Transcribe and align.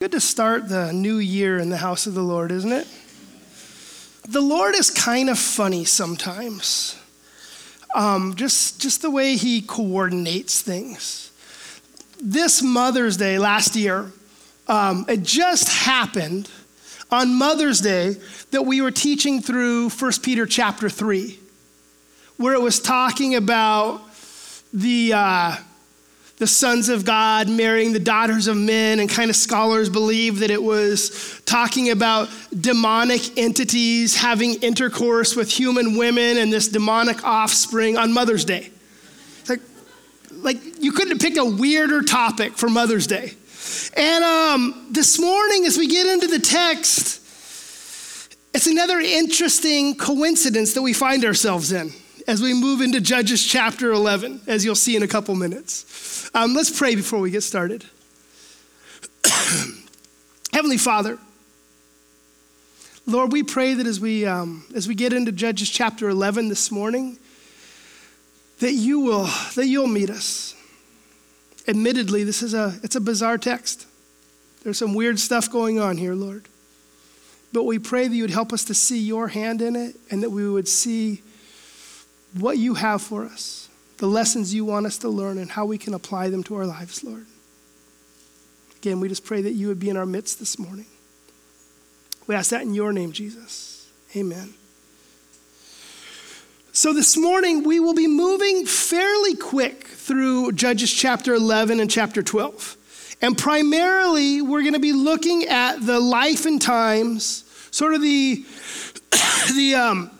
Good 0.00 0.12
to 0.12 0.20
start 0.20 0.66
the 0.66 0.94
new 0.94 1.18
year 1.18 1.58
in 1.58 1.68
the 1.68 1.76
house 1.76 2.06
of 2.06 2.14
the 2.14 2.22
Lord, 2.22 2.52
isn't 2.52 2.72
it? 2.72 2.88
The 4.26 4.40
Lord 4.40 4.74
is 4.74 4.88
kind 4.88 5.28
of 5.28 5.38
funny 5.38 5.84
sometimes. 5.84 6.98
Um, 7.94 8.34
just, 8.34 8.80
just 8.80 9.02
the 9.02 9.10
way 9.10 9.36
He 9.36 9.60
coordinates 9.60 10.62
things. 10.62 11.30
This 12.18 12.62
Mother's 12.62 13.18
Day 13.18 13.38
last 13.38 13.76
year, 13.76 14.10
um, 14.68 15.04
it 15.06 15.22
just 15.22 15.68
happened 15.68 16.50
on 17.10 17.34
Mother's 17.34 17.82
Day 17.82 18.16
that 18.52 18.62
we 18.62 18.80
were 18.80 18.90
teaching 18.90 19.42
through 19.42 19.90
1 19.90 20.12
Peter 20.22 20.46
chapter 20.46 20.88
3, 20.88 21.38
where 22.38 22.54
it 22.54 22.62
was 22.62 22.80
talking 22.80 23.34
about 23.34 24.00
the. 24.72 25.12
Uh, 25.14 25.56
the 26.40 26.46
sons 26.46 26.88
of 26.88 27.04
God 27.04 27.50
marrying 27.50 27.92
the 27.92 28.00
daughters 28.00 28.46
of 28.46 28.56
men, 28.56 28.98
and 28.98 29.10
kind 29.10 29.28
of 29.28 29.36
scholars 29.36 29.90
believe 29.90 30.38
that 30.38 30.50
it 30.50 30.62
was 30.62 31.38
talking 31.44 31.90
about 31.90 32.30
demonic 32.58 33.36
entities 33.36 34.16
having 34.16 34.54
intercourse 34.62 35.36
with 35.36 35.50
human 35.50 35.98
women 35.98 36.38
and 36.38 36.50
this 36.50 36.66
demonic 36.66 37.22
offspring 37.24 37.98
on 37.98 38.14
Mother's 38.14 38.46
Day. 38.46 38.70
Like, 39.50 39.60
like 40.32 40.56
you 40.82 40.92
couldn't 40.92 41.10
have 41.10 41.20
picked 41.20 41.36
a 41.36 41.44
weirder 41.44 42.00
topic 42.00 42.56
for 42.56 42.70
Mother's 42.70 43.06
Day. 43.06 43.34
And 43.94 44.24
um, 44.24 44.86
this 44.90 45.20
morning, 45.20 45.66
as 45.66 45.76
we 45.76 45.88
get 45.88 46.06
into 46.06 46.26
the 46.26 46.38
text, 46.38 47.20
it's 48.54 48.66
another 48.66 48.98
interesting 48.98 49.94
coincidence 49.94 50.72
that 50.72 50.80
we 50.80 50.94
find 50.94 51.22
ourselves 51.26 51.70
in 51.70 51.92
as 52.30 52.40
we 52.40 52.54
move 52.54 52.80
into 52.80 53.00
Judges 53.00 53.44
chapter 53.44 53.90
11, 53.90 54.42
as 54.46 54.64
you'll 54.64 54.76
see 54.76 54.94
in 54.94 55.02
a 55.02 55.08
couple 55.08 55.34
minutes. 55.34 56.30
Um, 56.32 56.54
let's 56.54 56.70
pray 56.70 56.94
before 56.94 57.18
we 57.18 57.32
get 57.32 57.42
started. 57.42 57.84
Heavenly 60.52 60.76
Father, 60.76 61.18
Lord, 63.04 63.32
we 63.32 63.42
pray 63.42 63.74
that 63.74 63.84
as 63.84 63.98
we, 63.98 64.26
um, 64.26 64.64
as 64.76 64.86
we 64.86 64.94
get 64.94 65.12
into 65.12 65.32
Judges 65.32 65.68
chapter 65.70 66.08
11 66.08 66.48
this 66.48 66.70
morning, 66.70 67.18
that 68.60 68.74
you 68.74 69.00
will, 69.00 69.28
that 69.56 69.66
you'll 69.66 69.88
meet 69.88 70.08
us. 70.08 70.54
Admittedly, 71.66 72.22
this 72.22 72.44
is 72.44 72.54
a, 72.54 72.78
it's 72.84 72.94
a 72.94 73.00
bizarre 73.00 73.38
text. 73.38 73.88
There's 74.62 74.78
some 74.78 74.94
weird 74.94 75.18
stuff 75.18 75.50
going 75.50 75.80
on 75.80 75.96
here, 75.96 76.14
Lord. 76.14 76.44
But 77.52 77.64
we 77.64 77.80
pray 77.80 78.06
that 78.06 78.14
you 78.14 78.22
would 78.22 78.30
help 78.30 78.52
us 78.52 78.64
to 78.66 78.74
see 78.74 79.00
your 79.00 79.26
hand 79.26 79.60
in 79.60 79.74
it 79.74 79.96
and 80.12 80.22
that 80.22 80.30
we 80.30 80.48
would 80.48 80.68
see 80.68 81.22
what 82.38 82.58
you 82.58 82.74
have 82.74 83.02
for 83.02 83.24
us, 83.24 83.68
the 83.98 84.06
lessons 84.06 84.54
you 84.54 84.64
want 84.64 84.86
us 84.86 84.98
to 84.98 85.08
learn, 85.08 85.38
and 85.38 85.50
how 85.50 85.64
we 85.64 85.78
can 85.78 85.94
apply 85.94 86.28
them 86.28 86.42
to 86.44 86.56
our 86.56 86.66
lives, 86.66 87.02
Lord. 87.02 87.26
Again, 88.76 89.00
we 89.00 89.08
just 89.08 89.24
pray 89.24 89.42
that 89.42 89.52
you 89.52 89.68
would 89.68 89.80
be 89.80 89.90
in 89.90 89.96
our 89.96 90.06
midst 90.06 90.38
this 90.38 90.58
morning. 90.58 90.86
We 92.26 92.34
ask 92.34 92.50
that 92.50 92.62
in 92.62 92.74
your 92.74 92.92
name, 92.92 93.12
Jesus. 93.12 93.90
Amen. 94.16 94.54
So, 96.72 96.92
this 96.92 97.16
morning, 97.16 97.64
we 97.64 97.80
will 97.80 97.94
be 97.94 98.06
moving 98.06 98.64
fairly 98.64 99.34
quick 99.34 99.88
through 99.88 100.52
Judges 100.52 100.92
chapter 100.92 101.34
11 101.34 101.80
and 101.80 101.90
chapter 101.90 102.22
12. 102.22 102.76
And 103.20 103.36
primarily, 103.36 104.40
we're 104.40 104.62
going 104.62 104.74
to 104.74 104.80
be 104.80 104.92
looking 104.92 105.44
at 105.44 105.84
the 105.84 106.00
life 106.00 106.46
and 106.46 106.62
times, 106.62 107.44
sort 107.70 107.94
of 107.94 108.00
the, 108.00 108.44
the 109.54 109.74
um, 109.74 110.10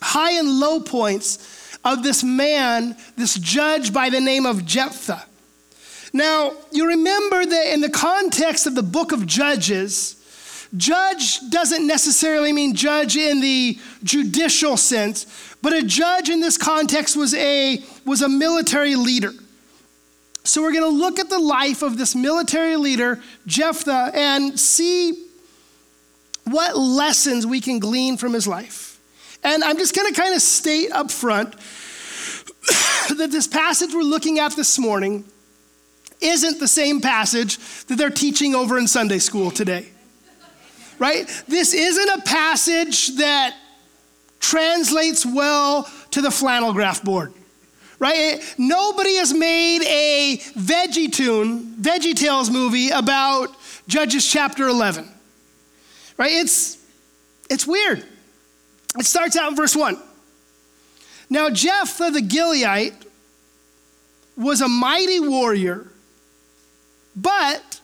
high 0.00 0.32
and 0.32 0.48
low 0.48 0.80
points 0.80 1.76
of 1.84 2.02
this 2.02 2.22
man, 2.22 2.96
this 3.16 3.34
judge 3.34 3.92
by 3.92 4.10
the 4.10 4.20
name 4.20 4.46
of 4.46 4.64
Jephthah. 4.64 5.24
Now, 6.12 6.52
you 6.72 6.86
remember 6.86 7.44
that 7.44 7.72
in 7.72 7.80
the 7.80 7.90
context 7.90 8.66
of 8.66 8.74
the 8.74 8.82
book 8.82 9.12
of 9.12 9.26
Judges, 9.26 10.16
judge 10.76 11.40
doesn't 11.50 11.86
necessarily 11.86 12.52
mean 12.52 12.74
judge 12.74 13.16
in 13.16 13.40
the 13.40 13.78
judicial 14.02 14.76
sense, 14.76 15.26
but 15.62 15.72
a 15.72 15.82
judge 15.82 16.28
in 16.28 16.40
this 16.40 16.56
context 16.56 17.16
was 17.16 17.34
a, 17.34 17.82
was 18.04 18.22
a 18.22 18.28
military 18.28 18.94
leader. 18.94 19.32
So 20.44 20.62
we're 20.62 20.72
going 20.72 20.90
to 20.90 20.98
look 20.98 21.18
at 21.18 21.28
the 21.28 21.38
life 21.38 21.82
of 21.82 21.98
this 21.98 22.14
military 22.14 22.76
leader, 22.76 23.20
Jephthah, 23.46 24.12
and 24.14 24.58
see 24.58 25.26
what 26.44 26.76
lessons 26.76 27.46
we 27.46 27.60
can 27.60 27.78
glean 27.78 28.16
from 28.16 28.32
his 28.32 28.48
life. 28.48 28.87
And 29.42 29.62
I'm 29.62 29.78
just 29.78 29.94
going 29.94 30.12
to 30.12 30.20
kind 30.20 30.34
of 30.34 30.42
state 30.42 30.90
up 30.92 31.10
front 31.10 31.52
that 33.16 33.28
this 33.30 33.46
passage 33.46 33.94
we're 33.94 34.02
looking 34.02 34.38
at 34.38 34.56
this 34.56 34.78
morning 34.78 35.24
isn't 36.20 36.58
the 36.58 36.68
same 36.68 37.00
passage 37.00 37.58
that 37.86 37.96
they're 37.96 38.10
teaching 38.10 38.54
over 38.54 38.78
in 38.78 38.88
Sunday 38.88 39.18
school 39.18 39.50
today. 39.50 39.88
Right? 40.98 41.28
This 41.46 41.74
isn't 41.74 42.08
a 42.08 42.22
passage 42.22 43.16
that 43.16 43.56
translates 44.40 45.24
well 45.24 45.88
to 46.10 46.20
the 46.20 46.30
flannel 46.30 46.72
graph 46.72 47.04
board. 47.04 47.32
Right? 48.00 48.40
Nobody 48.58 49.16
has 49.16 49.32
made 49.32 49.82
a 49.82 50.38
Veggie 50.56 51.12
Tune, 51.12 51.74
Veggie 51.80 52.14
Tales 52.14 52.50
movie 52.50 52.90
about 52.90 53.48
Judges 53.86 54.26
chapter 54.26 54.68
11. 54.68 55.08
Right? 56.16 56.32
It's 56.32 56.78
it's 57.50 57.66
weird. 57.66 58.04
It 58.98 59.06
starts 59.06 59.36
out 59.36 59.50
in 59.50 59.56
verse 59.56 59.76
1. 59.76 59.96
Now, 61.30 61.50
Jephthah 61.50 62.10
the 62.10 62.20
Gileadite 62.20 63.06
was 64.36 64.60
a 64.60 64.68
mighty 64.68 65.20
warrior, 65.20 65.86
but 67.14 67.80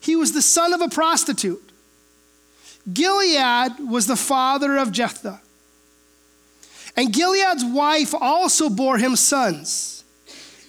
he 0.00 0.16
was 0.16 0.32
the 0.32 0.42
son 0.42 0.72
of 0.72 0.80
a 0.80 0.88
prostitute. 0.88 1.70
Gilead 2.92 3.78
was 3.78 4.06
the 4.06 4.16
father 4.16 4.76
of 4.76 4.90
Jephthah. 4.90 5.40
And 6.96 7.12
Gilead's 7.12 7.64
wife 7.64 8.12
also 8.14 8.68
bore 8.68 8.98
him 8.98 9.14
sons. 9.14 10.04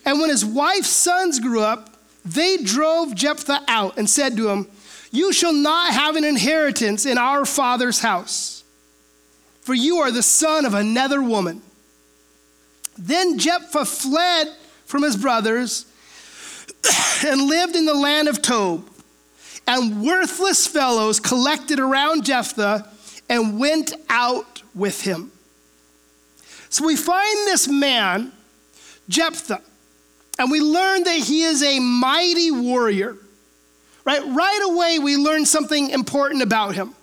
And 0.05 0.19
when 0.19 0.29
his 0.29 0.45
wife's 0.45 0.89
sons 0.89 1.39
grew 1.39 1.61
up, 1.61 1.89
they 2.23 2.57
drove 2.57 3.15
Jephthah 3.15 3.63
out 3.67 3.97
and 3.97 4.09
said 4.09 4.37
to 4.37 4.49
him, 4.49 4.67
You 5.11 5.33
shall 5.33 5.53
not 5.53 5.93
have 5.93 6.15
an 6.15 6.23
inheritance 6.23 7.05
in 7.05 7.17
our 7.17 7.45
father's 7.45 7.99
house 7.99 8.52
for 9.63 9.73
you 9.73 9.99
are 9.99 10.11
the 10.11 10.23
son 10.23 10.65
of 10.65 10.73
another 10.73 11.23
woman. 11.23 11.61
Then 12.97 13.39
Jephthah 13.39 13.85
fled 13.85 14.47
from 14.85 15.03
his 15.03 15.15
brothers 15.15 15.85
and 17.25 17.41
lived 17.41 17.77
in 17.77 17.85
the 17.85 17.93
land 17.93 18.27
of 18.27 18.41
Tob. 18.41 18.85
And 19.65 20.03
worthless 20.03 20.67
fellows 20.67 21.21
collected 21.21 21.79
around 21.79 22.25
Jephthah 22.25 22.89
and 23.29 23.57
went 23.57 23.93
out 24.09 24.61
with 24.75 25.01
him. 25.01 25.31
So 26.67 26.85
we 26.85 26.97
find 26.97 27.47
this 27.47 27.65
man, 27.69 28.33
Jephthah, 29.07 29.61
and 30.39 30.51
we 30.51 30.59
learn 30.59 31.03
that 31.03 31.19
he 31.19 31.43
is 31.43 31.63
a 31.63 31.79
mighty 31.79 32.51
warrior. 32.51 33.15
Right? 34.03 34.21
Right 34.25 34.59
away, 34.65 34.99
we 34.99 35.15
learn 35.15 35.45
something 35.45 35.91
important 35.91 36.41
about 36.41 36.75
him 36.75 36.93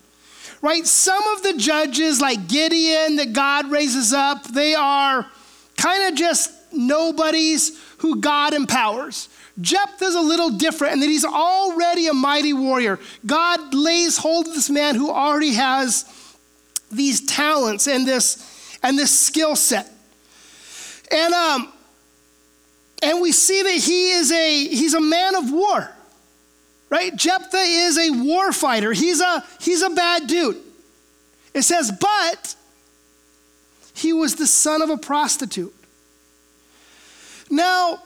right? 0.62 0.86
Some 0.86 1.26
of 1.28 1.42
the 1.42 1.54
judges, 1.54 2.20
like 2.20 2.48
Gideon, 2.48 3.16
that 3.16 3.32
God 3.32 3.70
raises 3.70 4.12
up, 4.12 4.44
they 4.48 4.74
are 4.74 5.26
kind 5.76 6.12
of 6.12 6.18
just 6.18 6.52
nobodies 6.72 7.78
who 7.98 8.20
God 8.20 8.54
empowers. 8.54 9.28
Jephthah's 9.60 10.14
a 10.14 10.20
little 10.20 10.50
different 10.50 10.94
in 10.94 11.00
that 11.00 11.06
he's 11.06 11.24
already 11.24 12.06
a 12.06 12.14
mighty 12.14 12.52
warrior. 12.52 12.98
God 13.26 13.74
lays 13.74 14.16
hold 14.16 14.48
of 14.48 14.54
this 14.54 14.70
man 14.70 14.94
who 14.94 15.10
already 15.10 15.54
has 15.54 16.04
these 16.90 17.24
talents 17.26 17.86
and 17.86 18.06
this 18.06 18.78
and 18.82 18.98
this 18.98 19.16
skill 19.18 19.56
set. 19.56 19.90
And 21.12 21.34
um 21.34 21.72
and 23.02 23.20
we 23.20 23.32
see 23.32 23.62
that 23.62 23.74
he 23.74 24.10
is 24.12 24.32
a 24.32 24.68
he's 24.68 24.94
a 24.94 25.00
man 25.00 25.34
of 25.34 25.52
war 25.52 25.90
right? 26.90 27.14
Jephthah 27.14 27.56
is 27.56 27.96
a 27.96 28.10
war 28.10 28.52
fighter. 28.52 28.92
He's 28.92 29.20
a, 29.20 29.44
he's 29.60 29.82
a 29.82 29.90
bad 29.90 30.26
dude. 30.26 30.58
It 31.54 31.62
says, 31.62 31.90
but 31.90 32.54
he 33.94 34.12
was 34.12 34.36
the 34.36 34.46
son 34.46 34.82
of 34.82 34.90
a 34.90 34.96
prostitute. 34.96 35.74
Now, 37.50 38.00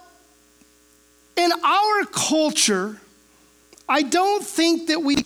in 1.36 1.50
our 1.52 2.04
culture, 2.06 3.00
I 3.88 4.02
don't 4.02 4.44
think 4.44 4.88
that 4.88 5.02
we 5.02 5.16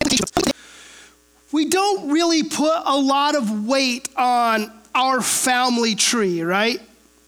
we 1.52 1.66
don't 1.66 2.10
really 2.10 2.43
put 2.43 2.82
a 2.84 2.96
lot 2.96 3.34
of 3.34 3.66
weight 3.66 4.08
on 4.16 4.70
our 4.94 5.20
family 5.20 5.94
tree, 5.94 6.43
right? 6.43 6.81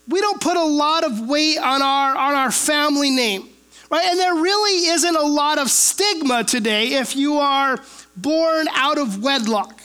We 0.09 0.21
don't 0.21 0.41
put 0.41 0.57
a 0.57 0.65
lot 0.65 1.05
of 1.05 1.21
weight 1.29 1.59
on 1.59 1.83
our 1.83 2.17
on 2.17 2.35
our 2.35 2.51
family 2.51 3.11
name. 3.11 3.50
Right? 3.91 4.05
And 4.07 4.19
there 4.19 4.35
really 4.35 4.87
isn't 4.89 5.17
a 5.17 5.23
lot 5.23 5.59
of 5.59 5.69
stigma 5.71 6.45
today 6.45 6.95
if 6.95 7.17
you 7.17 7.39
are 7.39 7.79
born 8.17 8.69
out 8.73 8.99
of 8.99 9.23
wedlock. 9.23 9.81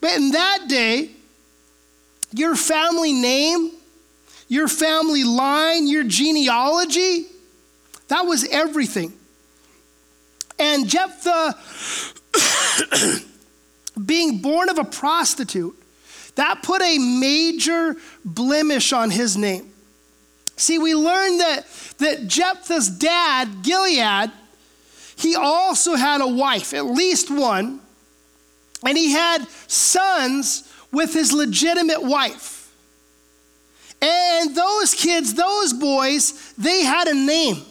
But 0.00 0.12
in 0.12 0.30
that 0.30 0.66
day, 0.68 1.10
your 2.32 2.54
family 2.54 3.12
name, 3.12 3.72
your 4.48 4.68
family 4.68 5.24
line, 5.24 5.88
your 5.88 6.04
genealogy, 6.04 7.26
that 8.08 8.22
was 8.22 8.46
everything. 8.48 9.12
And 10.58 10.88
Jephthah, 10.88 11.58
being 14.06 14.38
born 14.38 14.68
of 14.68 14.78
a 14.78 14.84
prostitute, 14.84 15.76
that 16.36 16.62
put 16.62 16.80
a 16.82 16.98
major 16.98 17.96
blemish 18.24 18.92
on 18.92 19.10
his 19.10 19.36
name. 19.36 19.71
See, 20.56 20.78
we 20.78 20.94
learned 20.94 21.40
that, 21.40 21.66
that 21.98 22.26
Jephthah's 22.26 22.88
dad, 22.88 23.62
Gilead, 23.62 24.30
he 25.16 25.36
also 25.36 25.94
had 25.94 26.20
a 26.20 26.26
wife, 26.26 26.74
at 26.74 26.86
least 26.86 27.30
one, 27.30 27.80
and 28.84 28.98
he 28.98 29.12
had 29.12 29.46
sons 29.66 30.68
with 30.90 31.14
his 31.14 31.32
legitimate 31.32 32.02
wife. 32.02 32.72
And 34.00 34.56
those 34.56 34.94
kids, 34.94 35.34
those 35.34 35.72
boys, 35.72 36.52
they 36.58 36.82
had 36.82 37.06
a 37.06 37.14
name. 37.14 37.62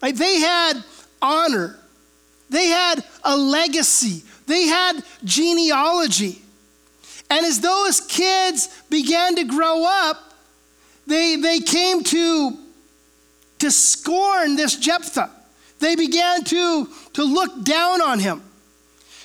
Like 0.00 0.16
they 0.16 0.40
had 0.40 0.82
honor. 1.20 1.78
They 2.48 2.66
had 2.66 3.04
a 3.22 3.36
legacy. 3.36 4.24
They 4.46 4.62
had 4.62 5.04
genealogy. 5.22 6.40
And 7.28 7.44
as 7.44 7.60
those 7.60 8.00
kids 8.00 8.82
began 8.88 9.36
to 9.36 9.44
grow 9.44 9.84
up, 9.84 10.29
they, 11.10 11.36
they 11.36 11.58
came 11.60 12.02
to, 12.04 12.56
to 13.58 13.70
scorn 13.70 14.56
this 14.56 14.76
Jephthah. 14.76 15.30
They 15.80 15.96
began 15.96 16.44
to, 16.44 16.88
to 17.14 17.24
look 17.24 17.64
down 17.64 18.00
on 18.00 18.18
him. 18.18 18.42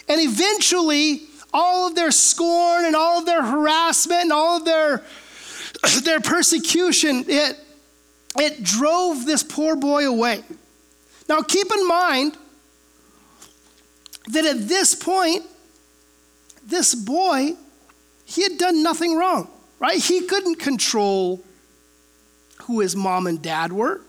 And 0.08 0.20
eventually, 0.22 1.22
all 1.54 1.88
of 1.88 1.96
their 1.96 2.12
scorn 2.12 2.86
and 2.86 2.96
all 2.96 3.20
of 3.20 3.26
their 3.26 3.44
harassment 3.44 4.24
and 4.24 4.32
all 4.32 4.58
of 4.58 4.66
their, 4.66 5.04
their 6.04 6.20
persecution, 6.20 7.26
it, 7.28 7.60
it 8.38 8.64
drove 8.64 9.26
this 9.26 9.44
poor 9.44 9.76
boy 9.76 10.08
away. 10.08 10.44
Now, 11.28 11.42
keep 11.42 11.68
in 11.72 11.88
mind 11.88 12.38
that 14.28 14.46
at 14.46 14.68
this 14.68 14.96
point, 14.96 15.44
this 16.66 16.96
boy, 16.96 17.54
he 18.26 18.42
had 18.44 18.58
done 18.58 18.82
nothing 18.82 19.16
wrong, 19.16 19.50
right? 19.80 20.04
He 20.04 20.22
couldn't 20.22 20.56
control 20.56 21.44
who 22.66 22.80
his 22.80 22.96
mom 22.96 23.28
and 23.28 23.42
dad 23.42 23.72
were. 23.72 24.02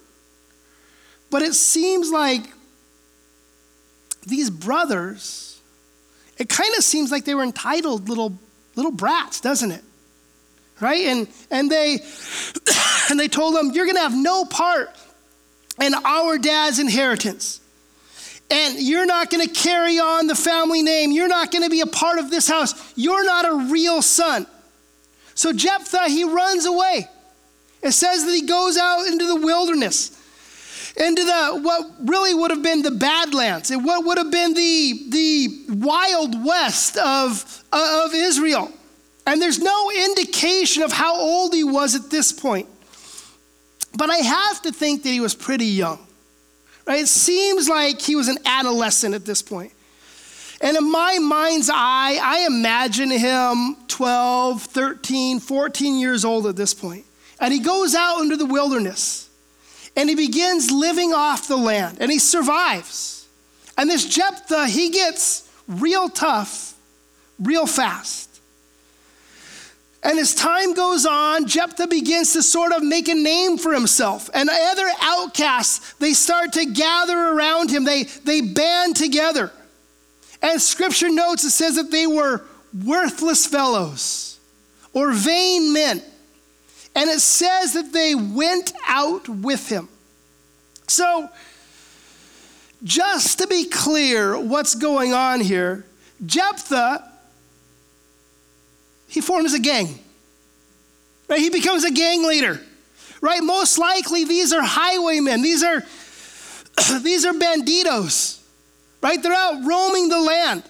But 1.31 1.43
it 1.43 1.55
seems 1.55 2.11
like 2.11 2.45
these 4.27 4.51
brothers, 4.51 5.61
it 6.39 6.49
kind 6.49 6.75
of 6.77 6.85
seems 6.85 7.11
like 7.11 7.25
they 7.25 7.35
were 7.35 7.43
entitled 7.43 8.09
little, 8.09 8.39
little 8.75 8.93
brats, 8.93 9.41
doesn't 9.41 9.71
it? 9.71 9.83
Right? 10.81 11.07
And, 11.07 11.29
and, 11.51 11.71
they, 11.71 11.99
and 13.11 13.19
they 13.19 13.29
told 13.29 13.55
them, 13.55 13.71
You're 13.73 13.87
going 13.87 13.97
to 13.97 14.03
have 14.03 14.17
no 14.17 14.45
part 14.45 14.91
in 15.81 15.95
our 15.95 16.39
dad's 16.39 16.79
inheritance. 16.79 17.61
And 18.51 18.79
you're 18.79 19.07
not 19.07 19.31
going 19.31 19.47
to 19.47 19.53
carry 19.53 19.99
on 19.99 20.29
the 20.29 20.37
family 20.37 20.83
name. 20.83 21.11
You're 21.11 21.29
not 21.29 21.51
going 21.51 21.65
to 21.65 21.71
be 21.71 21.81
a 21.81 21.87
part 21.87 22.19
of 22.19 22.31
this 22.31 22.47
house. 22.47 22.93
You're 22.97 23.25
not 23.25 23.45
a 23.45 23.73
real 23.73 24.03
son. 24.03 24.47
So 25.35 25.53
Jephthah, 25.53 26.09
he 26.09 26.25
runs 26.25 26.65
away. 26.65 27.09
It 27.87 27.93
says 27.93 28.25
that 28.25 28.33
he 28.33 28.43
goes 28.43 28.77
out 28.77 29.07
into 29.07 29.27
the 29.29 29.37
wilderness, 29.37 30.11
into 30.97 31.23
the 31.23 31.61
what 31.63 31.87
really 32.01 32.35
would 32.35 32.51
have 32.51 32.63
been 32.63 32.83
the 32.83 32.91
Badlands, 32.91 33.71
and 33.71 33.85
what 33.85 34.05
would 34.05 34.19
have 34.19 34.33
been 34.33 34.55
the, 34.55 35.07
the 35.09 35.65
wild 35.69 36.45
west 36.45 36.97
of, 36.97 37.65
of 37.73 38.13
Israel. 38.13 38.73
And 39.25 39.41
there's 39.41 39.61
no 39.61 39.91
indication 39.93 40.83
of 40.83 40.91
how 40.91 41.17
old 41.17 41.55
he 41.55 41.63
was 41.63 41.95
at 41.95 42.11
this 42.11 42.33
point. 42.33 42.67
But 43.97 44.11
I 44.11 44.17
have 44.17 44.63
to 44.63 44.73
think 44.73 45.05
that 45.05 45.09
he 45.11 45.21
was 45.21 45.37
pretty 45.37 45.67
young. 45.67 46.01
Right? 46.87 47.03
It 47.03 47.09
seems 47.09 47.69
like 47.69 48.01
he 48.01 48.17
was 48.17 48.27
an 48.27 48.39
adolescent 48.45 49.15
at 49.15 49.25
this 49.25 49.43
point. 49.43 49.73
And 50.61 50.77
in 50.77 50.91
my 50.91 51.19
mind's 51.19 51.71
eye, 51.71 52.19
I 52.21 52.47
imagine 52.47 53.11
him 53.11 53.77
12, 53.87 54.63
13, 54.63 55.39
14 55.39 56.01
years 56.01 56.25
old 56.25 56.49
at 56.49 56.57
this 56.57 56.75
point. 56.75 57.05
And 57.41 57.53
he 57.53 57.61
goes 57.61 57.95
out 57.95 58.21
into 58.21 58.37
the 58.37 58.47
wilderness 58.47 59.29
and 59.95 60.09
he 60.09 60.15
begins 60.15 60.71
living 60.71 61.13
off 61.13 61.49
the 61.49 61.57
land 61.57 61.99
and 62.01 62.11
he 62.11 62.19
survives. 62.19 63.27
And 63.77 63.91
this 63.91 64.07
Jephthah, 64.07 64.69
he 64.69 64.91
gets 64.91 65.51
real 65.69 66.09
tough 66.09 66.77
real 67.39 67.67
fast. 67.67 68.41
And 70.03 70.19
as 70.19 70.35
time 70.35 70.75
goes 70.75 71.05
on, 71.05 71.47
Jephthah 71.47 71.89
begins 71.89 72.33
to 72.35 72.43
sort 72.43 72.73
of 72.73 72.83
make 72.83 73.09
a 73.09 73.15
name 73.15 73.59
for 73.59 73.73
himself. 73.73 74.31
And 74.33 74.49
other 74.49 74.89
outcasts, 75.01 75.95
they 75.95 76.13
start 76.13 76.53
to 76.53 76.65
gather 76.67 77.19
around 77.19 77.71
him. 77.71 77.85
They, 77.85 78.05
they 78.05 78.41
band 78.41 78.95
together. 78.95 79.51
And 80.43 80.61
scripture 80.61 81.09
notes 81.09 81.43
it 81.45 81.51
says 81.51 81.75
that 81.77 81.91
they 81.91 82.07
were 82.07 82.45
worthless 82.85 83.47
fellows 83.47 84.39
or 84.93 85.13
vain 85.13 85.73
men. 85.73 86.03
And 86.97 87.11
it 87.11 87.21
says 87.21 87.75
that 87.75 87.93
they 87.93 88.15
went 88.15 88.73
out 88.89 89.29
with 89.29 89.69
him. 89.69 89.91
So, 90.89 91.29
just 92.83 93.39
to 93.39 93.47
be 93.47 93.67
clear 93.67 94.39
what's 94.41 94.75
going 94.75 95.13
on 95.13 95.41
here, 95.41 95.85
Jephthah, 96.25 97.07
he 99.09 99.21
forms 99.21 99.53
a 99.53 99.59
gang. 99.59 99.99
Right? 101.29 101.39
He 101.39 101.51
becomes 101.51 101.85
a 101.85 101.91
gang 101.91 102.27
leader. 102.27 102.63
Right? 103.21 103.43
Most 103.43 103.77
likely 103.79 104.25
these 104.25 104.55
are 104.55 104.63
highwaymen. 104.63 105.43
These 105.43 105.63
are 105.63 105.81
these 107.01 107.27
are 107.27 107.35
banditos. 107.35 108.43
Right? 109.03 109.23
They're 109.23 109.35
out 109.35 109.67
roaming 109.67 110.09
the 110.09 110.21
land. 110.21 110.63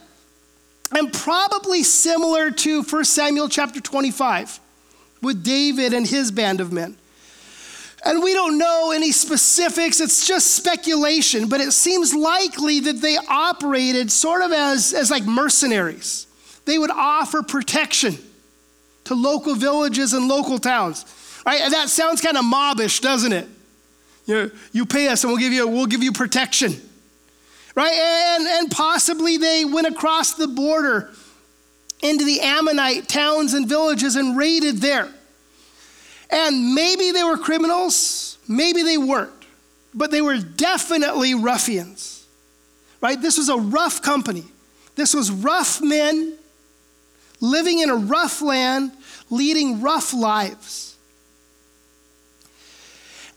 And 0.90 1.12
probably 1.12 1.84
similar 1.84 2.50
to 2.50 2.82
1 2.82 3.04
Samuel 3.04 3.48
chapter 3.48 3.80
25 3.80 4.58
with 5.26 5.44
David 5.44 5.92
and 5.92 6.06
his 6.06 6.30
band 6.30 6.62
of 6.62 6.72
men. 6.72 6.96
And 8.04 8.22
we 8.22 8.32
don't 8.32 8.56
know 8.56 8.92
any 8.94 9.10
specifics, 9.10 10.00
it's 10.00 10.26
just 10.26 10.54
speculation, 10.54 11.48
but 11.48 11.60
it 11.60 11.72
seems 11.72 12.14
likely 12.14 12.80
that 12.80 13.00
they 13.00 13.16
operated 13.28 14.12
sort 14.12 14.42
of 14.42 14.52
as, 14.52 14.94
as 14.94 15.10
like 15.10 15.24
mercenaries. 15.24 16.26
They 16.64 16.78
would 16.78 16.92
offer 16.92 17.42
protection 17.42 18.16
to 19.04 19.14
local 19.14 19.54
villages 19.54 20.12
and 20.12 20.28
local 20.28 20.58
towns. 20.58 21.04
Right? 21.44 21.60
And 21.60 21.72
that 21.72 21.88
sounds 21.88 22.20
kind 22.20 22.36
of 22.36 22.44
mobbish, 22.44 23.00
doesn't 23.00 23.32
it? 23.32 23.48
You, 24.26 24.52
you 24.72 24.86
pay 24.86 25.08
us 25.08 25.24
and 25.24 25.32
we'll 25.32 25.40
give 25.40 25.52
you, 25.52 25.66
we'll 25.66 25.86
give 25.86 26.02
you 26.02 26.12
protection. 26.12 26.74
Right? 27.74 27.92
And, 27.92 28.46
and 28.46 28.70
possibly 28.70 29.36
they 29.36 29.64
went 29.64 29.86
across 29.86 30.34
the 30.34 30.48
border 30.48 31.10
into 32.02 32.24
the 32.24 32.40
Ammonite 32.40 33.08
towns 33.08 33.54
and 33.54 33.68
villages 33.68 34.16
and 34.16 34.36
raided 34.36 34.76
there. 34.76 35.08
And 36.30 36.74
maybe 36.74 37.12
they 37.12 37.22
were 37.22 37.36
criminals, 37.36 38.38
maybe 38.48 38.82
they 38.82 38.98
weren't, 38.98 39.32
but 39.94 40.10
they 40.10 40.20
were 40.20 40.38
definitely 40.38 41.34
ruffians. 41.34 42.26
Right? 43.00 43.20
This 43.20 43.38
was 43.38 43.48
a 43.48 43.56
rough 43.56 44.02
company. 44.02 44.44
This 44.96 45.14
was 45.14 45.30
rough 45.30 45.80
men 45.82 46.34
living 47.40 47.80
in 47.80 47.90
a 47.90 47.96
rough 47.96 48.40
land, 48.40 48.92
leading 49.30 49.80
rough 49.80 50.12
lives. 50.14 50.96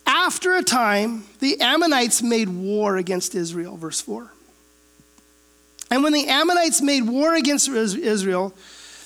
After 0.06 0.56
a 0.56 0.64
time, 0.64 1.26
the 1.40 1.62
Ammonites 1.62 2.24
made 2.24 2.50
war 2.50 2.98
against 2.98 3.36
Israel, 3.36 3.78
verse 3.78 4.02
4. 4.02 4.32
And 5.92 6.04
when 6.04 6.14
the 6.14 6.28
Ammonites 6.28 6.82
made 6.82 7.04
war 7.04 7.36
against 7.36 7.68
Israel, 7.70 8.54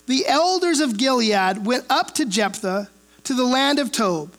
the 0.05 0.25
elders 0.27 0.79
of 0.79 0.97
Gilead 0.97 1.65
went 1.65 1.85
up 1.89 2.13
to 2.15 2.25
Jephthah 2.25 2.89
to 3.25 3.33
the 3.33 3.45
land 3.45 3.79
of 3.79 3.91
Tob. 3.91 4.33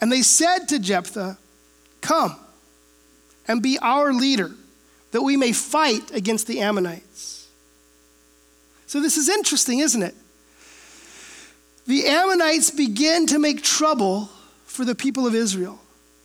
And 0.00 0.10
they 0.10 0.22
said 0.22 0.66
to 0.68 0.78
Jephthah, 0.78 1.38
Come 2.00 2.36
and 3.48 3.62
be 3.62 3.78
our 3.80 4.12
leader, 4.12 4.50
that 5.12 5.22
we 5.22 5.36
may 5.36 5.52
fight 5.52 6.10
against 6.12 6.46
the 6.46 6.60
Ammonites. 6.60 7.48
So 8.86 9.00
this 9.00 9.16
is 9.16 9.28
interesting, 9.28 9.80
isn't 9.80 10.02
it? 10.02 10.14
The 11.86 12.06
Ammonites 12.06 12.70
begin 12.70 13.26
to 13.28 13.38
make 13.38 13.62
trouble 13.62 14.28
for 14.64 14.84
the 14.84 14.94
people 14.94 15.26
of 15.26 15.34
Israel. 15.34 15.80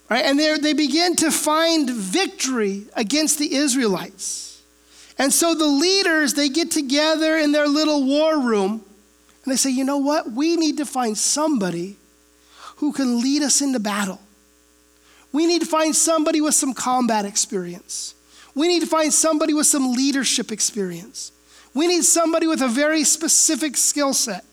Right? 0.10 0.26
And 0.26 0.38
they 0.38 0.74
begin 0.74 1.16
to 1.18 1.32
find 1.32 1.90
victory 1.90 2.84
against 2.96 3.40
the 3.40 3.56
Israelites. 3.56 4.62
And 5.18 5.32
so 5.32 5.56
the 5.56 5.68
leaders, 5.68 6.34
they 6.34 6.50
get 6.50 6.72
together 6.72 7.38
in 7.38 7.54
their 7.54 7.68
little 7.68 8.04
war 8.04 8.40
room 8.40 8.84
and 9.44 9.52
they 9.52 9.58
say, 9.58 9.72
you 9.72 9.84
know 9.84 9.98
what? 9.98 10.32
We 10.32 10.56
need 10.56 10.78
to 10.78 10.86
find 10.86 11.18
somebody 11.18 11.98
who 12.78 12.94
can 12.94 13.22
lead 13.22 13.42
us 13.42 13.62
into 13.62 13.80
battle. 13.80 14.20
We 15.32 15.46
need 15.46 15.62
to 15.62 15.68
find 15.68 15.96
somebody 15.96 16.42
with 16.42 16.54
some 16.54 16.74
combat 16.74 17.26
experience. 17.26 18.16
We 18.54 18.68
need 18.68 18.82
to 18.82 18.88
find 18.88 19.14
somebody 19.14 19.54
with 19.54 19.66
some 19.66 19.94
leadership 19.94 20.52
experience. 20.52 21.32
We 21.74 21.88
need 21.88 22.04
somebody 22.04 22.48
with 22.48 22.62
a 22.62 22.68
very 22.68 23.04
specific 23.04 23.78
skill 23.78 24.14
set. 24.14 24.44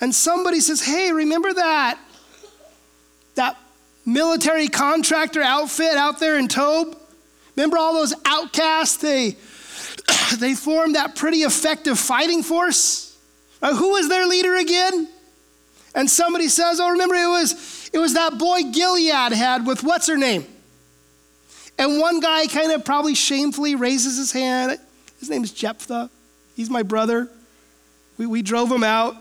And 0.00 0.14
somebody 0.14 0.60
says, 0.60 0.84
hey, 0.84 1.12
remember 1.12 1.52
that? 1.52 1.98
That 3.36 3.56
military 4.04 4.68
contractor 4.68 5.42
outfit 5.42 5.94
out 5.94 6.18
there 6.18 6.36
in 6.38 6.48
Tob? 6.48 6.96
Remember 7.56 7.78
all 7.78 7.94
those 7.94 8.14
outcasts? 8.24 8.96
They, 8.96 9.36
they 10.38 10.54
formed 10.54 10.96
that 10.96 11.14
pretty 11.14 11.38
effective 11.38 11.98
fighting 11.98 12.42
force. 12.42 13.03
Uh, 13.64 13.74
who 13.74 13.92
was 13.92 14.10
their 14.10 14.26
leader 14.26 14.54
again? 14.56 15.08
And 15.94 16.10
somebody 16.10 16.48
says, 16.48 16.78
oh, 16.80 16.90
remember 16.90 17.14
it 17.14 17.26
was, 17.26 17.88
it 17.94 17.98
was 17.98 18.12
that 18.12 18.36
boy 18.36 18.62
Gilead 18.70 19.32
had 19.32 19.66
with 19.66 19.82
what's 19.82 20.06
her 20.06 20.18
name? 20.18 20.44
And 21.78 21.98
one 21.98 22.20
guy 22.20 22.46
kind 22.46 22.72
of 22.72 22.84
probably 22.84 23.14
shamefully 23.14 23.74
raises 23.74 24.18
his 24.18 24.32
hand. 24.32 24.78
His 25.18 25.30
name 25.30 25.42
is 25.42 25.50
Jephthah. 25.50 26.10
He's 26.54 26.68
my 26.68 26.82
brother. 26.82 27.30
We, 28.18 28.26
we 28.26 28.42
drove 28.42 28.70
him 28.70 28.84
out. 28.84 29.16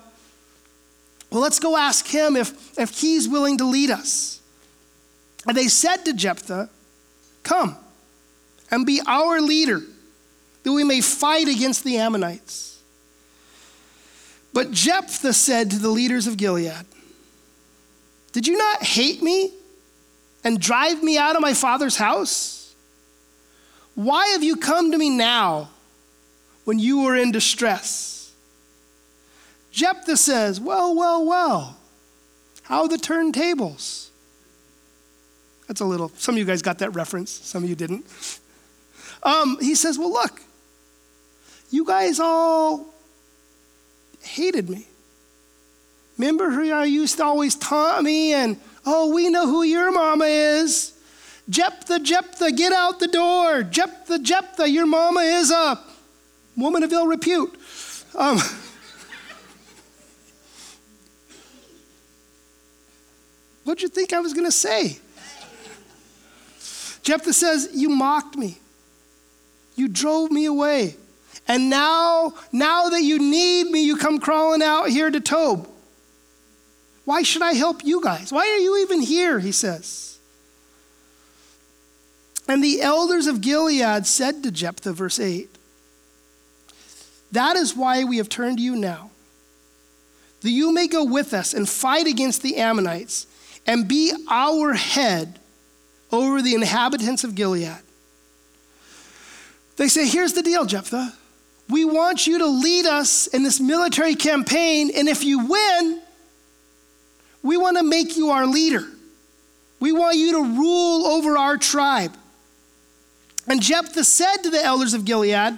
Well, 1.32 1.42
let's 1.42 1.60
go 1.60 1.78
ask 1.78 2.06
him 2.06 2.36
if, 2.36 2.78
if 2.78 3.00
he's 3.00 3.30
willing 3.30 3.60
to 3.60 3.66
lead 3.66 3.92
us. 3.92 4.42
And 5.48 5.56
they 5.56 5.70
said 5.70 6.04
to 6.04 6.14
Jephthah, 6.14 6.70
Come 7.44 7.78
and 8.70 8.86
be 8.86 9.02
our 9.08 9.40
leader, 9.40 9.82
that 10.64 10.72
we 10.72 10.84
may 10.84 11.00
fight 11.00 11.48
against 11.48 11.86
the 11.86 11.98
Ammonites. 11.98 12.73
But 14.54 14.72
Jephthah 14.72 15.34
said 15.34 15.72
to 15.72 15.80
the 15.80 15.90
leaders 15.90 16.28
of 16.28 16.38
Gilead, 16.38 16.86
Did 18.32 18.48
you 18.48 18.56
not 18.56 18.84
hate 18.84 19.22
me 19.22 19.52
and 20.44 20.60
drive 20.60 21.02
me 21.02 21.18
out 21.18 21.36
of 21.36 21.42
my 21.42 21.54
father's 21.54 21.98
house? 21.98 22.76
Why 23.96 24.28
have 24.28 24.44
you 24.44 24.56
come 24.56 24.92
to 24.92 24.98
me 24.98 25.10
now 25.10 25.70
when 26.66 26.80
you 26.80 27.02
were 27.02 27.16
in 27.16 27.32
distress? 27.32 28.32
Jephthah 29.72 30.18
says, 30.18 30.60
Well, 30.60 30.96
well, 30.96 31.26
well, 31.26 31.78
how 32.64 32.88
the 32.88 32.98
turntables? 32.98 34.10
That's 35.68 35.82
a 35.82 35.86
little, 35.86 36.10
some 36.18 36.36
of 36.36 36.40
you 36.40 36.46
guys 36.46 36.62
got 36.62 36.80
that 36.80 36.92
reference, 36.92 37.32
some 37.32 37.64
of 37.64 37.70
you 37.70 37.76
didn't. 37.76 38.06
Um, 39.24 39.58
he 39.60 39.74
says, 39.74 39.98
Well, 39.98 40.12
look, 40.12 40.42
you 41.72 41.86
guys 41.86 42.20
all 42.20 42.93
hated 44.24 44.70
me. 44.70 44.88
Remember 46.18 46.50
who 46.52 46.72
I 46.72 46.86
used 46.86 47.18
to 47.18 47.24
always 47.24 47.56
taunt 47.56 48.04
me 48.04 48.34
and, 48.34 48.58
oh, 48.86 49.14
we 49.14 49.30
know 49.30 49.48
who 49.48 49.64
your 49.64 49.92
mama 49.92 50.26
is. 50.26 50.94
Jephthah, 51.50 52.00
Jephthah, 52.00 52.52
get 52.52 52.72
out 52.72 53.00
the 53.00 53.08
door. 53.08 53.64
Jephthah, 53.64 54.20
Jephthah, 54.20 54.70
your 54.70 54.86
mama 54.86 55.22
is 55.22 55.50
a 55.52 55.80
woman 56.56 56.84
of 56.84 56.94
ill 56.94 57.08
repute. 57.08 57.54
Um, 58.16 58.38
what'd 63.64 63.82
you 63.82 63.90
think 63.90 64.14
I 64.14 64.20
was 64.20 64.34
going 64.34 64.46
to 64.46 64.52
say? 64.52 65.00
Jephthah 67.02 67.34
says, 67.34 67.70
You 67.74 67.90
mocked 67.90 68.38
me. 68.38 68.60
You 69.76 69.88
drove 69.88 70.32
me 70.32 70.46
away. 70.46 70.96
And 71.48 71.70
now, 71.70 72.34
now 72.52 72.90
that 72.90 73.02
you 73.02 73.20
need 73.20 73.66
me, 73.66 73.84
you 73.84 73.98
come 73.98 74.20
crawling 74.20 74.62
out 74.62 74.90
here 74.90 75.12
to 75.12 75.20
Tob. 75.20 75.68
Why 77.06 77.22
should 77.22 77.42
I 77.42 77.54
help 77.54 77.84
you 77.84 78.02
guys? 78.02 78.32
Why 78.32 78.48
are 78.48 78.60
you 78.60 78.82
even 78.82 79.02
here? 79.02 79.40
He 79.40 79.52
says. 79.52 80.18
And 82.48 82.64
the 82.64 82.82
elders 82.82 83.28
of 83.28 83.42
Gilead 83.42 84.06
said 84.06 84.44
to 84.44 84.52
Jephthah, 84.52 84.94
verse 84.94 85.20
8, 85.20 85.50
That 87.32 87.56
is 87.56 87.76
why 87.76 88.04
we 88.04 88.18
have 88.18 88.30
turned 88.30 88.58
to 88.58 88.64
you 88.64 88.76
now, 88.76 89.12
that 90.42 90.50
you 90.50 90.74
may 90.74 90.88
go 90.88 91.04
with 91.04 91.34
us 91.34 91.54
and 91.54 91.68
fight 91.68 92.08
against 92.08 92.42
the 92.42 92.58
Ammonites 92.58 93.28
and 93.66 93.88
be 93.88 94.14
our 94.30 94.74
head 94.74 95.40
over 96.12 96.42
the 96.42 96.54
inhabitants 96.54 97.24
of 97.24 97.36
Gilead. 97.36 97.80
They 99.78 99.88
say, 99.88 100.08
Here's 100.08 100.34
the 100.34 100.44
deal, 100.44 100.66
Jephthah. 100.66 101.14
We 101.70 101.86
want 101.86 102.28
you 102.28 102.40
to 102.40 102.46
lead 102.46 102.86
us 102.86 103.28
in 103.28 103.44
this 103.44 103.60
military 103.60 104.16
campaign, 104.16 104.92
and 104.96 105.08
if 105.08 105.24
you 105.24 105.46
win, 105.46 106.02
we 107.42 107.58
want 107.58 107.78
to 107.78 107.84
make 107.84 108.18
you 108.18 108.32
our 108.32 108.46
leader. 108.46 108.86
We 109.80 109.92
want 109.92 110.18
you 110.18 110.32
to 110.34 110.44
rule 110.58 111.06
over 111.08 111.38
our 111.38 111.58
tribe. 111.58 112.16
And 113.48 113.62
Jephthah 113.62 114.04
said 114.04 114.38
to 114.38 114.50
the 114.50 114.64
elders 114.64 114.94
of 114.94 115.04
Gilead, 115.04 115.58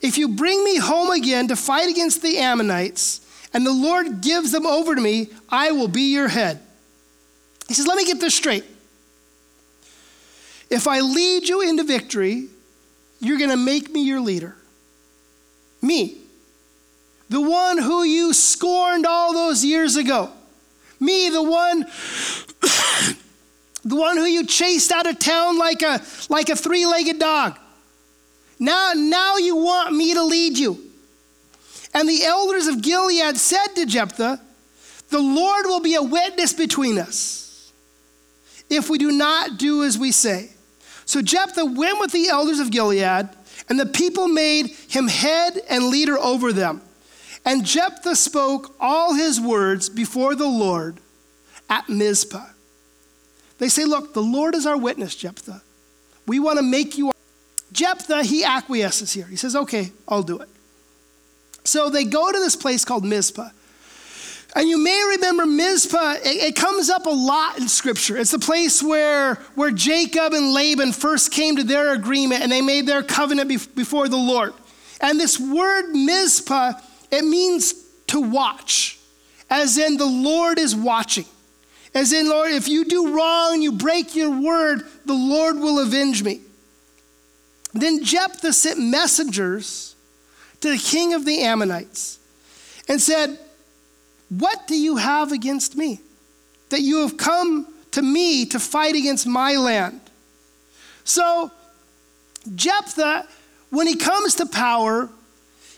If 0.00 0.18
you 0.18 0.28
bring 0.28 0.64
me 0.64 0.78
home 0.78 1.10
again 1.10 1.48
to 1.48 1.56
fight 1.56 1.88
against 1.88 2.22
the 2.22 2.38
Ammonites, 2.38 3.20
and 3.54 3.66
the 3.66 3.72
Lord 3.72 4.20
gives 4.20 4.50
them 4.50 4.66
over 4.66 4.94
to 4.94 5.00
me, 5.00 5.28
I 5.48 5.72
will 5.72 5.88
be 5.88 6.12
your 6.12 6.28
head. 6.28 6.60
He 7.68 7.74
says, 7.74 7.86
Let 7.86 7.96
me 7.96 8.04
get 8.04 8.20
this 8.20 8.34
straight. 8.34 8.64
If 10.70 10.88
I 10.88 11.00
lead 11.00 11.48
you 11.48 11.60
into 11.60 11.84
victory, 11.84 12.48
you're 13.22 13.38
going 13.38 13.50
to 13.50 13.56
make 13.56 13.90
me 13.90 14.02
your 14.02 14.20
leader. 14.20 14.54
Me. 15.80 16.18
The 17.30 17.40
one 17.40 17.78
who 17.78 18.02
you 18.02 18.34
scorned 18.34 19.06
all 19.06 19.32
those 19.32 19.64
years 19.64 19.96
ago. 19.96 20.30
Me, 21.00 21.30
the 21.30 21.42
one 21.42 21.80
the 23.84 23.96
one 23.96 24.16
who 24.16 24.24
you 24.24 24.44
chased 24.44 24.92
out 24.92 25.06
of 25.06 25.18
town 25.18 25.58
like 25.58 25.82
a 25.82 26.02
like 26.28 26.48
a 26.48 26.56
three-legged 26.56 27.18
dog. 27.18 27.58
Now 28.58 28.92
now 28.94 29.36
you 29.36 29.56
want 29.56 29.94
me 29.94 30.14
to 30.14 30.22
lead 30.22 30.58
you. 30.58 30.78
And 31.94 32.08
the 32.08 32.24
elders 32.24 32.66
of 32.66 32.82
Gilead 32.82 33.36
said 33.36 33.68
to 33.76 33.86
Jephthah, 33.86 34.40
"The 35.08 35.18
Lord 35.18 35.66
will 35.66 35.80
be 35.80 35.94
a 35.94 36.02
witness 36.02 36.52
between 36.52 36.98
us 36.98 37.72
if 38.68 38.88
we 38.88 38.98
do 38.98 39.10
not 39.10 39.58
do 39.58 39.84
as 39.84 39.96
we 39.96 40.12
say." 40.12 40.51
So 41.12 41.20
Jephthah 41.20 41.66
went 41.66 42.00
with 42.00 42.10
the 42.10 42.28
elders 42.30 42.58
of 42.58 42.70
Gilead, 42.70 43.28
and 43.68 43.78
the 43.78 43.84
people 43.84 44.28
made 44.28 44.68
him 44.88 45.08
head 45.08 45.60
and 45.68 45.88
leader 45.88 46.16
over 46.16 46.54
them. 46.54 46.80
And 47.44 47.66
Jephthah 47.66 48.16
spoke 48.16 48.74
all 48.80 49.12
his 49.12 49.38
words 49.38 49.90
before 49.90 50.34
the 50.34 50.48
Lord 50.48 50.96
at 51.68 51.86
Mizpah. 51.86 52.46
They 53.58 53.68
say, 53.68 53.84
Look, 53.84 54.14
the 54.14 54.22
Lord 54.22 54.54
is 54.54 54.64
our 54.64 54.78
witness, 54.78 55.14
Jephthah. 55.14 55.60
We 56.26 56.40
want 56.40 56.58
to 56.60 56.62
make 56.62 56.96
you. 56.96 57.08
Our... 57.08 57.14
Jephthah, 57.72 58.22
he 58.22 58.42
acquiesces 58.42 59.12
here. 59.12 59.26
He 59.26 59.36
says, 59.36 59.54
Okay, 59.54 59.92
I'll 60.08 60.22
do 60.22 60.38
it. 60.38 60.48
So 61.64 61.90
they 61.90 62.04
go 62.04 62.32
to 62.32 62.38
this 62.38 62.56
place 62.56 62.86
called 62.86 63.04
Mizpah. 63.04 63.50
And 64.54 64.68
you 64.68 64.82
may 64.82 65.02
remember 65.16 65.46
Mizpah, 65.46 66.16
it, 66.22 66.26
it, 66.26 66.56
comes 66.56 66.90
up 66.90 67.06
a 67.06 67.10
lot 67.10 67.58
in 67.58 67.68
Scripture. 67.68 68.18
It's 68.18 68.32
the 68.32 68.38
place 68.38 68.82
where, 68.82 69.36
where 69.54 69.70
Jacob 69.70 70.34
and 70.34 70.52
Laban 70.52 70.92
first 70.92 71.32
came 71.32 71.56
to 71.56 71.64
their 71.64 71.94
agreement 71.94 72.42
and 72.42 72.52
they 72.52 72.60
made 72.60 72.86
their 72.86 73.02
covenant 73.02 73.48
before 73.74 74.08
the 74.08 74.18
Lord. 74.18 74.52
And 75.00 75.18
this 75.18 75.40
word 75.40 75.92
Mizpah, 75.92 76.74
it 77.10 77.24
means 77.24 77.72
to 78.08 78.20
watch, 78.20 78.98
as 79.48 79.78
in 79.78 79.96
the 79.96 80.04
Lord 80.04 80.58
is 80.58 80.76
watching. 80.76 81.24
As 81.94 82.12
in, 82.12 82.28
Lord, 82.28 82.50
if 82.52 82.68
you 82.68 82.84
do 82.84 83.14
wrong, 83.14 83.54
and 83.54 83.62
you 83.62 83.72
break 83.72 84.16
your 84.16 84.30
word, 84.30 84.82
the 85.04 85.14
Lord 85.14 85.56
will 85.56 85.78
avenge 85.78 86.22
me. 86.22 86.40
Then 87.74 88.02
Jephthah 88.02 88.52
sent 88.52 88.78
messengers 88.78 89.94
to 90.60 90.70
the 90.70 90.78
king 90.78 91.12
of 91.14 91.24
the 91.24 91.40
Ammonites 91.40 92.18
and 92.88 93.00
said, 93.00 93.38
what 94.38 94.66
do 94.66 94.74
you 94.74 94.96
have 94.96 95.30
against 95.30 95.76
me? 95.76 96.00
That 96.70 96.80
you 96.80 97.02
have 97.02 97.18
come 97.18 97.66
to 97.90 98.00
me 98.00 98.46
to 98.46 98.58
fight 98.58 98.94
against 98.94 99.26
my 99.26 99.56
land. 99.56 100.00
So, 101.04 101.50
Jephthah, 102.54 103.26
when 103.68 103.86
he 103.86 103.96
comes 103.96 104.36
to 104.36 104.46
power, 104.46 105.10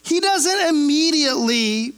he 0.04 0.20
doesn't 0.20 0.68
immediately 0.68 1.94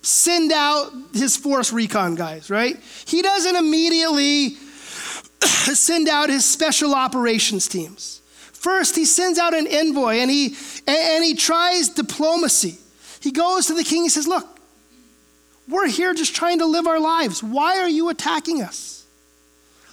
send 0.00 0.52
out 0.52 0.90
his 1.12 1.36
force 1.36 1.70
recon 1.70 2.14
guys, 2.14 2.48
right? 2.48 2.78
He 3.06 3.20
doesn't 3.20 3.56
immediately 3.56 4.50
send 5.42 6.08
out 6.08 6.30
his 6.30 6.46
special 6.46 6.94
operations 6.94 7.68
teams. 7.68 8.22
First, 8.54 8.96
he 8.96 9.04
sends 9.04 9.38
out 9.38 9.52
an 9.52 9.66
envoy 9.66 10.14
and 10.14 10.30
he 10.30 10.56
and 10.86 11.22
he 11.22 11.34
tries 11.34 11.90
diplomacy. 11.90 12.78
He 13.20 13.32
goes 13.32 13.66
to 13.66 13.74
the 13.74 13.84
king, 13.84 14.04
he 14.04 14.08
says, 14.08 14.26
Look, 14.26 14.55
we're 15.68 15.88
here 15.88 16.14
just 16.14 16.34
trying 16.34 16.58
to 16.60 16.66
live 16.66 16.86
our 16.86 17.00
lives. 17.00 17.42
Why 17.42 17.78
are 17.78 17.88
you 17.88 18.08
attacking 18.08 18.62
us? 18.62 19.04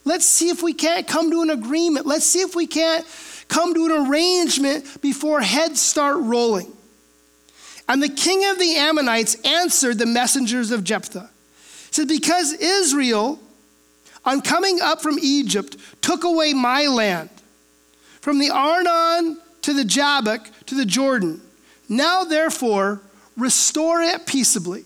Let's 0.05 0.25
see 0.25 0.49
if 0.49 0.61
we 0.61 0.73
can't 0.73 1.07
come 1.07 1.31
to 1.31 1.41
an 1.41 1.49
agreement. 1.49 2.05
Let's 2.05 2.25
see 2.25 2.41
if 2.41 2.55
we 2.55 2.67
can't 2.67 3.05
come 3.47 3.73
to 3.73 3.85
an 3.85 4.07
arrangement 4.07 5.01
before 5.01 5.41
heads 5.41 5.81
start 5.81 6.17
rolling. 6.19 6.71
And 7.87 8.01
the 8.01 8.09
king 8.09 8.45
of 8.49 8.59
the 8.59 8.75
Ammonites 8.75 9.35
answered 9.43 9.97
the 9.97 10.05
messengers 10.05 10.71
of 10.71 10.83
Jephthah. 10.83 11.29
He 11.87 11.93
said, 11.93 12.07
Because 12.07 12.53
Israel, 12.53 13.39
on 14.25 14.41
coming 14.41 14.79
up 14.81 15.01
from 15.01 15.17
Egypt, 15.21 15.77
took 16.01 16.23
away 16.23 16.53
my 16.53 16.87
land, 16.87 17.29
from 18.21 18.39
the 18.39 18.49
Arnon 18.49 19.37
to 19.63 19.73
the 19.73 19.83
Jabbok 19.83 20.49
to 20.67 20.75
the 20.75 20.85
Jordan. 20.85 21.41
Now, 21.89 22.23
therefore, 22.23 23.01
restore 23.35 24.01
it 24.01 24.25
peaceably. 24.25 24.85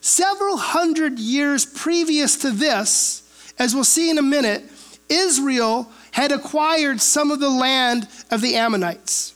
Several 0.00 0.56
hundred 0.56 1.18
years 1.18 1.66
previous 1.66 2.36
to 2.38 2.50
this, 2.50 3.52
as 3.58 3.74
we'll 3.74 3.84
see 3.84 4.10
in 4.10 4.18
a 4.18 4.22
minute, 4.22 4.62
Israel 5.08 5.90
had 6.12 6.32
acquired 6.32 7.00
some 7.00 7.30
of 7.30 7.40
the 7.40 7.50
land 7.50 8.08
of 8.30 8.40
the 8.40 8.56
Ammonites. 8.56 9.34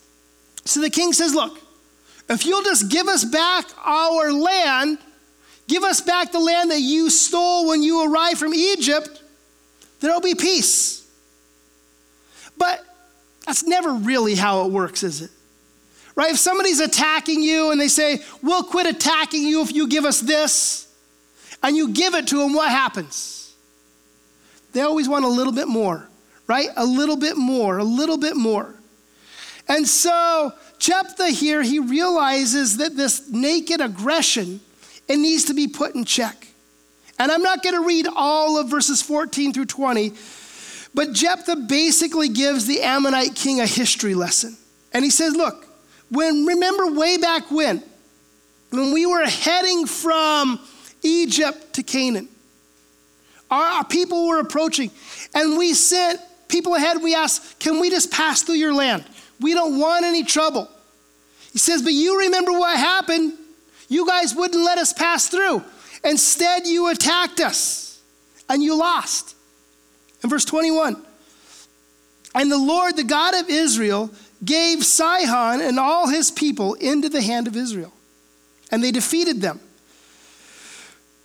So 0.64 0.81
the 0.81 0.90
king 0.90 1.12
says, 1.12 1.35
Look, 1.35 1.59
if 2.28 2.47
you'll 2.47 2.62
just 2.62 2.88
give 2.90 3.09
us 3.09 3.25
back 3.25 3.66
our 3.85 4.33
land, 4.33 4.99
give 5.69 5.83
us 5.83 6.00
back 6.00 6.33
the 6.33 6.40
land 6.40 6.71
that 6.71 6.81
you 6.81 7.11
stole 7.11 7.69
when 7.69 7.83
you 7.83 8.11
arrived 8.11 8.38
from 8.38 8.54
Egypt, 8.54 9.23
there'll 10.00 10.21
be 10.21 10.35
peace. 10.35 11.07
But 12.57 12.85
that's 13.47 13.64
never 13.64 13.92
really 13.92 14.35
how 14.35 14.66
it 14.66 14.73
works, 14.73 15.02
is 15.02 15.23
it? 15.23 15.31
Right? 16.14 16.33
If 16.33 16.38
somebody's 16.38 16.81
attacking 16.81 17.42
you 17.42 17.71
and 17.71 17.81
they 17.81 17.88
say, 17.88 18.21
We'll 18.42 18.64
quit 18.64 18.87
attacking 18.87 19.42
you 19.42 19.62
if 19.62 19.73
you 19.73 19.88
give 19.88 20.04
us 20.04 20.21
this, 20.21 20.83
and 21.62 21.76
you 21.76 21.88
give 21.88 22.14
it 22.14 22.26
to 22.28 22.38
them, 22.38 22.52
what 22.54 22.71
happens? 22.71 23.54
They 24.73 24.81
always 24.81 25.09
want 25.09 25.25
a 25.25 25.28
little 25.28 25.52
bit 25.52 25.69
more, 25.69 26.09
right? 26.47 26.69
A 26.76 26.85
little 26.85 27.16
bit 27.16 27.37
more, 27.37 27.78
a 27.78 27.85
little 27.85 28.19
bit 28.19 28.37
more. 28.37 28.75
And 29.69 29.87
so 29.87 30.52
Jephthah 30.78 31.31
here, 31.31 31.62
he 31.62 31.78
realizes 31.78 32.78
that 32.78 32.97
this 32.97 33.28
naked 33.31 33.81
aggression, 33.81 34.61
it 35.09 35.19
needs 35.19 35.45
to 35.45 35.54
be 35.54 35.69
put 35.69 35.95
in 35.95 36.04
check. 36.04 36.49
And 37.19 37.31
I'm 37.31 37.42
not 37.42 37.62
going 37.62 37.75
to 37.75 37.87
read 37.87 38.09
all 38.14 38.59
of 38.59 38.69
verses 38.69 39.00
14 39.02 39.52
through 39.52 39.66
20, 39.66 40.12
but 40.95 41.12
Jephthah 41.12 41.57
basically 41.57 42.28
gives 42.28 42.66
the 42.66 42.83
Ammonite 42.83 43.35
king 43.35 43.61
a 43.61 43.66
history 43.66 44.14
lesson. 44.14 44.57
And 44.92 45.04
he 45.04 45.11
says, 45.11 45.37
Look, 45.37 45.66
when 46.12 46.45
remember 46.45 46.92
way 46.92 47.16
back 47.16 47.50
when, 47.50 47.83
when 48.71 48.92
we 48.92 49.07
were 49.07 49.25
heading 49.25 49.87
from 49.87 50.61
Egypt 51.02 51.73
to 51.75 51.83
Canaan, 51.83 52.28
our, 53.50 53.64
our 53.64 53.85
people 53.85 54.28
were 54.28 54.38
approaching, 54.38 54.90
and 55.35 55.57
we 55.57 55.73
sent 55.73 56.21
people 56.49 56.75
ahead. 56.75 57.02
We 57.02 57.14
asked, 57.14 57.59
Can 57.59 57.81
we 57.81 57.90
just 57.90 58.12
pass 58.12 58.42
through 58.42 58.57
your 58.57 58.75
land? 58.75 59.04
We 59.40 59.54
don't 59.54 59.78
want 59.78 60.04
any 60.04 60.23
trouble. 60.23 60.69
He 61.52 61.59
says, 61.59 61.83
But 61.83 61.95
you 61.95 62.21
remember 62.21 62.52
what 62.52 62.78
happened. 62.78 63.33
You 63.88 64.07
guys 64.07 64.35
wouldn't 64.35 64.62
let 64.62 64.78
us 64.78 64.92
pass 64.92 65.28
through. 65.28 65.62
Instead, 66.04 66.66
you 66.66 66.90
attacked 66.90 67.40
us 67.40 68.00
and 68.49 68.62
you 68.62 68.78
lost. 68.78 69.35
In 70.23 70.31
verse 70.31 70.45
21, 70.45 71.02
and 72.35 72.50
the 72.50 72.59
Lord, 72.59 72.97
the 72.97 73.04
God 73.04 73.35
of 73.35 73.50
Israel, 73.50 74.11
gave 74.44 74.84
Sihon 74.84 75.61
and 75.61 75.78
all 75.78 76.08
his 76.08 76.30
people 76.30 76.75
into 76.75 77.08
the 77.08 77.22
hand 77.22 77.46
of 77.46 77.56
Israel, 77.56 77.92
and 78.70 78.82
they 78.82 78.90
defeated 78.90 79.40
them. 79.40 79.61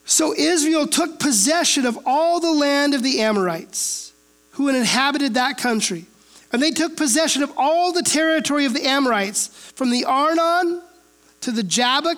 So 0.06 0.34
Israel 0.34 0.88
took 0.88 1.20
possession 1.20 1.86
of 1.86 2.00
all 2.06 2.40
the 2.40 2.54
land 2.54 2.94
of 2.94 3.04
the 3.04 3.20
Amorites 3.22 4.14
who 4.52 4.68
had 4.68 4.76
inhabited 4.76 5.34
that 5.34 5.58
country 5.58 6.06
and 6.52 6.62
they 6.62 6.72
took 6.72 6.96
possession 6.96 7.44
of 7.44 7.52
all 7.58 7.92
the 7.92 8.04
territory 8.04 8.66
of 8.66 8.74
the 8.74 8.88
Amorites, 8.88 9.48
from 9.76 9.90
the 9.90 10.06
Arnon 10.06 10.82
to 11.42 11.52
the 11.52 11.64
Jabbok, 11.64 12.18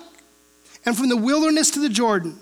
and 0.86 0.96
from 0.96 1.08
the 1.08 1.16
wilderness 1.16 1.70
to 1.72 1.80
the 1.80 1.88
Jordan. 1.88 2.38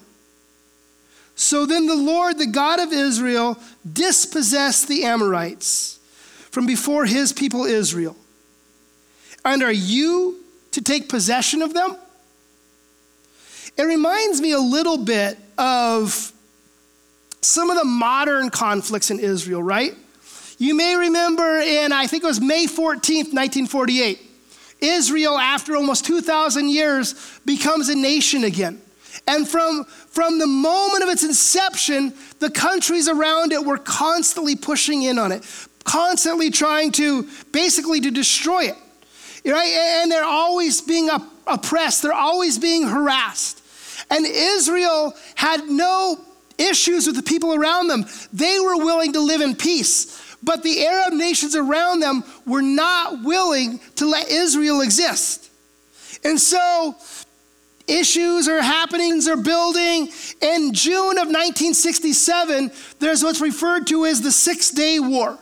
So 1.34 1.66
then 1.66 1.86
the 1.86 1.96
Lord, 1.96 2.38
the 2.38 2.46
God 2.46 2.80
of 2.80 2.92
Israel, 2.92 3.58
dispossessed 3.90 4.88
the 4.88 5.04
Amorites 5.04 5.98
from 6.50 6.66
before 6.66 7.06
his 7.06 7.32
people 7.32 7.64
Israel. 7.64 8.16
And 9.48 9.62
are 9.62 9.72
you 9.72 10.44
to 10.72 10.82
take 10.82 11.08
possession 11.08 11.62
of 11.62 11.72
them? 11.72 11.96
It 13.78 13.84
reminds 13.84 14.42
me 14.42 14.52
a 14.52 14.58
little 14.58 14.98
bit 14.98 15.38
of 15.56 16.32
some 17.40 17.70
of 17.70 17.78
the 17.78 17.84
modern 17.84 18.50
conflicts 18.50 19.10
in 19.10 19.18
Israel, 19.18 19.62
right? 19.62 19.94
You 20.58 20.76
may 20.76 20.96
remember 20.96 21.60
in, 21.60 21.92
I 21.92 22.06
think 22.06 22.24
it 22.24 22.26
was 22.26 22.42
May 22.42 22.66
14th, 22.66 23.32
1948, 23.32 24.20
Israel, 24.80 25.38
after 25.38 25.76
almost 25.76 26.04
2,000 26.04 26.68
years, 26.68 27.14
becomes 27.46 27.88
a 27.88 27.94
nation 27.94 28.44
again. 28.44 28.78
And 29.26 29.48
from, 29.48 29.84
from 29.84 30.38
the 30.38 30.46
moment 30.46 31.04
of 31.04 31.08
its 31.08 31.24
inception, 31.24 32.12
the 32.38 32.50
countries 32.50 33.08
around 33.08 33.52
it 33.52 33.64
were 33.64 33.78
constantly 33.78 34.56
pushing 34.56 35.04
in 35.04 35.18
on 35.18 35.32
it, 35.32 35.42
constantly 35.84 36.50
trying 36.50 36.92
to 36.92 37.26
basically 37.50 38.02
to 38.02 38.11
destroy 38.11 38.64
it. 38.64 38.76
Right? 39.44 39.72
And 40.03 40.11
they're 40.11 40.24
always 40.24 40.81
being 40.81 41.09
oppressed, 41.46 42.03
they're 42.03 42.12
always 42.12 42.59
being 42.59 42.87
harassed. 42.87 43.62
And 44.11 44.27
Israel 44.27 45.14
had 45.35 45.68
no 45.68 46.18
issues 46.57 47.07
with 47.07 47.16
the 47.16 47.22
people 47.22 47.55
around 47.55 47.88
them. 47.88 48.05
They 48.33 48.59
were 48.59 48.77
willing 48.77 49.12
to 49.12 49.20
live 49.20 49.40
in 49.40 49.55
peace. 49.55 50.24
But 50.42 50.62
the 50.62 50.87
Arab 50.87 51.14
nations 51.14 51.57
around 51.57 52.01
them 52.01 52.24
were 52.46 52.62
not 52.62 53.22
willing 53.22 53.81
to 53.96 54.07
let 54.07 54.29
Israel 54.29 54.81
exist. 54.81 55.51
And 56.24 56.40
so 56.40 56.96
issues 57.87 58.48
are 58.48 58.62
happening, 58.62 59.20
are 59.29 59.37
building. 59.37 60.09
In 60.40 60.72
June 60.72 61.18
of 61.18 61.27
1967, 61.27 62.70
there's 63.01 63.22
what's 63.22 63.40
referred 63.40 63.87
to 63.88 64.07
as 64.07 64.20
the 64.20 64.33
Six 64.33 64.70
Day 64.70 65.01
War. 65.01 65.38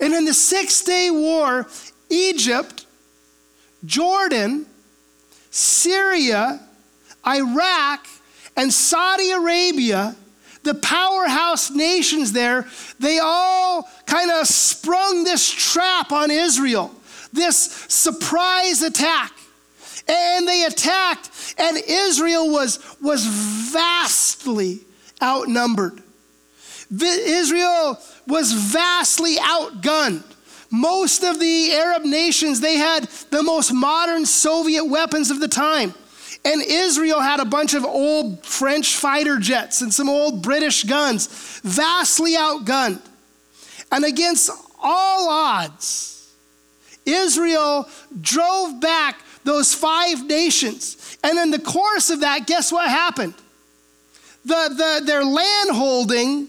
And 0.00 0.14
in 0.14 0.24
the 0.24 0.34
Six 0.34 0.82
Day 0.82 1.10
War, 1.10 1.66
Egypt, 2.08 2.83
Jordan, 3.84 4.66
Syria, 5.50 6.60
Iraq, 7.26 8.06
and 8.56 8.72
Saudi 8.72 9.30
Arabia 9.30 10.16
the 10.64 10.74
powerhouse 10.74 11.70
nations 11.70 12.32
there, 12.32 12.66
they 12.98 13.18
all 13.22 13.88
kind 14.06 14.30
of 14.30 14.46
sprung 14.46 15.22
this 15.22 15.48
trap 15.48 16.10
on 16.10 16.30
Israel, 16.30 16.90
this 17.32 17.86
surprise 17.88 18.82
attack. 18.82 19.32
And 20.06 20.46
they 20.46 20.64
attacked, 20.64 21.54
and 21.58 21.78
Israel 21.86 22.50
was, 22.50 22.78
was 23.00 23.24
vastly 23.72 24.80
outnumbered. 25.22 26.02
Israel 27.00 27.98
was 28.26 28.52
vastly 28.52 29.36
outgunned. 29.36 30.24
Most 30.74 31.22
of 31.22 31.38
the 31.38 31.72
Arab 31.72 32.02
nations, 32.02 32.60
they 32.60 32.78
had 32.78 33.04
the 33.30 33.44
most 33.44 33.72
modern 33.72 34.26
Soviet 34.26 34.84
weapons 34.84 35.30
of 35.30 35.38
the 35.38 35.46
time. 35.46 35.94
And 36.44 36.60
Israel 36.60 37.20
had 37.20 37.38
a 37.38 37.44
bunch 37.44 37.74
of 37.74 37.84
old 37.84 38.44
French 38.44 38.96
fighter 38.96 39.38
jets 39.38 39.82
and 39.82 39.94
some 39.94 40.08
old 40.08 40.42
British 40.42 40.82
guns, 40.82 41.60
vastly 41.62 42.32
outgunned. 42.32 43.00
And 43.92 44.04
against 44.04 44.50
all 44.82 45.28
odds, 45.28 46.34
Israel 47.06 47.88
drove 48.20 48.80
back 48.80 49.22
those 49.44 49.74
five 49.74 50.26
nations. 50.26 51.16
And 51.22 51.38
in 51.38 51.52
the 51.52 51.60
course 51.60 52.10
of 52.10 52.20
that, 52.22 52.48
guess 52.48 52.72
what 52.72 52.90
happened? 52.90 53.34
The, 54.44 54.74
the, 54.76 55.06
their 55.06 55.24
land 55.24 55.70
holding 55.70 56.48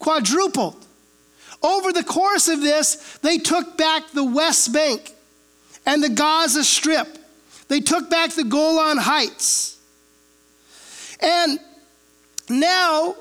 quadrupled. 0.00 0.83
Over 1.64 1.92
the 1.92 2.04
course 2.04 2.46
of 2.46 2.60
this, 2.60 3.18
they 3.22 3.38
took 3.38 3.76
back 3.76 4.10
the 4.12 4.24
West 4.24 4.72
Bank 4.72 5.12
and 5.84 6.00
the 6.02 6.10
Gaza 6.10 6.62
Strip 6.62 7.18
they 7.68 7.80
took 7.80 8.10
back 8.10 8.30
the 8.30 8.44
Golan 8.44 8.98
Heights. 8.98 9.78
And 11.20 11.58
now, 12.48 13.16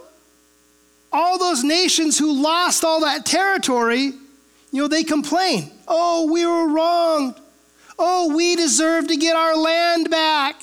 all 1.12 1.38
those 1.38 1.64
nations 1.64 2.18
who 2.18 2.42
lost 2.42 2.84
all 2.84 3.02
that 3.02 3.26
territory, 3.26 4.14
you 4.72 4.82
know, 4.82 4.88
they 4.88 5.04
complain. 5.04 5.72
Oh, 5.88 6.32
we 6.32 6.46
were 6.46 6.68
wronged. 6.68 7.36
Oh, 7.98 8.36
we 8.36 8.56
deserve 8.56 9.08
to 9.08 9.16
get 9.16 9.36
our 9.36 9.56
land 9.56 10.10
back. 10.10 10.62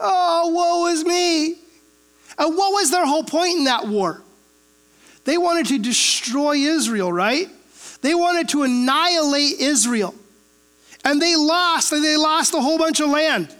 Oh, 0.00 0.50
woe 0.54 0.86
is 0.92 1.04
me. 1.04 1.56
And 2.38 2.56
what 2.56 2.72
was 2.72 2.90
their 2.90 3.04
whole 3.04 3.24
point 3.24 3.58
in 3.58 3.64
that 3.64 3.88
war? 3.88 4.22
They 5.28 5.36
wanted 5.36 5.66
to 5.66 5.78
destroy 5.78 6.54
Israel, 6.56 7.12
right? 7.12 7.50
They 8.00 8.14
wanted 8.14 8.48
to 8.48 8.62
annihilate 8.62 9.60
Israel. 9.60 10.14
And 11.04 11.20
they 11.20 11.36
lost, 11.36 11.92
and 11.92 12.02
they 12.02 12.16
lost 12.16 12.54
a 12.54 12.60
whole 12.62 12.78
bunch 12.78 13.00
of 13.00 13.10
land. 13.10 13.54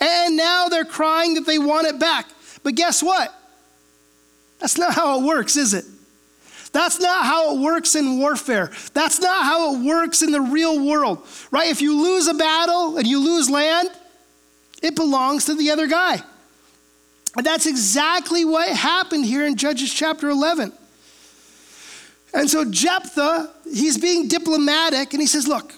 And 0.00 0.36
now 0.36 0.68
they're 0.68 0.84
crying 0.84 1.34
that 1.34 1.46
they 1.46 1.58
want 1.58 1.86
it 1.86 2.00
back. 2.00 2.26
But 2.64 2.74
guess 2.74 3.04
what? 3.04 3.32
That's 4.58 4.78
not 4.78 4.94
how 4.94 5.20
it 5.20 5.24
works, 5.24 5.56
is 5.56 5.74
it? 5.74 5.84
That's 6.72 6.98
not 6.98 7.24
how 7.24 7.54
it 7.54 7.60
works 7.60 7.94
in 7.94 8.18
warfare. 8.18 8.72
That's 8.92 9.20
not 9.20 9.44
how 9.44 9.76
it 9.76 9.84
works 9.86 10.22
in 10.22 10.32
the 10.32 10.40
real 10.40 10.84
world, 10.84 11.24
right? 11.52 11.70
If 11.70 11.82
you 11.82 12.02
lose 12.02 12.26
a 12.26 12.34
battle 12.34 12.98
and 12.98 13.06
you 13.06 13.20
lose 13.20 13.48
land, 13.48 13.90
it 14.82 14.96
belongs 14.96 15.44
to 15.44 15.54
the 15.54 15.70
other 15.70 15.86
guy. 15.86 16.20
And 17.36 17.46
that's 17.46 17.66
exactly 17.66 18.44
what 18.44 18.68
happened 18.70 19.24
here 19.24 19.46
in 19.46 19.54
Judges 19.54 19.94
chapter 19.94 20.28
11. 20.28 20.72
And 22.34 22.50
so 22.50 22.64
Jephthah, 22.64 23.50
he's 23.64 23.98
being 23.98 24.28
diplomatic 24.28 25.12
and 25.12 25.20
he 25.20 25.26
says, 25.26 25.48
Look, 25.48 25.72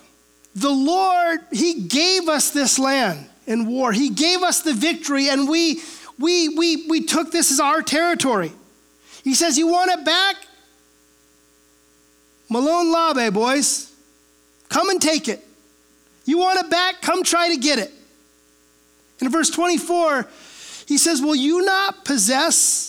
the 0.54 0.70
Lord, 0.70 1.40
He 1.52 1.82
gave 1.82 2.28
us 2.28 2.50
this 2.50 2.78
land 2.78 3.28
in 3.46 3.66
war. 3.66 3.92
He 3.92 4.10
gave 4.10 4.42
us 4.42 4.62
the 4.62 4.74
victory, 4.74 5.28
and 5.28 5.48
we, 5.48 5.80
we, 6.18 6.48
we, 6.48 6.86
we 6.88 7.04
took 7.04 7.30
this 7.30 7.50
as 7.52 7.60
our 7.60 7.82
territory. 7.82 8.52
He 9.22 9.34
says, 9.34 9.56
You 9.56 9.68
want 9.68 9.90
it 9.90 10.04
back? 10.04 10.36
Molon 12.50 12.92
Labe, 12.92 13.32
boys. 13.32 13.92
Come 14.68 14.90
and 14.90 15.00
take 15.00 15.28
it. 15.28 15.46
You 16.24 16.38
want 16.38 16.58
it 16.58 16.70
back? 16.70 17.00
Come 17.02 17.22
try 17.22 17.54
to 17.54 17.56
get 17.56 17.78
it. 17.78 17.92
In 19.20 19.30
verse 19.30 19.50
24, 19.50 20.28
he 20.86 20.98
says, 20.98 21.22
Will 21.22 21.34
you 21.34 21.64
not 21.64 22.04
possess 22.04 22.87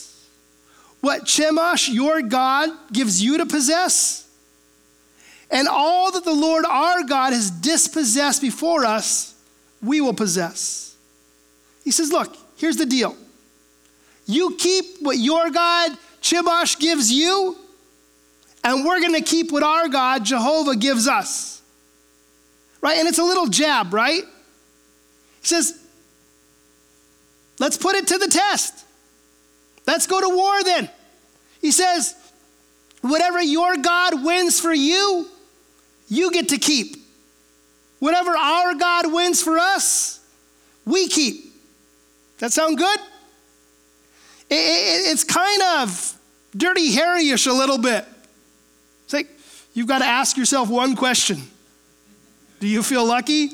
what 1.02 1.24
Chemosh, 1.24 1.94
your 1.94 2.22
God, 2.22 2.70
gives 2.92 3.22
you 3.24 3.38
to 3.38 3.46
possess? 3.46 4.28
And 5.52 5.68
all 5.68 6.12
that 6.12 6.26
the 6.26 6.34
Lord 6.34 6.66
our 6.66 7.04
God 7.04 7.34
has 7.34 7.50
dispossessed 7.50 8.42
before 8.42 8.86
us, 8.86 9.34
we 9.82 10.02
will 10.02 10.14
possess. 10.14 10.96
He 11.84 11.92
says, 11.92 12.12
Look, 12.12 12.36
here's 12.58 12.78
the 12.78 12.86
deal. 12.86 13.16
You 14.26 14.56
keep 14.58 15.02
what 15.02 15.18
your 15.18 15.50
God, 15.50 15.98
Chemosh, 16.22 16.80
gives 16.80 17.12
you, 17.12 17.58
and 18.64 18.86
we're 18.86 19.00
going 19.00 19.16
to 19.16 19.22
keep 19.22 19.52
what 19.52 19.64
our 19.64 19.88
God, 19.88 20.26
Jehovah, 20.26 20.76
gives 20.76 21.08
us. 21.08 21.62
Right? 22.82 22.98
And 22.98 23.08
it's 23.08 23.20
a 23.20 23.24
little 23.24 23.48
jab, 23.48 23.94
right? 23.94 24.24
He 25.42 25.48
says, 25.48 25.80
Let's 27.58 27.78
put 27.78 27.96
it 27.96 28.08
to 28.08 28.18
the 28.18 28.28
test. 28.28 28.86
Let's 29.90 30.06
go 30.06 30.22
to 30.22 30.30
war 30.30 30.64
then. 30.64 30.88
He 31.62 31.72
says, 31.72 32.16
Whatever 33.02 33.42
your 33.42 33.76
God 33.78 34.24
wins 34.24 34.60
for 34.60 34.72
you, 34.72 35.28
you 36.08 36.32
get 36.32 36.50
to 36.50 36.60
keep. 36.60 36.96
Whatever 37.98 38.38
our 38.38 38.76
God 38.76 39.12
wins 39.12 39.42
for 39.42 39.58
us, 39.58 40.20
we 40.86 41.08
keep. 41.08 41.54
That 42.38 42.54
sound 42.54 42.78
good? 42.78 43.00
It, 44.52 44.54
it, 44.54 45.12
it's 45.12 45.24
kind 45.24 45.62
of 45.80 46.16
dirty 46.56 46.92
Harry-ish 46.92 47.48
a 47.48 47.54
little 47.54 47.80
bit. 47.80 48.06
It's 49.06 49.14
like 49.14 49.28
you've 49.74 49.88
got 49.88 50.00
to 50.00 50.06
ask 50.06 50.38
yourself 50.38 50.70
one 50.70 50.96
question. 50.96 51.42
Do 52.60 52.68
you 52.68 52.84
feel 52.84 53.06
lucky? 53.06 53.54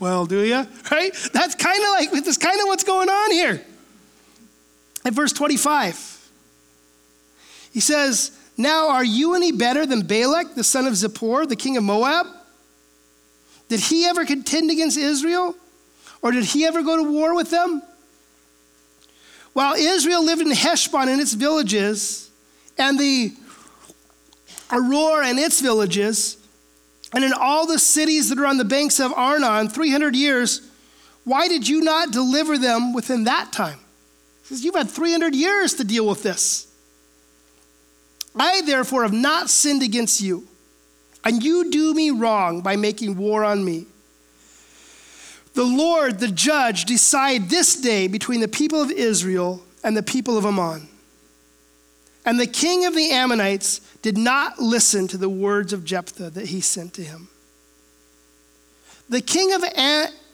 Well, 0.00 0.24
do 0.24 0.40
you? 0.40 0.66
Right? 0.90 1.12
That's 1.34 1.54
kind 1.54 1.82
of 1.82 1.88
like 1.90 2.24
that's 2.24 2.38
kind 2.38 2.58
of 2.58 2.68
what's 2.68 2.84
going 2.84 3.10
on 3.10 3.32
here. 3.32 3.62
At 5.08 5.14
verse 5.14 5.32
25, 5.32 6.30
he 7.72 7.80
says, 7.80 8.30
Now 8.58 8.90
are 8.90 9.02
you 9.02 9.34
any 9.34 9.52
better 9.52 9.86
than 9.86 10.02
Balak, 10.02 10.54
the 10.54 10.62
son 10.62 10.86
of 10.86 10.92
Zippor, 10.92 11.48
the 11.48 11.56
king 11.56 11.78
of 11.78 11.82
Moab? 11.82 12.26
Did 13.70 13.80
he 13.80 14.04
ever 14.04 14.26
contend 14.26 14.70
against 14.70 14.98
Israel? 14.98 15.56
Or 16.20 16.30
did 16.30 16.44
he 16.44 16.66
ever 16.66 16.82
go 16.82 17.02
to 17.02 17.10
war 17.10 17.34
with 17.34 17.50
them? 17.50 17.80
While 19.54 19.76
Israel 19.76 20.22
lived 20.22 20.42
in 20.42 20.50
Heshbon 20.50 21.08
and 21.08 21.22
its 21.22 21.32
villages, 21.32 22.30
and 22.76 23.00
the 23.00 23.32
Aroer 24.68 25.24
and 25.24 25.38
its 25.38 25.62
villages, 25.62 26.36
and 27.14 27.24
in 27.24 27.32
all 27.32 27.66
the 27.66 27.78
cities 27.78 28.28
that 28.28 28.38
are 28.38 28.46
on 28.46 28.58
the 28.58 28.64
banks 28.66 29.00
of 29.00 29.14
Arnon, 29.14 29.70
300 29.70 30.14
years, 30.14 30.60
why 31.24 31.48
did 31.48 31.66
you 31.66 31.80
not 31.80 32.10
deliver 32.10 32.58
them 32.58 32.92
within 32.92 33.24
that 33.24 33.52
time? 33.52 33.78
Says, 34.48 34.64
You've 34.64 34.74
had 34.74 34.88
300 34.88 35.34
years 35.34 35.74
to 35.74 35.84
deal 35.84 36.06
with 36.06 36.22
this. 36.22 36.72
I, 38.34 38.62
therefore, 38.62 39.02
have 39.02 39.12
not 39.12 39.50
sinned 39.50 39.82
against 39.82 40.22
you, 40.22 40.46
and 41.22 41.42
you 41.42 41.70
do 41.70 41.92
me 41.92 42.10
wrong 42.10 42.62
by 42.62 42.76
making 42.76 43.18
war 43.18 43.44
on 43.44 43.62
me. 43.62 43.84
The 45.52 45.64
Lord, 45.64 46.18
the 46.18 46.28
judge, 46.28 46.86
decide 46.86 47.50
this 47.50 47.76
day 47.76 48.08
between 48.08 48.40
the 48.40 48.48
people 48.48 48.80
of 48.80 48.90
Israel 48.90 49.62
and 49.84 49.94
the 49.94 50.02
people 50.02 50.38
of 50.38 50.46
Ammon. 50.46 50.88
And 52.24 52.40
the 52.40 52.46
king 52.46 52.86
of 52.86 52.94
the 52.94 53.10
Ammonites 53.10 53.80
did 54.00 54.16
not 54.16 54.58
listen 54.58 55.08
to 55.08 55.18
the 55.18 55.28
words 55.28 55.74
of 55.74 55.84
Jephthah 55.84 56.30
that 56.30 56.46
he 56.46 56.62
sent 56.62 56.94
to 56.94 57.02
him. 57.02 57.28
The 59.10 59.20
king 59.20 59.52
of 59.52 59.62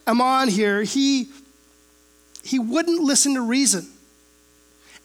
Ammon 0.06 0.48
here, 0.50 0.82
he, 0.82 1.30
he 2.44 2.60
wouldn't 2.60 3.00
listen 3.02 3.34
to 3.34 3.40
reason. 3.40 3.88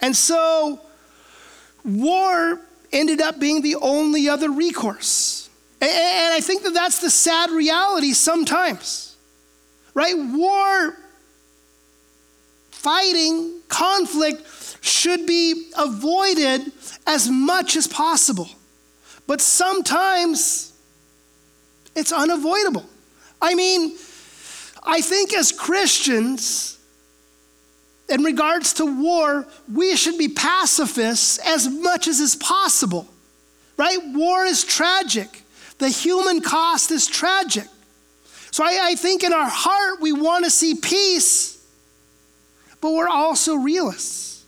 And 0.02 0.16
so 0.16 0.82
war 1.84 2.60
ended 2.92 3.22
up 3.22 3.40
being 3.40 3.62
the 3.62 3.76
only 3.76 4.30
other 4.30 4.50
recourse. 4.50 5.50
And 5.82 6.34
I 6.34 6.40
think 6.42 6.64
that 6.64 6.74
that's 6.74 7.00
the 7.00 7.10
sad 7.10 7.52
reality 7.52 8.14
sometimes, 8.14 9.16
right? 9.94 10.16
War, 10.18 10.98
fighting, 12.72 13.62
conflict 13.70 14.46
should 14.82 15.26
be 15.26 15.72
avoided 15.78 16.72
as 17.06 17.30
much 17.30 17.76
as 17.76 17.88
possible. 17.88 18.50
But 19.28 19.42
sometimes 19.42 20.74
it's 21.96 22.12
unavoidable. 22.12 22.86
I 23.42 23.56
mean, 23.56 23.96
I 24.84 25.02
think 25.02 25.34
as 25.34 25.52
Christians, 25.52 26.79
in 28.10 28.24
regards 28.24 28.74
to 28.74 28.86
war, 28.86 29.46
we 29.72 29.96
should 29.96 30.18
be 30.18 30.28
pacifists 30.28 31.38
as 31.40 31.68
much 31.68 32.08
as 32.08 32.20
is 32.20 32.36
possible, 32.36 33.08
right? 33.78 33.98
War 34.14 34.46
is 34.46 34.64
tragic, 34.64 35.44
the 35.78 35.90
human 35.90 36.42
cost 36.42 36.92
is 36.92 37.08
tragic. 37.08 37.68
So 38.52 38.64
I, 38.64 38.80
I 38.82 38.96
think 38.96 39.24
in 39.24 39.32
our 39.32 39.50
heart, 39.50 40.02
we 40.02 40.12
want 40.12 40.46
to 40.46 40.52
see 40.52 40.76
peace, 40.76 41.64
but 42.82 42.92
we're 42.92 43.08
also 43.08 43.56
realists. 43.56 44.44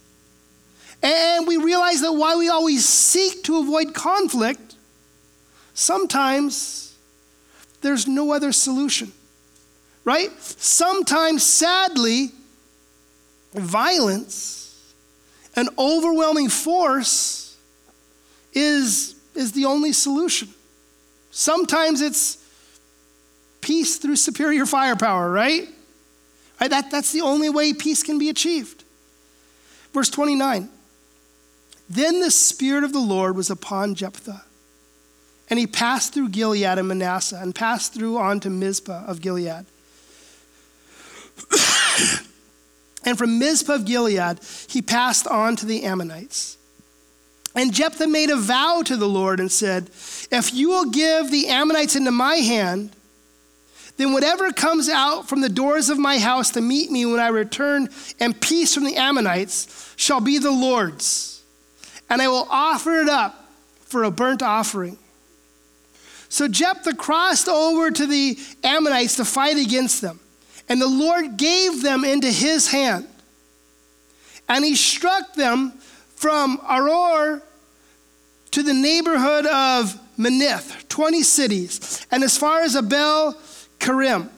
And 1.04 1.47
we 1.47 1.58
realize 1.58 2.02
that 2.02 2.13
while 2.13 2.38
we 2.38 2.50
always 2.50 2.88
seek 2.88 3.43
to 3.45 3.60
avoid 3.60 3.93
conflict, 3.93 4.76
sometimes 5.74 6.95
there's 7.82 8.08
no 8.08 8.34
other 8.34 8.52
solution, 8.52 9.12
right? 10.04 10.32
Sometimes, 10.39 11.43
sadly, 11.43 12.32
violence, 13.53 14.93
an 15.55 15.67
overwhelming 15.77 16.49
force, 16.49 17.57
is, 18.53 19.15
is 19.35 19.51
the 19.53 19.65
only 19.65 19.93
solution. 19.93 20.49
Sometimes 21.31 22.01
it's 22.01 22.37
peace 23.61 23.97
through 23.97 24.17
superior 24.17 24.65
firepower, 24.65 25.31
right? 25.31 25.67
right? 26.59 26.69
That, 26.69 26.91
that's 26.91 27.11
the 27.11 27.21
only 27.21 27.49
way 27.49 27.73
peace 27.73 28.03
can 28.03 28.19
be 28.19 28.29
achieved. 28.29 28.83
Verse 29.93 30.09
29 30.09 30.69
then 31.91 32.21
the 32.21 32.31
Spirit 32.31 32.85
of 32.85 32.93
the 32.93 32.99
Lord 32.99 33.35
was 33.35 33.49
upon 33.49 33.95
Jephthah. 33.95 34.45
And 35.49 35.59
he 35.59 35.67
passed 35.67 36.13
through 36.13 36.29
Gilead 36.29 36.77
and 36.77 36.87
Manasseh 36.87 37.37
and 37.41 37.53
passed 37.53 37.93
through 37.93 38.17
on 38.17 38.39
to 38.39 38.49
Mizpah 38.49 39.03
of 39.07 39.19
Gilead. 39.19 39.65
And 43.05 43.17
from 43.17 43.39
Mizpah 43.39 43.73
of 43.73 43.85
Gilead, 43.85 44.39
he 44.67 44.81
passed 44.81 45.27
on 45.27 45.55
to 45.57 45.65
the 45.65 45.83
Ammonites. 45.83 46.57
And 47.55 47.73
Jephthah 47.73 48.07
made 48.07 48.29
a 48.29 48.37
vow 48.37 48.81
to 48.85 48.95
the 48.95 49.09
Lord 49.09 49.39
and 49.39 49.51
said, 49.51 49.89
If 50.31 50.53
you 50.53 50.69
will 50.69 50.89
give 50.89 51.31
the 51.31 51.47
Ammonites 51.47 51.95
into 51.95 52.11
my 52.11 52.35
hand, 52.35 52.91
then 53.97 54.13
whatever 54.13 54.51
comes 54.51 54.87
out 54.87 55.27
from 55.27 55.41
the 55.41 55.49
doors 55.49 55.89
of 55.89 55.99
my 55.99 56.17
house 56.17 56.51
to 56.51 56.61
meet 56.61 56.89
me 56.89 57.05
when 57.05 57.19
I 57.19 57.27
return 57.27 57.89
and 58.19 58.39
peace 58.39 58.73
from 58.73 58.85
the 58.85 58.95
Ammonites 58.95 59.93
shall 59.97 60.21
be 60.21 60.37
the 60.37 60.51
Lord's 60.51 61.31
and 62.11 62.21
I 62.21 62.27
will 62.27 62.45
offer 62.49 62.99
it 62.99 63.07
up 63.07 63.49
for 63.79 64.03
a 64.03 64.11
burnt 64.11 64.43
offering. 64.43 64.97
So 66.27 66.49
Jephthah 66.49 66.95
crossed 66.95 67.47
over 67.47 67.89
to 67.89 68.05
the 68.05 68.37
Ammonites 68.65 69.15
to 69.15 69.25
fight 69.25 69.57
against 69.57 70.01
them, 70.01 70.19
and 70.71 70.81
the 70.81 70.88
Lord 70.88 71.36
gave 71.36 71.84
them 71.84 72.05
into 72.05 72.31
his 72.31 72.71
hand. 72.71 73.05
And 74.47 74.63
he 74.63 74.75
struck 74.75 75.34
them 75.34 75.71
from 76.15 76.60
Aroer 76.60 77.41
to 78.51 78.63
the 78.63 78.73
neighborhood 78.73 79.45
of 79.47 79.99
Minnith, 80.17 80.88
20 80.88 81.23
cities, 81.23 82.07
and 82.10 82.23
as 82.23 82.38
far 82.38 82.62
as 82.62 82.77
Abel 82.77 83.36
Kerim, 83.79 84.29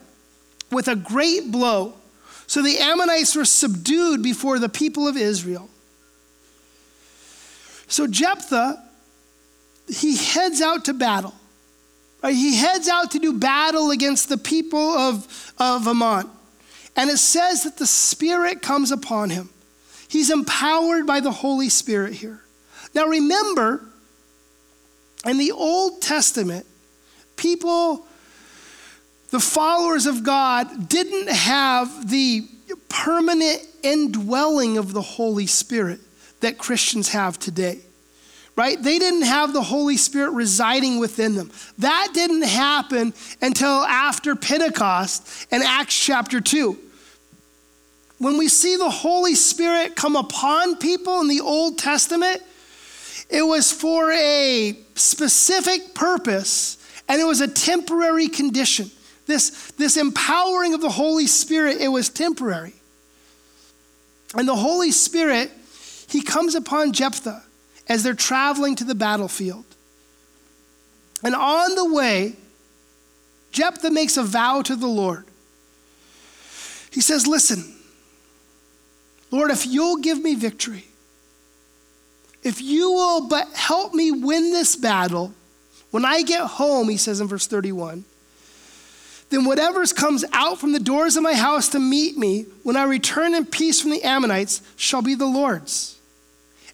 with 0.72 0.88
a 0.88 0.96
great 0.96 1.52
blow. 1.52 1.94
So 2.48 2.62
the 2.62 2.80
Ammonites 2.80 3.36
were 3.36 3.44
subdued 3.44 4.20
before 4.20 4.58
the 4.58 4.68
people 4.68 5.06
of 5.06 5.16
Israel. 5.16 5.70
So 7.86 8.08
Jephthah, 8.08 8.82
he 9.88 10.16
heads 10.16 10.60
out 10.60 10.86
to 10.86 10.94
battle. 10.94 11.34
He 12.26 12.56
heads 12.56 12.88
out 12.88 13.10
to 13.12 13.18
do 13.18 13.32
battle 13.32 13.90
against 13.90 14.28
the 14.28 14.38
people 14.38 14.78
of, 14.78 15.52
of 15.58 15.86
Ammon. 15.86 16.30
And 16.96 17.10
it 17.10 17.18
says 17.18 17.64
that 17.64 17.76
the 17.76 17.86
Spirit 17.86 18.62
comes 18.62 18.90
upon 18.90 19.30
him. 19.30 19.50
He's 20.08 20.30
empowered 20.30 21.06
by 21.06 21.20
the 21.20 21.32
Holy 21.32 21.68
Spirit 21.68 22.14
here. 22.14 22.40
Now 22.94 23.06
remember, 23.06 23.84
in 25.26 25.38
the 25.38 25.52
Old 25.52 26.00
Testament, 26.00 26.66
people, 27.36 28.06
the 29.30 29.40
followers 29.40 30.06
of 30.06 30.22
God, 30.22 30.88
didn't 30.88 31.28
have 31.28 32.10
the 32.10 32.46
permanent 32.88 33.60
indwelling 33.82 34.78
of 34.78 34.92
the 34.92 35.02
Holy 35.02 35.46
Spirit 35.46 36.00
that 36.40 36.58
Christians 36.58 37.08
have 37.08 37.38
today. 37.38 37.80
Right? 38.56 38.80
They 38.80 38.98
didn't 38.98 39.22
have 39.22 39.52
the 39.52 39.62
Holy 39.62 39.96
Spirit 39.96 40.30
residing 40.30 40.98
within 40.98 41.34
them. 41.34 41.50
That 41.78 42.10
didn't 42.14 42.42
happen 42.42 43.12
until 43.42 43.82
after 43.82 44.36
Pentecost 44.36 45.46
in 45.50 45.62
Acts 45.62 45.98
chapter 45.98 46.40
2. 46.40 46.78
When 48.18 48.38
we 48.38 48.48
see 48.48 48.76
the 48.76 48.90
Holy 48.90 49.34
Spirit 49.34 49.96
come 49.96 50.14
upon 50.14 50.76
people 50.76 51.20
in 51.20 51.28
the 51.28 51.40
Old 51.40 51.78
Testament, 51.78 52.42
it 53.28 53.42
was 53.42 53.72
for 53.72 54.12
a 54.12 54.78
specific 54.94 55.94
purpose 55.94 56.78
and 57.08 57.20
it 57.20 57.24
was 57.24 57.40
a 57.40 57.48
temporary 57.48 58.28
condition. 58.28 58.90
This, 59.26 59.72
this 59.72 59.96
empowering 59.96 60.74
of 60.74 60.80
the 60.80 60.90
Holy 60.90 61.26
Spirit, 61.26 61.78
it 61.80 61.88
was 61.88 62.08
temporary. 62.08 62.74
And 64.36 64.46
the 64.46 64.56
Holy 64.56 64.90
Spirit, 64.90 65.50
he 66.08 66.22
comes 66.22 66.54
upon 66.54 66.92
Jephthah 66.92 67.42
as 67.88 68.02
they're 68.02 68.14
traveling 68.14 68.76
to 68.76 68.84
the 68.84 68.94
battlefield. 68.94 69.64
And 71.22 71.34
on 71.34 71.74
the 71.74 71.92
way, 71.92 72.34
Jephthah 73.52 73.90
makes 73.90 74.16
a 74.16 74.22
vow 74.22 74.62
to 74.62 74.76
the 74.76 74.86
Lord. 74.86 75.24
He 76.90 77.00
says, 77.00 77.26
Listen, 77.26 77.74
Lord, 79.30 79.50
if 79.50 79.66
you'll 79.66 79.96
give 79.96 80.22
me 80.22 80.34
victory, 80.34 80.84
if 82.42 82.60
you 82.60 82.92
will 82.92 83.28
but 83.28 83.48
help 83.54 83.94
me 83.94 84.12
win 84.12 84.52
this 84.52 84.76
battle, 84.76 85.32
when 85.90 86.04
I 86.04 86.22
get 86.22 86.42
home, 86.42 86.88
he 86.88 86.96
says 86.96 87.20
in 87.20 87.28
verse 87.28 87.46
31, 87.46 88.04
then 89.30 89.44
whatever 89.44 89.84
comes 89.86 90.24
out 90.32 90.58
from 90.58 90.72
the 90.72 90.80
doors 90.80 91.16
of 91.16 91.22
my 91.22 91.34
house 91.34 91.68
to 91.70 91.78
meet 91.78 92.16
me 92.16 92.46
when 92.62 92.76
I 92.76 92.84
return 92.84 93.34
in 93.34 93.46
peace 93.46 93.80
from 93.80 93.90
the 93.90 94.02
Ammonites 94.02 94.60
shall 94.76 95.02
be 95.02 95.14
the 95.14 95.26
Lord's. 95.26 95.93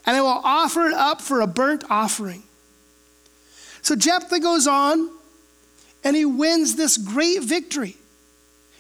And 0.07 0.17
I 0.17 0.21
will 0.21 0.29
offer 0.29 0.87
it 0.87 0.95
up 0.95 1.21
for 1.21 1.41
a 1.41 1.47
burnt 1.47 1.85
offering. 1.91 2.43
So 3.83 3.95
Jephthah 3.95 4.41
goes 4.41 4.67
on 4.67 5.11
and 6.05 6.17
he 6.17 6.25
wins 6.25 6.77
this 6.77 6.97
great 6.97 7.43
victory. 7.43 7.97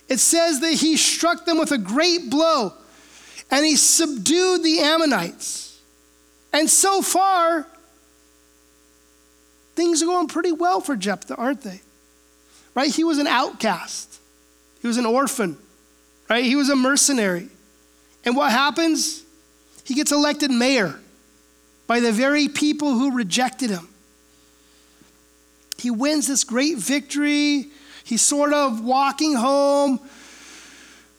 It 0.09 0.19
says 0.19 0.61
that 0.61 0.73
he 0.73 0.97
struck 0.97 1.45
them 1.45 1.59
with 1.59 1.73
a 1.73 1.79
great 1.79 2.31
blow 2.31 2.73
and 3.51 3.65
he 3.65 3.77
subdued 3.77 4.63
the 4.63 4.81
Ammonites. 4.81 5.81
And 6.53 6.69
so 6.69 7.01
far, 7.01 7.67
things 9.77 10.03
are 10.03 10.07
going 10.07 10.29
pretty 10.29 10.53
well 10.53 10.81
for 10.81 10.97
Jephthah, 10.97 11.37
aren't 11.37 11.63
they? 11.63 11.81
right? 12.75 12.91
He 12.95 13.05
was 13.05 13.19
an 13.19 13.27
outcast, 13.27 14.21
he 14.81 14.87
was 14.87 14.97
an 14.97 15.07
orphan, 15.07 15.57
right? 16.29 16.45
He 16.45 16.57
was 16.57 16.69
a 16.69 16.77
mercenary. 16.77 17.49
And 18.25 18.37
what 18.37 18.53
happens? 18.53 19.23
He 19.85 19.95
gets 19.95 20.13
elected 20.13 20.51
mayor 20.51 20.99
by 21.90 21.98
the 21.98 22.12
very 22.12 22.46
people 22.46 22.92
who 22.92 23.11
rejected 23.11 23.68
him. 23.68 23.88
He 25.76 25.90
wins 25.90 26.29
this 26.29 26.44
great 26.44 26.79
victory. 26.79 27.66
He's 28.05 28.22
sort 28.22 28.53
of 28.53 28.81
walking 28.85 29.35
home, 29.35 29.98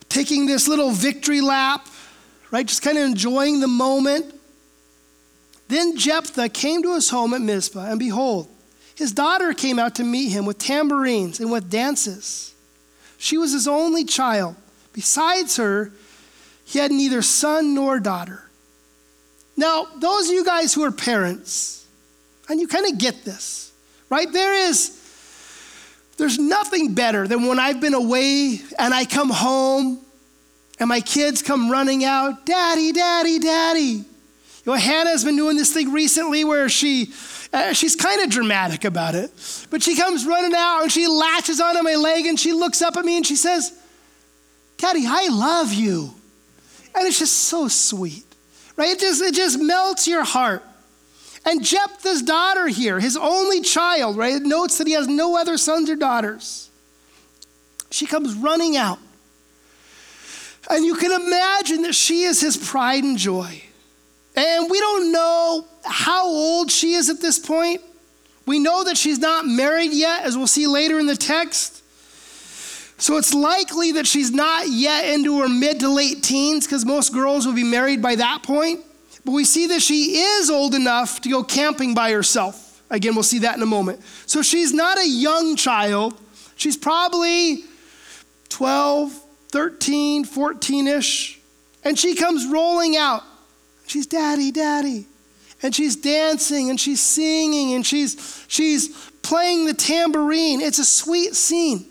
taking 0.08 0.46
this 0.46 0.70
little 0.70 0.92
victory 0.92 1.42
lap, 1.42 1.90
right? 2.52 2.66
Just 2.66 2.82
kind 2.84 2.98
of 2.98 3.04
enjoying 3.04 3.60
the 3.60 3.68
moment. 3.68 4.34
Then 5.68 5.98
Jephthah 5.98 6.48
came 6.48 6.84
to 6.84 6.96
his 6.96 7.10
home 7.10 7.34
at 7.34 7.42
Mizpah, 7.42 7.90
and 7.90 8.00
behold, 8.00 8.48
his 8.96 9.12
daughter 9.12 9.54
came 9.54 9.78
out 9.78 9.96
to 9.96 10.06
meet 10.06 10.30
him 10.30 10.46
with 10.46 10.58
tambourines 10.58 11.42
and 11.42 11.52
with 11.52 11.70
dances. 11.70 12.54
She 13.18 13.38
was 13.38 13.52
his 13.52 13.68
only 13.68 14.06
child. 14.06 14.56
Besides 14.94 15.58
her, 15.58 15.92
he 16.64 16.80
had 16.80 16.92
neither 16.92 17.22
son 17.22 17.74
nor 17.76 18.00
daughter. 18.00 18.46
Now, 19.62 19.86
those 19.96 20.28
of 20.28 20.34
you 20.34 20.44
guys 20.44 20.74
who 20.74 20.84
are 20.84 20.92
parents, 20.92 21.86
and 22.50 22.60
you 22.60 22.68
kind 22.68 22.92
of 22.92 22.98
get 22.98 23.24
this, 23.24 23.72
right? 24.10 24.30
There 24.34 24.56
is, 24.56 24.98
there's 26.18 26.40
nothing 26.40 26.96
better 26.96 27.28
than 27.28 27.46
when 27.46 27.60
I've 27.60 27.80
been 27.80 27.94
away 27.94 28.60
and 28.80 28.92
I 28.92 29.06
come 29.06 29.30
home 29.30 30.00
and 30.80 30.90
my 30.90 31.00
kids 31.00 31.44
come 31.44 31.70
running 31.70 32.04
out, 32.04 32.44
Daddy, 32.44 32.92
Daddy, 32.92 33.38
Daddy. 33.38 33.82
You 33.82 34.04
know, 34.66 34.74
Hannah's 34.74 35.24
been 35.24 35.36
doing 35.36 35.58
this 35.58 35.72
thing 35.72 35.94
recently 35.94 36.44
where 36.44 36.68
she 36.68 37.14
uh, 37.54 37.74
she's 37.74 37.96
kind 37.96 38.20
of 38.22 38.32
dramatic 38.32 38.84
about 38.84 39.14
it, 39.14 39.30
but 39.70 39.84
she 39.84 39.96
comes 39.96 40.26
running 40.26 40.56
out 40.56 40.82
and 40.82 40.92
she 40.92 41.06
latches 41.06 41.62
onto 41.62 41.84
my 41.84 41.94
leg 41.94 42.26
and 42.26 42.40
she 42.40 42.52
looks 42.52 42.82
up 42.82 42.98
at 42.98 43.06
me 43.06 43.16
and 43.16 43.28
she 43.28 43.36
says, 43.36 43.78
Daddy, 44.78 45.04
I 45.06 45.28
love 45.28 45.72
you. 45.72 46.16
And 46.96 47.08
it's 47.08 47.20
just 47.20 47.38
so 47.38 47.68
sweet, 47.68 48.26
right? 48.76 48.90
It 48.90 49.00
just, 49.00 49.22
it 49.22 49.34
just 49.34 49.60
melts 49.60 50.08
your 50.08 50.24
heart. 50.24 50.64
And 51.46 51.64
Jephthah's 51.64 52.22
daughter 52.22 52.68
here, 52.68 53.00
his 53.00 53.18
only 53.18 53.62
child, 53.62 54.18
right? 54.18 54.36
It 54.36 54.44
notes 54.44 54.78
that 54.78 54.88
he 54.88 54.94
has 54.94 55.08
no 55.08 55.38
other 55.38 55.58
sons 55.58 55.90
or 55.90 55.96
daughters. 55.96 56.70
She 57.90 58.06
comes 58.06 58.36
running 58.36 58.78
out. 58.78 59.00
And 60.70 60.86
you 60.86 60.96
can 60.96 61.12
imagine 61.12 61.82
that 61.84 61.96
she 61.96 62.24
is 62.24 62.40
his 62.40 62.56
pride 62.56 63.04
and 63.04 63.18
joy. 63.18 63.64
And 64.36 64.70
we 64.70 64.80
don't 64.80 65.12
know 65.12 65.66
how 65.84 66.28
old 66.28 66.72
she 66.72 66.94
is 66.94 67.10
at 67.10 67.20
this 67.20 67.40
point. 67.40 67.82
We 68.46 68.60
know 68.60 68.84
that 68.84 68.98
she's 68.98 69.20
not 69.20 69.46
married 69.46 69.92
yet, 69.92 70.24
as 70.24 70.38
we'll 70.38 70.48
see 70.48 70.68
later 70.68 71.00
in 71.00 71.08
the 71.08 71.16
text. 71.16 71.81
So 73.02 73.18
it's 73.18 73.34
likely 73.34 73.94
that 73.94 74.06
she's 74.06 74.30
not 74.30 74.68
yet 74.68 75.06
into 75.06 75.40
her 75.42 75.50
mid 75.50 75.80
to 75.80 75.90
late 75.90 76.22
teens, 76.22 76.68
because 76.68 76.86
most 76.86 77.12
girls 77.12 77.48
will 77.48 77.56
be 77.56 77.64
married 77.64 78.00
by 78.00 78.14
that 78.16 78.44
point. 78.44 78.82
But 79.26 79.32
we 79.32 79.44
see 79.44 79.66
that 79.68 79.82
she 79.82 80.20
is 80.20 80.52
old 80.52 80.76
enough 80.76 81.20
to 81.22 81.30
go 81.30 81.44
camping 81.44 81.96
by 81.96 82.12
herself. 82.12 82.84
Again, 82.92 83.16
we'll 83.16 83.24
see 83.24 83.40
that 83.40 83.58
in 83.58 83.64
a 83.64 83.68
moment. 83.68 84.02
So 84.28 84.44
she's 84.44 84.72
not 84.72 85.00
a 85.00 85.08
young 85.08 85.56
child. 85.56 86.20
She's 86.56 86.78
probably 86.78 87.64
12, 88.50 89.12
13, 89.50 90.24
14 90.24 90.88
ish. 90.88 91.40
And 91.84 91.98
she 91.98 92.14
comes 92.14 92.46
rolling 92.46 92.98
out. 92.98 93.24
She's, 93.88 94.06
Daddy, 94.06 94.52
Daddy 94.52 95.08
and 95.64 95.76
she's 95.76 95.96
dancing 95.96 96.70
and 96.70 96.80
she's 96.80 97.02
singing 97.02 97.74
and 97.74 97.86
she's, 97.86 98.46
she's 98.48 98.90
playing 99.22 99.66
the 99.66 99.74
tambourine. 99.74 100.62
It's 100.62 100.80
a 100.80 100.86
sweet 100.86 101.36
scene. 101.36 101.91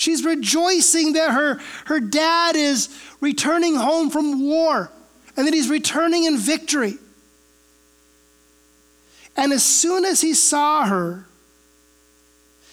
She's 0.00 0.24
rejoicing 0.24 1.12
that 1.12 1.32
her, 1.32 1.60
her 1.84 2.00
dad 2.00 2.56
is 2.56 2.88
returning 3.20 3.74
home 3.74 4.08
from 4.08 4.40
war 4.40 4.90
and 5.36 5.46
that 5.46 5.52
he's 5.52 5.68
returning 5.68 6.24
in 6.24 6.38
victory. 6.38 6.94
And 9.36 9.52
as 9.52 9.62
soon 9.62 10.06
as 10.06 10.22
he 10.22 10.32
saw 10.32 10.86
her, 10.86 11.26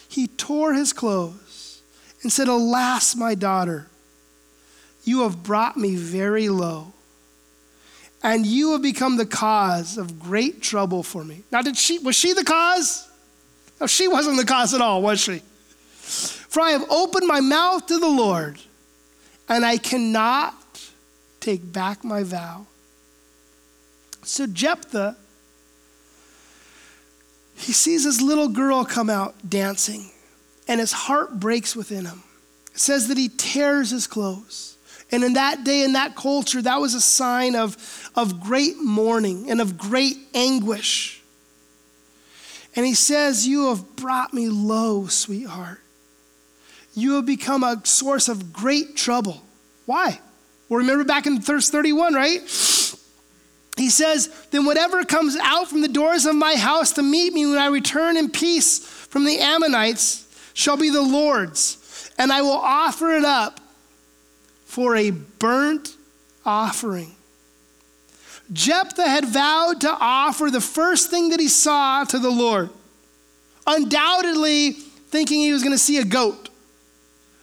he 0.08 0.26
tore 0.26 0.72
his 0.72 0.94
clothes 0.94 1.82
and 2.22 2.32
said, 2.32 2.48
Alas, 2.48 3.14
my 3.14 3.34
daughter, 3.34 3.88
you 5.04 5.24
have 5.24 5.42
brought 5.42 5.76
me 5.76 5.96
very 5.96 6.48
low 6.48 6.94
and 8.22 8.46
you 8.46 8.72
have 8.72 8.80
become 8.80 9.18
the 9.18 9.26
cause 9.26 9.98
of 9.98 10.18
great 10.18 10.62
trouble 10.62 11.02
for 11.02 11.22
me. 11.22 11.42
Now, 11.52 11.60
did 11.60 11.76
she, 11.76 11.98
was 11.98 12.16
she 12.16 12.32
the 12.32 12.44
cause? 12.44 13.06
No, 13.82 13.86
she 13.86 14.08
wasn't 14.08 14.38
the 14.38 14.46
cause 14.46 14.72
at 14.72 14.80
all, 14.80 15.02
was 15.02 15.20
she? 15.20 15.42
For 16.08 16.60
I 16.60 16.70
have 16.70 16.90
opened 16.90 17.26
my 17.26 17.40
mouth 17.40 17.86
to 17.86 17.98
the 17.98 18.08
Lord, 18.08 18.58
and 19.48 19.64
I 19.64 19.76
cannot 19.76 20.54
take 21.40 21.72
back 21.72 22.02
my 22.04 22.22
vow. 22.22 22.66
So 24.22 24.46
Jephthah, 24.46 25.16
he 27.56 27.72
sees 27.72 28.04
his 28.04 28.20
little 28.20 28.48
girl 28.48 28.84
come 28.84 29.10
out 29.10 29.34
dancing, 29.48 30.10
and 30.66 30.80
his 30.80 30.92
heart 30.92 31.38
breaks 31.38 31.76
within 31.76 32.04
him. 32.06 32.22
It 32.74 32.80
says 32.80 33.08
that 33.08 33.18
he 33.18 33.28
tears 33.28 33.90
his 33.90 34.06
clothes. 34.06 34.76
And 35.10 35.24
in 35.24 35.34
that 35.34 35.64
day, 35.64 35.82
in 35.82 35.94
that 35.94 36.14
culture, 36.14 36.60
that 36.60 36.80
was 36.80 36.94
a 36.94 37.00
sign 37.00 37.56
of, 37.56 38.10
of 38.14 38.40
great 38.40 38.76
mourning 38.78 39.50
and 39.50 39.60
of 39.60 39.78
great 39.78 40.16
anguish. 40.34 41.22
And 42.76 42.84
he 42.84 42.94
says, 42.94 43.46
You 43.46 43.68
have 43.68 43.96
brought 43.96 44.34
me 44.34 44.48
low, 44.48 45.06
sweetheart. 45.06 45.80
You 46.98 47.14
have 47.14 47.26
become 47.26 47.62
a 47.62 47.80
source 47.84 48.28
of 48.28 48.52
great 48.52 48.96
trouble. 48.96 49.40
Why? 49.86 50.18
Well, 50.68 50.78
remember 50.78 51.04
back 51.04 51.26
in 51.26 51.40
verse 51.40 51.70
31, 51.70 52.12
right? 52.12 52.40
He 53.76 53.88
says, 53.88 54.28
Then 54.50 54.66
whatever 54.66 55.04
comes 55.04 55.36
out 55.40 55.68
from 55.68 55.82
the 55.82 55.88
doors 55.88 56.26
of 56.26 56.34
my 56.34 56.56
house 56.56 56.92
to 56.94 57.02
meet 57.02 57.32
me 57.32 57.46
when 57.46 57.58
I 57.58 57.68
return 57.68 58.16
in 58.16 58.30
peace 58.30 58.80
from 58.80 59.24
the 59.24 59.38
Ammonites 59.38 60.26
shall 60.54 60.76
be 60.76 60.90
the 60.90 61.00
Lord's, 61.00 62.10
and 62.18 62.32
I 62.32 62.42
will 62.42 62.50
offer 62.50 63.12
it 63.12 63.24
up 63.24 63.60
for 64.64 64.96
a 64.96 65.10
burnt 65.10 65.96
offering. 66.44 67.14
Jephthah 68.52 69.08
had 69.08 69.24
vowed 69.24 69.82
to 69.82 69.90
offer 69.90 70.50
the 70.50 70.60
first 70.60 71.10
thing 71.10 71.28
that 71.30 71.38
he 71.38 71.48
saw 71.48 72.02
to 72.02 72.18
the 72.18 72.30
Lord, 72.30 72.70
undoubtedly 73.68 74.72
thinking 74.72 75.40
he 75.40 75.52
was 75.52 75.62
going 75.62 75.72
to 75.74 75.78
see 75.78 75.98
a 75.98 76.04
goat 76.04 76.47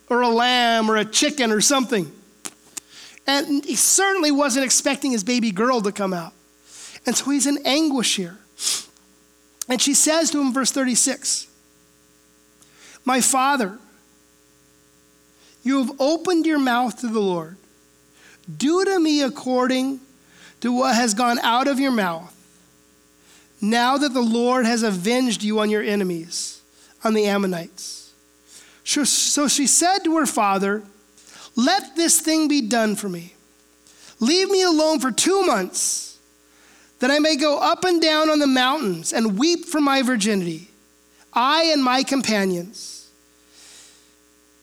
or 0.10 0.22
a 0.22 0.30
lamb 0.30 0.90
or 0.90 0.98
a 0.98 1.06
chicken 1.06 1.52
or 1.52 1.62
something. 1.62 2.12
And 3.28 3.66
he 3.66 3.76
certainly 3.76 4.32
wasn't 4.32 4.66
expecting 4.66 5.12
his 5.12 5.24
baby 5.24 5.52
girl 5.52 5.82
to 5.82 5.92
come 5.92 6.14
out. 6.14 6.34
And 7.06 7.16
so 7.16 7.32
he's 7.32 7.48
in 7.48 7.60
anguish 7.66 8.16
here. 8.16 8.38
And 9.68 9.82
she 9.82 9.94
says 9.94 10.30
to 10.32 10.42
him, 10.42 10.54
verse 10.54 10.72
36, 10.72 11.48
My 13.04 13.22
father, 13.22 13.80
you 15.64 15.84
have 15.84 16.00
opened 16.00 16.46
your 16.46 16.60
mouth 16.60 17.00
to 17.00 17.08
the 17.08 17.20
Lord. 17.20 17.58
Do 18.56 18.86
to 18.86 19.00
me 19.00 19.24
according 19.24 20.00
to 20.62 20.72
what 20.72 20.96
has 20.96 21.16
gone 21.16 21.40
out 21.40 21.68
of 21.68 21.80
your 21.80 21.92
mouth. 21.92 22.32
Now 23.62 23.98
that 23.98 24.14
the 24.14 24.22
Lord 24.22 24.68
has 24.68 24.84
avenged 24.84 25.44
you 25.44 25.60
on 25.60 25.72
your 25.72 25.82
enemies, 25.82 26.62
on 27.04 27.16
the 27.16 27.26
Ammonites. 27.26 27.95
So 28.86 29.48
she 29.48 29.68
said 29.68 30.00
to 30.00 30.18
her 30.18 30.26
father, 30.26 30.84
Let 31.56 31.96
this 31.96 32.22
thing 32.22 32.48
be 32.48 32.62
done 32.62 32.96
for 32.96 33.10
me. 33.10 33.34
Leave 34.20 34.50
me 34.50 34.62
alone 34.62 35.00
for 35.00 35.12
two 35.12 35.44
months, 35.44 36.20
that 37.00 37.12
I 37.12 37.20
may 37.20 37.36
go 37.36 37.60
up 37.60 37.84
and 37.84 38.02
down 38.02 38.30
on 38.30 38.40
the 38.40 38.48
mountains 38.48 39.12
and 39.12 39.38
weep 39.38 39.66
for 39.66 39.82
my 39.82 40.02
virginity, 40.02 40.70
I 41.34 41.64
and 41.74 41.84
my 41.84 42.04
companions. 42.04 43.10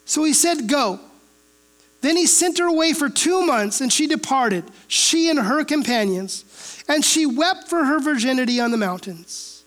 So 0.05 0.23
he 0.23 0.33
said, 0.33 0.67
Go. 0.67 0.99
Then 2.01 2.17
he 2.17 2.25
sent 2.25 2.57
her 2.57 2.67
away 2.67 2.91
for 2.91 3.07
two 3.07 3.45
months, 3.45 3.79
and 3.79 3.91
she 3.91 4.07
departed, 4.07 4.65
she 4.87 5.29
and 5.29 5.39
her 5.39 5.63
companions, 5.63 6.83
and 6.87 7.03
she 7.03 7.25
wept 7.25 7.69
for 7.69 7.85
her 7.85 7.99
virginity 7.99 8.59
on 8.59 8.71
the 8.71 8.77
mountains. 8.77 9.63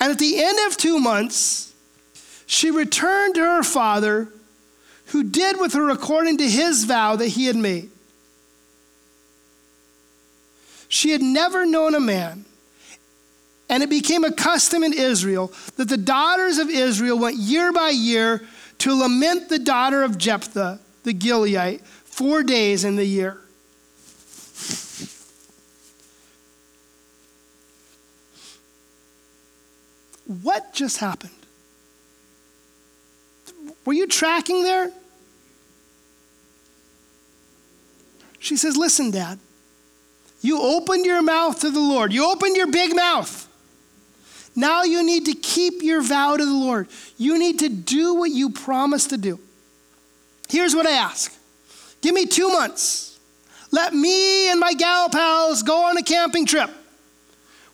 And 0.00 0.10
at 0.10 0.18
the 0.18 0.42
end 0.42 0.58
of 0.66 0.76
two 0.76 0.98
months, 0.98 1.69
she 2.50 2.72
returned 2.72 3.36
to 3.36 3.42
her 3.42 3.62
father, 3.62 4.26
who 5.06 5.22
did 5.22 5.60
with 5.60 5.72
her 5.74 5.88
according 5.88 6.38
to 6.38 6.50
his 6.50 6.82
vow 6.82 7.14
that 7.14 7.28
he 7.28 7.46
had 7.46 7.54
made. 7.54 7.88
She 10.88 11.10
had 11.10 11.22
never 11.22 11.64
known 11.64 11.94
a 11.94 12.00
man. 12.00 12.44
And 13.68 13.84
it 13.84 13.88
became 13.88 14.24
a 14.24 14.32
custom 14.32 14.82
in 14.82 14.92
Israel 14.92 15.52
that 15.76 15.88
the 15.88 15.96
daughters 15.96 16.58
of 16.58 16.68
Israel 16.68 17.20
went 17.20 17.36
year 17.36 17.70
by 17.70 17.90
year 17.90 18.42
to 18.78 18.94
lament 18.94 19.48
the 19.48 19.60
daughter 19.60 20.02
of 20.02 20.18
Jephthah, 20.18 20.80
the 21.04 21.14
Gileadite, 21.14 21.82
four 21.82 22.42
days 22.42 22.82
in 22.82 22.96
the 22.96 23.04
year. 23.04 23.38
What 30.42 30.74
just 30.74 30.98
happened? 30.98 31.39
Were 33.84 33.92
you 33.92 34.06
tracking 34.06 34.62
there? 34.62 34.90
She 38.38 38.56
says, 38.56 38.76
Listen, 38.76 39.10
Dad, 39.10 39.38
you 40.40 40.60
opened 40.60 41.04
your 41.06 41.22
mouth 41.22 41.60
to 41.60 41.70
the 41.70 41.80
Lord, 41.80 42.12
you 42.12 42.30
opened 42.30 42.56
your 42.56 42.70
big 42.70 42.94
mouth. 42.94 43.46
Now 44.56 44.82
you 44.82 45.04
need 45.04 45.26
to 45.26 45.34
keep 45.34 45.82
your 45.82 46.02
vow 46.02 46.36
to 46.36 46.44
the 46.44 46.52
Lord. 46.52 46.88
You 47.16 47.38
need 47.38 47.60
to 47.60 47.68
do 47.68 48.14
what 48.14 48.30
you 48.30 48.50
promised 48.50 49.10
to 49.10 49.16
do. 49.16 49.38
Here's 50.48 50.74
what 50.74 50.86
I 50.86 50.92
ask 50.92 51.32
give 52.00 52.14
me 52.14 52.26
two 52.26 52.48
months. 52.48 53.18
Let 53.72 53.94
me 53.94 54.50
and 54.50 54.58
my 54.58 54.72
gal 54.72 55.08
pals 55.08 55.62
go 55.62 55.84
on 55.84 55.96
a 55.96 56.02
camping 56.02 56.44
trip. 56.44 56.70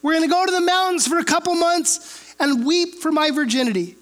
We're 0.03 0.13
going 0.13 0.29
to 0.29 0.31
go 0.31 0.45
to 0.45 0.53
the 0.53 0.61
mountains 0.61 1.09
for 1.09 1.19
a 1.19 1.25
couple 1.25 1.55
months 1.55 2.35
and 2.39 2.67
weep 2.67 2.97
for 2.97 3.11
my 3.11 3.31
virginity. 3.31 3.97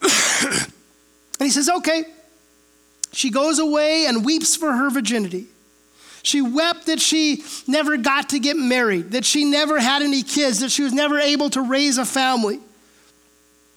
and 1.42 1.48
he 1.48 1.50
says, 1.50 1.68
okay. 1.68 2.04
She 3.12 3.30
goes 3.30 3.58
away 3.58 4.06
and 4.06 4.24
weeps 4.24 4.54
for 4.54 4.70
her 4.72 4.90
virginity. 4.90 5.48
She 6.22 6.40
wept 6.40 6.86
that 6.86 7.00
she 7.00 7.42
never 7.66 7.96
got 7.96 8.28
to 8.28 8.38
get 8.38 8.56
married, 8.56 9.10
that 9.10 9.24
she 9.24 9.44
never 9.44 9.80
had 9.80 10.02
any 10.02 10.22
kids, 10.22 10.60
that 10.60 10.70
she 10.70 10.84
was 10.84 10.92
never 10.92 11.18
able 11.18 11.50
to 11.50 11.60
raise 11.60 11.98
a 11.98 12.04
family. 12.04 12.60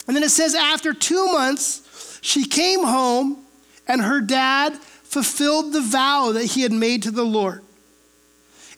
And 0.05 0.15
then 0.15 0.21
it 0.21 0.29
says, 0.29 0.53
after 0.53 0.93
two 0.93 1.25
months, 1.33 2.19
she 2.21 2.45
came 2.45 2.83
home 2.83 3.43
and 3.87 3.99
her 3.99 4.21
dad 4.21 4.75
fulfilled 4.75 5.73
the 5.73 5.81
vow 5.81 6.33
that 6.33 6.45
he 6.45 6.61
had 6.61 6.71
made 6.71 7.01
to 7.01 7.09
the 7.09 7.25
Lord. 7.25 7.63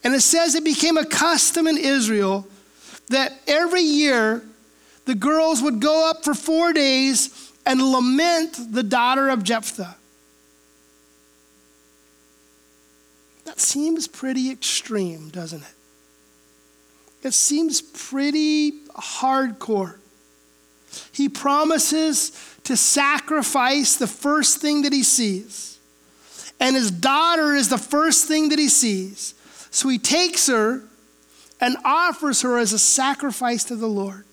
And 0.02 0.15
it 0.15 0.21
says 0.21 0.56
it 0.56 0.63
became 0.63 0.95
a 0.95 1.06
custom 1.06 1.67
in 1.67 1.78
Israel 1.78 2.47
that 3.10 3.34
every 3.47 3.82
year 3.82 4.43
the 5.04 5.15
girls 5.15 5.62
would 5.62 5.82
go 5.82 6.10
up 6.10 6.23
for 6.23 6.34
four 6.34 6.71
days 6.71 7.47
and 7.68 7.82
lament 7.82 8.58
the 8.72 8.82
daughter 8.82 9.28
of 9.28 9.44
Jephthah. 9.44 9.98
That 13.44 13.60
seems 13.60 14.08
pretty 14.08 14.50
extreme, 14.50 15.30
doesn't 15.30 15.62
it? 15.62 17.28
It 17.28 17.34
seems 17.34 17.82
pretty 17.82 18.72
hardcore. 18.96 19.98
He 21.12 21.28
promises 21.28 22.32
to 22.64 22.78
sacrifice 22.78 23.98
the 23.98 24.08
first 24.08 24.62
thing 24.62 24.84
that 24.84 24.94
he 24.94 25.04
sees. 25.04 25.78
And 26.62 26.74
his 26.76 26.90
daughter 26.90 27.54
is 27.54 27.68
the 27.68 27.78
first 27.78 28.28
thing 28.28 28.50
that 28.50 28.60
he 28.60 28.70
sees. 28.70 29.34
So 29.72 29.90
he 29.90 29.98
takes 29.98 30.48
her 30.48 30.84
and 31.60 31.76
offers 31.84 32.42
her 32.44 32.58
as 32.58 32.72
a 32.72 32.80
sacrifice 32.80 33.66
to 33.66 33.76
the 33.76 33.88
Lord. 33.88 34.24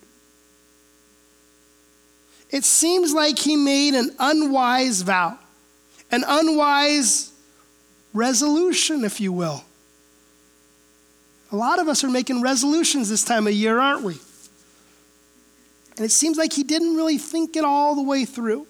It 2.54 2.62
seems 2.64 3.12
like 3.12 3.36
he 3.36 3.56
made 3.56 3.94
an 3.94 4.14
unwise 4.16 5.02
vow, 5.02 5.36
an 6.12 6.22
unwise 6.24 7.32
resolution, 8.12 9.04
if 9.04 9.20
you 9.20 9.32
will. 9.32 9.64
A 11.50 11.56
lot 11.56 11.80
of 11.80 11.88
us 11.88 12.04
are 12.04 12.08
making 12.08 12.42
resolutions 12.42 13.08
this 13.08 13.24
time 13.24 13.48
of 13.48 13.52
year, 13.54 13.80
aren't 13.80 14.04
we? 14.04 14.20
And 15.96 16.06
it 16.06 16.12
seems 16.12 16.38
like 16.38 16.52
he 16.52 16.62
didn't 16.62 16.94
really 16.94 17.18
think 17.18 17.56
it 17.56 17.64
all 17.64 17.96
the 17.96 18.04
way 18.04 18.24
through. 18.24 18.68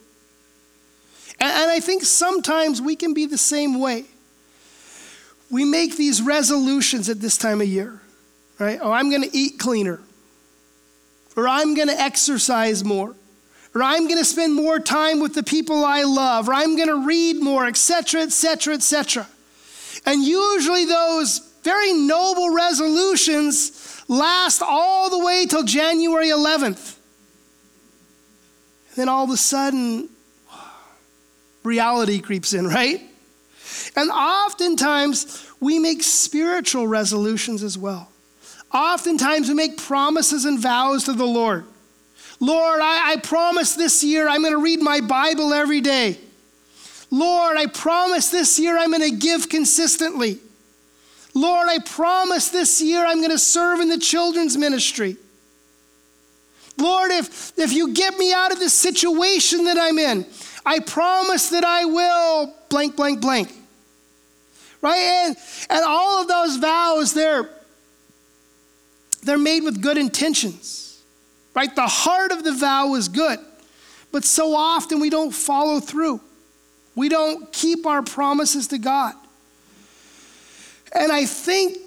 And, 1.38 1.50
and 1.52 1.70
I 1.70 1.80
think 1.80 2.04
sometimes 2.04 2.80
we 2.80 2.96
can 2.96 3.12
be 3.12 3.26
the 3.26 3.36
same 3.36 3.78
way. 3.78 4.06
We 5.50 5.66
make 5.66 5.98
these 5.98 6.22
resolutions 6.22 7.10
at 7.10 7.20
this 7.20 7.36
time 7.36 7.60
of 7.60 7.68
year, 7.68 8.00
right? 8.58 8.78
Oh, 8.80 8.92
I'm 8.92 9.10
going 9.10 9.24
to 9.24 9.36
eat 9.36 9.58
cleaner, 9.58 10.00
or 11.36 11.46
I'm 11.46 11.74
going 11.74 11.88
to 11.88 12.00
exercise 12.00 12.82
more 12.82 13.14
or 13.74 13.82
I'm 13.82 14.06
going 14.06 14.18
to 14.18 14.24
spend 14.24 14.54
more 14.54 14.78
time 14.78 15.18
with 15.20 15.34
the 15.34 15.42
people 15.42 15.84
I 15.84 16.02
love, 16.02 16.48
or 16.48 16.54
I'm 16.54 16.76
going 16.76 16.88
to 16.88 17.06
read 17.06 17.42
more, 17.42 17.66
etc., 17.66 18.22
etc., 18.22 18.74
etc. 18.74 19.26
And 20.06 20.22
usually 20.22 20.84
those 20.84 21.40
very 21.62 21.92
noble 21.92 22.54
resolutions 22.54 24.04
last 24.06 24.62
all 24.62 25.10
the 25.10 25.24
way 25.24 25.46
till 25.46 25.64
January 25.64 26.28
11th. 26.28 26.96
And 28.90 28.96
then 28.96 29.08
all 29.08 29.24
of 29.24 29.30
a 29.30 29.36
sudden, 29.36 30.08
reality 31.64 32.20
creeps 32.20 32.52
in, 32.52 32.68
right? 32.68 33.02
And 33.96 34.10
oftentimes, 34.10 35.50
we 35.58 35.78
make 35.78 36.02
spiritual 36.02 36.86
resolutions 36.86 37.62
as 37.62 37.76
well. 37.76 38.08
Oftentimes, 38.72 39.48
we 39.48 39.54
make 39.54 39.78
promises 39.78 40.44
and 40.44 40.60
vows 40.60 41.04
to 41.04 41.12
the 41.12 41.26
Lord. 41.26 41.64
Lord, 42.44 42.80
I, 42.82 43.12
I 43.12 43.16
promise 43.16 43.74
this 43.74 44.04
year 44.04 44.28
I'm 44.28 44.42
going 44.42 44.52
to 44.52 44.60
read 44.60 44.82
my 44.82 45.00
Bible 45.00 45.54
every 45.54 45.80
day. 45.80 46.18
Lord, 47.10 47.56
I 47.56 47.66
promise 47.66 48.28
this 48.28 48.58
year 48.58 48.76
I'm 48.76 48.90
going 48.90 49.08
to 49.08 49.16
give 49.16 49.48
consistently. 49.48 50.40
Lord, 51.32 51.68
I 51.70 51.78
promise 51.78 52.50
this 52.50 52.82
year 52.82 53.02
I'm 53.06 53.20
going 53.20 53.30
to 53.30 53.38
serve 53.38 53.80
in 53.80 53.88
the 53.88 53.98
children's 53.98 54.58
ministry. 54.58 55.16
Lord, 56.76 57.12
if, 57.12 57.58
if 57.58 57.72
you 57.72 57.94
get 57.94 58.18
me 58.18 58.34
out 58.34 58.52
of 58.52 58.58
this 58.58 58.74
situation 58.74 59.64
that 59.64 59.78
I'm 59.78 59.98
in, 59.98 60.26
I 60.66 60.80
promise 60.80 61.48
that 61.48 61.64
I 61.64 61.86
will 61.86 62.54
blank, 62.68 62.94
blank, 62.94 63.22
blank. 63.22 63.54
Right? 64.82 65.00
And, 65.00 65.36
and 65.70 65.82
all 65.82 66.20
of 66.20 66.28
those 66.28 66.56
vows, 66.56 67.14
they're, 67.14 67.48
they're 69.22 69.38
made 69.38 69.64
with 69.64 69.80
good 69.80 69.96
intentions. 69.96 70.83
Right? 71.54 71.74
The 71.74 71.86
heart 71.86 72.32
of 72.32 72.44
the 72.44 72.52
vow 72.52 72.94
is 72.94 73.08
good. 73.08 73.38
But 74.12 74.24
so 74.24 74.54
often 74.54 75.00
we 75.00 75.10
don't 75.10 75.32
follow 75.32 75.80
through. 75.80 76.20
We 76.94 77.08
don't 77.08 77.52
keep 77.52 77.86
our 77.86 78.02
promises 78.02 78.68
to 78.68 78.78
God. 78.78 79.14
And 80.92 81.10
I 81.10 81.24
think 81.24 81.78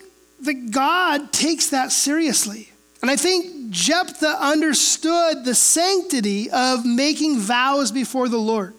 that 0.42 0.72
God 0.72 1.32
takes 1.32 1.70
that 1.70 1.92
seriously. 1.92 2.72
And 3.02 3.10
I 3.10 3.16
think 3.16 3.70
Jephthah 3.70 4.38
understood 4.40 5.46
the 5.46 5.56
sanctity 5.56 6.50
of 6.50 6.86
making 6.86 7.40
vows 7.40 7.92
before 7.92 8.28
the 8.28 8.38
Lord. 8.38 8.74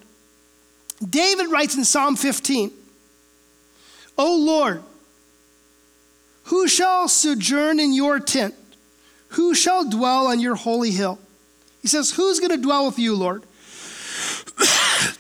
David 1.08 1.48
writes 1.48 1.76
in 1.76 1.84
Psalm 1.84 2.16
15, 2.16 2.70
O 4.18 4.36
Lord, 4.36 4.82
who 6.44 6.66
shall 6.66 7.08
sojourn 7.08 7.78
in 7.78 7.92
your 7.92 8.18
tent? 8.18 8.54
Who 9.30 9.54
shall 9.54 9.88
dwell 9.88 10.26
on 10.26 10.40
your 10.40 10.54
holy 10.54 10.90
hill? 10.90 11.18
He 11.82 11.88
says, 11.88 12.12
Who's 12.12 12.40
going 12.40 12.50
to 12.50 12.56
dwell 12.56 12.86
with 12.86 12.98
you, 12.98 13.14
Lord? 13.14 13.44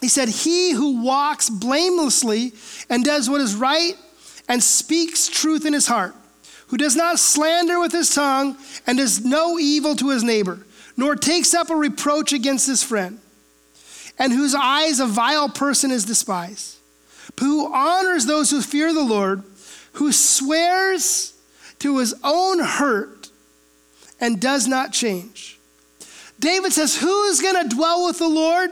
He 0.00 0.08
said, 0.08 0.28
He 0.28 0.72
who 0.72 1.02
walks 1.02 1.48
blamelessly 1.48 2.52
and 2.90 3.02
does 3.02 3.30
what 3.30 3.40
is 3.40 3.54
right 3.54 3.94
and 4.46 4.62
speaks 4.62 5.28
truth 5.28 5.64
in 5.64 5.72
his 5.72 5.86
heart, 5.86 6.14
who 6.66 6.76
does 6.76 6.94
not 6.94 7.18
slander 7.18 7.80
with 7.80 7.92
his 7.92 8.14
tongue 8.14 8.58
and 8.86 8.98
does 8.98 9.24
no 9.24 9.58
evil 9.58 9.96
to 9.96 10.10
his 10.10 10.22
neighbor, 10.22 10.58
nor 10.98 11.16
takes 11.16 11.54
up 11.54 11.70
a 11.70 11.74
reproach 11.74 12.34
against 12.34 12.66
his 12.66 12.82
friend, 12.82 13.18
and 14.18 14.30
whose 14.30 14.54
eyes 14.54 15.00
a 15.00 15.06
vile 15.06 15.48
person 15.48 15.90
is 15.90 16.04
despised, 16.04 16.76
but 17.34 17.44
who 17.44 17.72
honors 17.72 18.26
those 18.26 18.50
who 18.50 18.60
fear 18.60 18.92
the 18.92 19.02
Lord, 19.02 19.42
who 19.94 20.12
swears 20.12 21.32
to 21.78 21.96
his 21.96 22.14
own 22.22 22.58
hurt 22.60 23.13
and 24.20 24.40
does 24.40 24.66
not 24.66 24.92
change. 24.92 25.58
David 26.38 26.72
says, 26.72 26.96
Who's 26.96 27.40
going 27.40 27.68
to 27.68 27.74
dwell 27.74 28.06
with 28.06 28.18
the 28.18 28.28
Lord? 28.28 28.70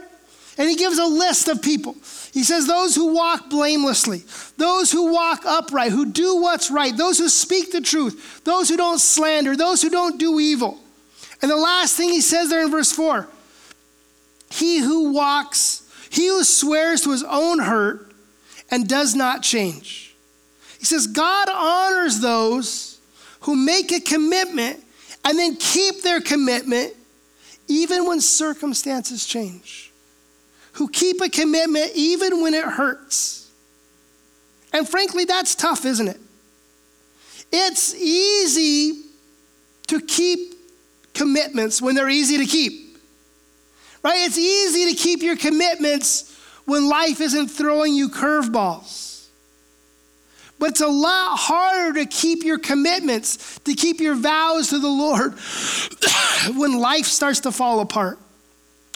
And 0.58 0.68
he 0.68 0.76
gives 0.76 0.98
a 0.98 1.06
list 1.06 1.48
of 1.48 1.62
people. 1.62 1.94
He 2.32 2.44
says, 2.44 2.66
Those 2.66 2.94
who 2.94 3.14
walk 3.14 3.50
blamelessly, 3.50 4.22
those 4.56 4.92
who 4.92 5.12
walk 5.12 5.44
upright, 5.44 5.92
who 5.92 6.06
do 6.06 6.36
what's 6.36 6.70
right, 6.70 6.96
those 6.96 7.18
who 7.18 7.28
speak 7.28 7.72
the 7.72 7.80
truth, 7.80 8.42
those 8.44 8.68
who 8.68 8.76
don't 8.76 9.00
slander, 9.00 9.56
those 9.56 9.82
who 9.82 9.90
don't 9.90 10.18
do 10.18 10.40
evil. 10.40 10.78
And 11.40 11.50
the 11.50 11.56
last 11.56 11.96
thing 11.96 12.08
he 12.08 12.20
says 12.20 12.48
there 12.48 12.62
in 12.62 12.70
verse 12.70 12.92
4 12.92 13.28
He 14.50 14.78
who 14.78 15.12
walks, 15.12 15.82
he 16.10 16.28
who 16.28 16.44
swears 16.44 17.02
to 17.02 17.10
his 17.10 17.24
own 17.24 17.58
hurt 17.58 18.12
and 18.70 18.88
does 18.88 19.14
not 19.14 19.42
change. 19.42 20.14
He 20.78 20.84
says, 20.84 21.06
God 21.06 21.48
honors 21.48 22.20
those 22.20 22.98
who 23.40 23.54
make 23.54 23.92
a 23.92 24.00
commitment 24.00 24.81
and 25.24 25.38
then 25.38 25.56
keep 25.56 26.02
their 26.02 26.20
commitment 26.20 26.94
even 27.68 28.06
when 28.06 28.20
circumstances 28.20 29.26
change 29.26 29.92
who 30.72 30.88
keep 30.88 31.20
a 31.20 31.28
commitment 31.28 31.92
even 31.94 32.42
when 32.42 32.54
it 32.54 32.64
hurts. 32.64 33.50
And 34.72 34.88
frankly, 34.88 35.24
that's 35.24 35.54
tough, 35.54 35.84
isn't 35.84 36.08
it? 36.08 36.20
It's 37.52 37.94
easy 37.94 39.02
to 39.88 40.00
keep 40.00 40.54
commitments 41.12 41.82
when 41.82 41.94
they're 41.94 42.08
easy 42.08 42.38
to 42.38 42.46
keep. 42.46 42.96
Right? 44.02 44.26
It's 44.26 44.38
easy 44.38 44.94
to 44.94 45.00
keep 45.00 45.22
your 45.22 45.36
commitments 45.36 46.34
when 46.64 46.88
life 46.88 47.20
isn't 47.20 47.48
throwing 47.48 47.94
you 47.94 48.08
curveballs. 48.08 49.11
But 50.62 50.70
it's 50.70 50.80
a 50.80 50.86
lot 50.86 51.38
harder 51.38 51.98
to 51.98 52.06
keep 52.06 52.44
your 52.44 52.56
commitments, 52.56 53.58
to 53.64 53.74
keep 53.74 54.00
your 54.00 54.14
vows 54.14 54.68
to 54.68 54.78
the 54.78 54.86
Lord 54.86 55.32
when 56.56 56.78
life 56.78 57.06
starts 57.06 57.40
to 57.40 57.50
fall 57.50 57.80
apart 57.80 58.16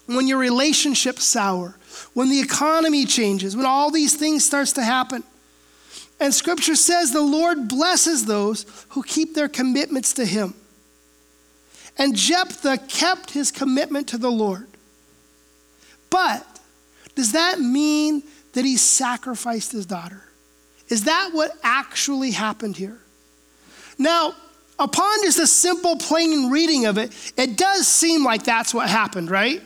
when 0.07 0.29
your 0.29 0.39
relationships 0.39 1.25
sour, 1.25 1.75
when 2.15 2.31
the 2.31 2.39
economy 2.39 3.05
changes, 3.05 3.57
when 3.57 3.67
all 3.67 3.91
these 3.91 4.15
things 4.15 4.45
starts 4.45 4.75
to 4.75 4.83
happen. 4.85 5.25
And 6.21 6.33
scripture 6.33 6.77
says 6.77 7.11
the 7.11 7.21
Lord 7.21 7.67
blesses 7.67 8.25
those 8.25 8.65
who 8.91 9.03
keep 9.03 9.35
their 9.35 9.49
commitments 9.49 10.13
to 10.13 10.25
him. 10.25 10.55
And 11.99 12.15
Jephthah 12.15 12.79
kept 12.87 13.33
his 13.33 13.51
commitment 13.51 14.07
to 14.11 14.19
the 14.19 14.31
Lord. 14.31 14.69
But 16.11 16.47
does 17.17 17.33
that 17.33 17.59
mean 17.59 18.23
that 18.53 18.65
he 18.65 18.77
sacrificed 18.77 19.73
his 19.73 19.87
daughter? 19.87 20.26
Is 20.89 21.05
that 21.05 21.31
what 21.33 21.53
actually 21.63 22.31
happened 22.31 22.77
here? 22.77 22.99
Now, 23.99 24.35
upon 24.79 25.23
just 25.23 25.39
a 25.39 25.47
simple 25.47 25.97
plain 25.97 26.51
reading 26.51 26.87
of 26.87 26.99
it, 26.99 27.13
it 27.37 27.57
does 27.57 27.87
seem 27.87 28.25
like 28.25 28.45
that's 28.45 28.73
what 28.73 28.89
happened, 28.89 29.31
right? 29.31 29.63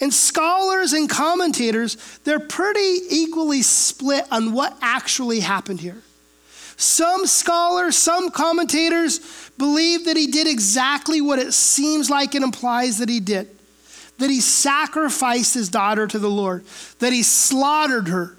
And 0.00 0.12
scholars 0.12 0.92
and 0.92 1.08
commentators, 1.08 1.96
they're 2.24 2.40
pretty 2.40 2.98
equally 3.08 3.62
split 3.62 4.26
on 4.30 4.52
what 4.52 4.76
actually 4.82 5.40
happened 5.40 5.80
here. 5.80 6.02
Some 6.76 7.26
scholars, 7.26 7.96
some 7.96 8.30
commentators 8.30 9.20
believe 9.56 10.06
that 10.06 10.16
he 10.16 10.26
did 10.26 10.48
exactly 10.48 11.20
what 11.20 11.38
it 11.38 11.52
seems 11.52 12.10
like 12.10 12.34
it 12.34 12.42
implies 12.42 12.98
that 12.98 13.08
he 13.08 13.20
did 13.20 13.48
that 14.22 14.30
he 14.30 14.40
sacrificed 14.40 15.54
his 15.54 15.68
daughter 15.68 16.06
to 16.06 16.18
the 16.18 16.30
Lord, 16.30 16.64
that 17.00 17.12
he 17.12 17.22
slaughtered 17.22 18.08
her, 18.08 18.36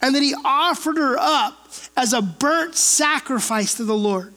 and 0.00 0.14
that 0.14 0.22
he 0.22 0.34
offered 0.44 0.96
her 0.96 1.16
up 1.18 1.68
as 1.96 2.12
a 2.12 2.22
burnt 2.22 2.74
sacrifice 2.74 3.74
to 3.74 3.84
the 3.84 3.96
Lord. 3.96 4.34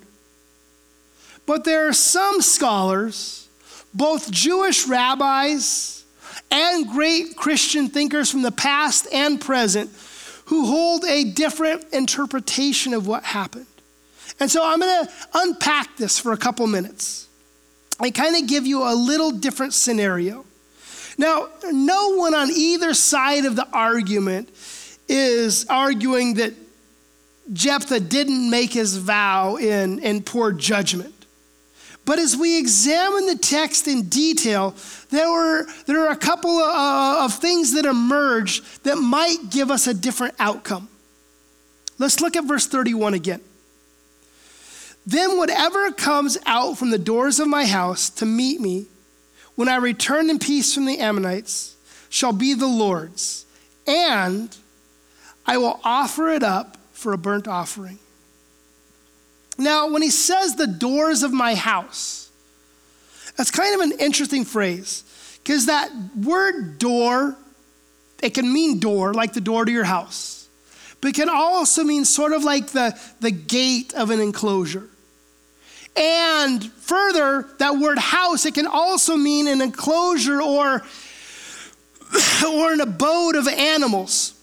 But 1.45 1.63
there 1.63 1.87
are 1.87 1.93
some 1.93 2.41
scholars, 2.41 3.47
both 3.93 4.31
Jewish 4.31 4.87
rabbis 4.87 6.03
and 6.49 6.87
great 6.87 7.35
Christian 7.35 7.87
thinkers 7.87 8.29
from 8.29 8.41
the 8.41 8.51
past 8.51 9.07
and 9.11 9.39
present 9.39 9.89
who 10.45 10.65
hold 10.65 11.05
a 11.05 11.23
different 11.23 11.85
interpretation 11.93 12.93
of 12.93 13.07
what 13.07 13.23
happened. 13.23 13.67
And 14.39 14.49
so 14.49 14.65
I'm 14.65 14.79
going 14.79 15.05
to 15.05 15.11
unpack 15.35 15.97
this 15.97 16.19
for 16.19 16.33
a 16.33 16.37
couple 16.37 16.65
minutes 16.67 17.27
and 17.99 18.13
kind 18.13 18.35
of 18.35 18.49
give 18.49 18.65
you 18.65 18.83
a 18.83 18.95
little 18.95 19.31
different 19.31 19.73
scenario. 19.73 20.45
Now, 21.17 21.49
no 21.71 22.15
one 22.15 22.33
on 22.33 22.49
either 22.49 22.93
side 22.93 23.45
of 23.45 23.55
the 23.55 23.67
argument 23.71 24.49
is 25.11 25.65
arguing 25.69 26.35
that 26.35 26.53
Jephthah 27.51 27.99
didn't 27.99 28.49
make 28.49 28.71
his 28.71 28.95
vow 28.95 29.57
in, 29.57 29.99
in 29.99 30.23
poor 30.23 30.53
judgment. 30.53 31.13
But 32.05 32.17
as 32.17 32.35
we 32.35 32.57
examine 32.57 33.27
the 33.27 33.37
text 33.37 33.87
in 33.87 34.03
detail, 34.03 34.73
there, 35.09 35.29
were, 35.29 35.67
there 35.85 36.07
are 36.07 36.11
a 36.11 36.17
couple 36.17 36.51
of, 36.51 36.73
uh, 36.73 37.25
of 37.25 37.33
things 37.33 37.73
that 37.73 37.85
emerge 37.85 38.61
that 38.83 38.95
might 38.95 39.49
give 39.51 39.69
us 39.69 39.85
a 39.85 39.93
different 39.93 40.33
outcome. 40.39 40.87
Let's 41.99 42.21
look 42.21 42.35
at 42.35 42.45
verse 42.45 42.65
31 42.65 43.13
again. 43.13 43.41
Then, 45.05 45.37
whatever 45.37 45.91
comes 45.91 46.37
out 46.45 46.77
from 46.77 46.91
the 46.91 46.97
doors 46.97 47.39
of 47.39 47.47
my 47.47 47.65
house 47.65 48.09
to 48.11 48.25
meet 48.25 48.61
me 48.61 48.85
when 49.55 49.67
I 49.67 49.75
return 49.75 50.29
in 50.29 50.39
peace 50.39 50.73
from 50.73 50.85
the 50.85 50.99
Ammonites 50.99 51.75
shall 52.09 52.33
be 52.33 52.53
the 52.53 52.67
Lord's, 52.67 53.45
and 53.85 54.55
I 55.45 55.57
will 55.57 55.79
offer 55.83 56.29
it 56.29 56.43
up 56.43 56.77
for 56.93 57.13
a 57.13 57.17
burnt 57.17 57.47
offering. 57.47 57.99
Now, 59.57 59.89
when 59.89 60.01
he 60.01 60.09
says 60.09 60.55
the 60.55 60.67
doors 60.67 61.23
of 61.23 61.31
my 61.31 61.55
house, 61.55 62.29
that's 63.37 63.51
kind 63.51 63.75
of 63.75 63.81
an 63.81 63.99
interesting 63.99 64.45
phrase 64.45 65.03
because 65.43 65.65
that 65.67 65.91
word 66.15 66.79
door, 66.79 67.35
it 68.21 68.33
can 68.33 68.51
mean 68.51 68.79
door, 68.79 69.13
like 69.13 69.33
the 69.33 69.41
door 69.41 69.65
to 69.65 69.71
your 69.71 69.83
house, 69.83 70.47
but 70.99 71.09
it 71.09 71.15
can 71.15 71.29
also 71.29 71.83
mean 71.83 72.05
sort 72.05 72.33
of 72.33 72.43
like 72.43 72.67
the, 72.67 72.99
the 73.19 73.31
gate 73.31 73.93
of 73.93 74.09
an 74.09 74.19
enclosure. 74.19 74.87
And 75.95 76.63
further, 76.63 77.49
that 77.59 77.77
word 77.77 77.97
house, 77.97 78.45
it 78.45 78.53
can 78.53 78.67
also 78.67 79.17
mean 79.17 79.47
an 79.47 79.61
enclosure 79.61 80.41
or, 80.41 80.83
or 82.47 82.73
an 82.73 82.81
abode 82.81 83.35
of 83.35 83.47
animals. 83.47 84.33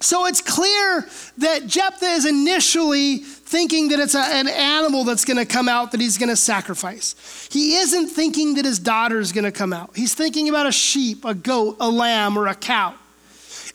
So 0.00 0.26
it's 0.26 0.40
clear 0.40 1.08
that 1.38 1.66
Jephthah 1.66 2.06
is 2.06 2.24
initially 2.24 3.18
thinking 3.18 3.88
that 3.88 3.98
it's 3.98 4.14
a, 4.14 4.20
an 4.20 4.46
animal 4.46 5.02
that's 5.02 5.24
going 5.24 5.38
to 5.38 5.46
come 5.46 5.68
out 5.68 5.90
that 5.90 6.00
he's 6.00 6.18
going 6.18 6.28
to 6.28 6.36
sacrifice. 6.36 7.48
He 7.50 7.76
isn't 7.76 8.08
thinking 8.08 8.54
that 8.54 8.64
his 8.64 8.78
daughter 8.78 9.18
is 9.18 9.32
going 9.32 9.44
to 9.44 9.52
come 9.52 9.72
out. 9.72 9.96
He's 9.96 10.14
thinking 10.14 10.48
about 10.48 10.66
a 10.66 10.72
sheep, 10.72 11.24
a 11.24 11.34
goat, 11.34 11.78
a 11.80 11.90
lamb, 11.90 12.38
or 12.38 12.46
a 12.46 12.54
cow. 12.54 12.94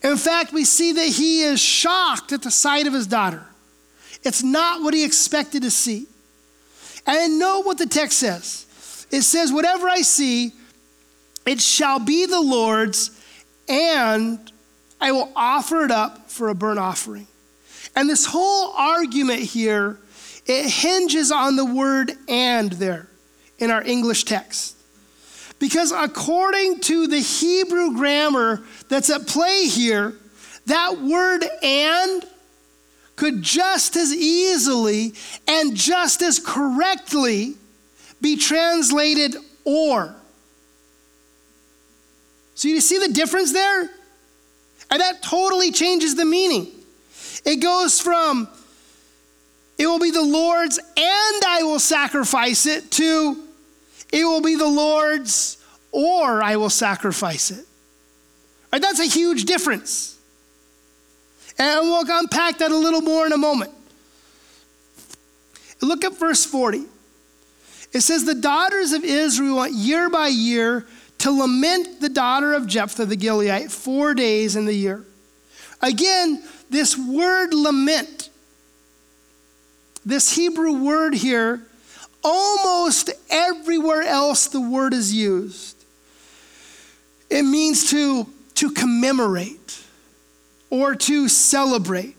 In 0.02 0.16
fact, 0.16 0.52
we 0.52 0.64
see 0.64 0.92
that 0.92 1.06
he 1.06 1.42
is 1.42 1.60
shocked 1.60 2.32
at 2.32 2.42
the 2.42 2.50
sight 2.50 2.86
of 2.86 2.94
his 2.94 3.06
daughter. 3.06 3.44
It's 4.22 4.42
not 4.42 4.80
what 4.82 4.94
he 4.94 5.04
expected 5.04 5.62
to 5.62 5.70
see. 5.70 6.06
And 7.06 7.38
know 7.38 7.62
what 7.62 7.76
the 7.76 7.86
text 7.86 8.18
says 8.18 8.66
it 9.10 9.22
says, 9.22 9.52
Whatever 9.52 9.88
I 9.88 10.00
see, 10.00 10.52
it 11.46 11.60
shall 11.60 11.98
be 11.98 12.24
the 12.26 12.40
Lord's, 12.40 13.10
and 13.68 14.50
I 15.04 15.12
will 15.12 15.30
offer 15.36 15.84
it 15.84 15.90
up 15.90 16.30
for 16.30 16.48
a 16.48 16.54
burnt 16.54 16.78
offering. 16.78 17.26
And 17.94 18.08
this 18.08 18.24
whole 18.24 18.72
argument 18.72 19.40
here, 19.40 19.98
it 20.46 20.70
hinges 20.70 21.30
on 21.30 21.56
the 21.56 21.64
word 21.66 22.12
and 22.26 22.72
there 22.72 23.06
in 23.58 23.70
our 23.70 23.82
English 23.82 24.24
text. 24.24 24.74
Because 25.58 25.92
according 25.92 26.80
to 26.80 27.06
the 27.06 27.18
Hebrew 27.18 27.94
grammar 27.94 28.62
that's 28.88 29.10
at 29.10 29.26
play 29.26 29.66
here, 29.66 30.14
that 30.64 30.98
word 30.98 31.44
and 31.62 32.24
could 33.16 33.42
just 33.42 33.96
as 33.96 34.10
easily 34.10 35.12
and 35.46 35.76
just 35.76 36.22
as 36.22 36.38
correctly 36.38 37.56
be 38.22 38.38
translated 38.38 39.36
or. 39.66 40.16
So 42.54 42.68
you 42.68 42.80
see 42.80 42.98
the 43.06 43.12
difference 43.12 43.52
there? 43.52 43.90
And 44.94 45.00
that 45.00 45.22
totally 45.22 45.72
changes 45.72 46.14
the 46.14 46.24
meaning. 46.24 46.68
It 47.44 47.56
goes 47.56 48.00
from, 48.00 48.46
it 49.76 49.88
will 49.88 49.98
be 49.98 50.12
the 50.12 50.22
Lord's 50.22 50.78
and 50.78 51.44
I 51.44 51.62
will 51.64 51.80
sacrifice 51.80 52.64
it, 52.64 52.92
to, 52.92 53.44
it 54.12 54.24
will 54.24 54.40
be 54.40 54.54
the 54.54 54.68
Lord's 54.68 55.56
or 55.90 56.40
I 56.44 56.54
will 56.54 56.70
sacrifice 56.70 57.50
it. 57.50 57.66
Right, 58.72 58.80
that's 58.80 59.00
a 59.00 59.06
huge 59.06 59.46
difference. 59.46 60.16
And 61.58 61.80
we'll 61.80 62.04
unpack 62.08 62.58
that 62.58 62.70
a 62.70 62.76
little 62.76 63.00
more 63.00 63.26
in 63.26 63.32
a 63.32 63.36
moment. 63.36 63.72
Look 65.82 66.04
at 66.04 66.16
verse 66.16 66.44
40. 66.44 66.84
It 67.92 68.02
says, 68.02 68.24
The 68.24 68.36
daughters 68.36 68.92
of 68.92 69.02
Israel 69.02 69.56
went 69.56 69.72
year 69.72 70.08
by 70.08 70.28
year 70.28 70.86
to 71.24 71.30
lament 71.30 72.02
the 72.02 72.10
daughter 72.10 72.52
of 72.52 72.66
Jephthah 72.66 73.06
the 73.06 73.16
Gileadite 73.16 73.70
four 73.70 74.12
days 74.12 74.56
in 74.56 74.66
the 74.66 74.74
year. 74.74 75.02
Again, 75.80 76.42
this 76.68 76.98
word 76.98 77.54
lament, 77.54 78.28
this 80.04 80.36
Hebrew 80.36 80.84
word 80.84 81.14
here, 81.14 81.62
almost 82.22 83.08
everywhere 83.30 84.02
else 84.02 84.48
the 84.48 84.60
word 84.60 84.92
is 84.92 85.14
used. 85.14 85.82
It 87.30 87.44
means 87.44 87.88
to, 87.88 88.26
to 88.56 88.70
commemorate 88.72 89.82
or 90.68 90.94
to 90.94 91.30
celebrate. 91.30 92.18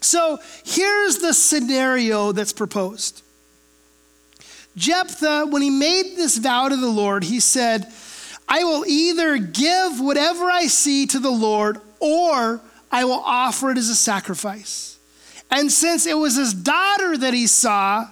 So 0.00 0.38
here's 0.64 1.18
the 1.18 1.34
scenario 1.34 2.30
that's 2.30 2.52
proposed 2.52 3.24
Jephthah, 4.76 5.46
when 5.46 5.62
he 5.62 5.70
made 5.70 6.16
this 6.16 6.38
vow 6.38 6.68
to 6.68 6.76
the 6.76 6.88
Lord, 6.88 7.24
he 7.24 7.40
said, 7.40 7.92
I 8.48 8.64
will 8.64 8.84
either 8.86 9.38
give 9.38 10.00
whatever 10.00 10.50
I 10.50 10.66
see 10.66 11.06
to 11.06 11.18
the 11.18 11.30
Lord 11.30 11.78
or 12.00 12.60
I 12.90 13.04
will 13.04 13.22
offer 13.24 13.70
it 13.70 13.78
as 13.78 13.88
a 13.88 13.94
sacrifice. 13.94 14.98
And 15.50 15.70
since 15.70 16.06
it 16.06 16.16
was 16.16 16.36
his 16.36 16.54
daughter 16.54 17.16
that 17.16 17.34
he 17.34 17.46
saw, 17.46 18.08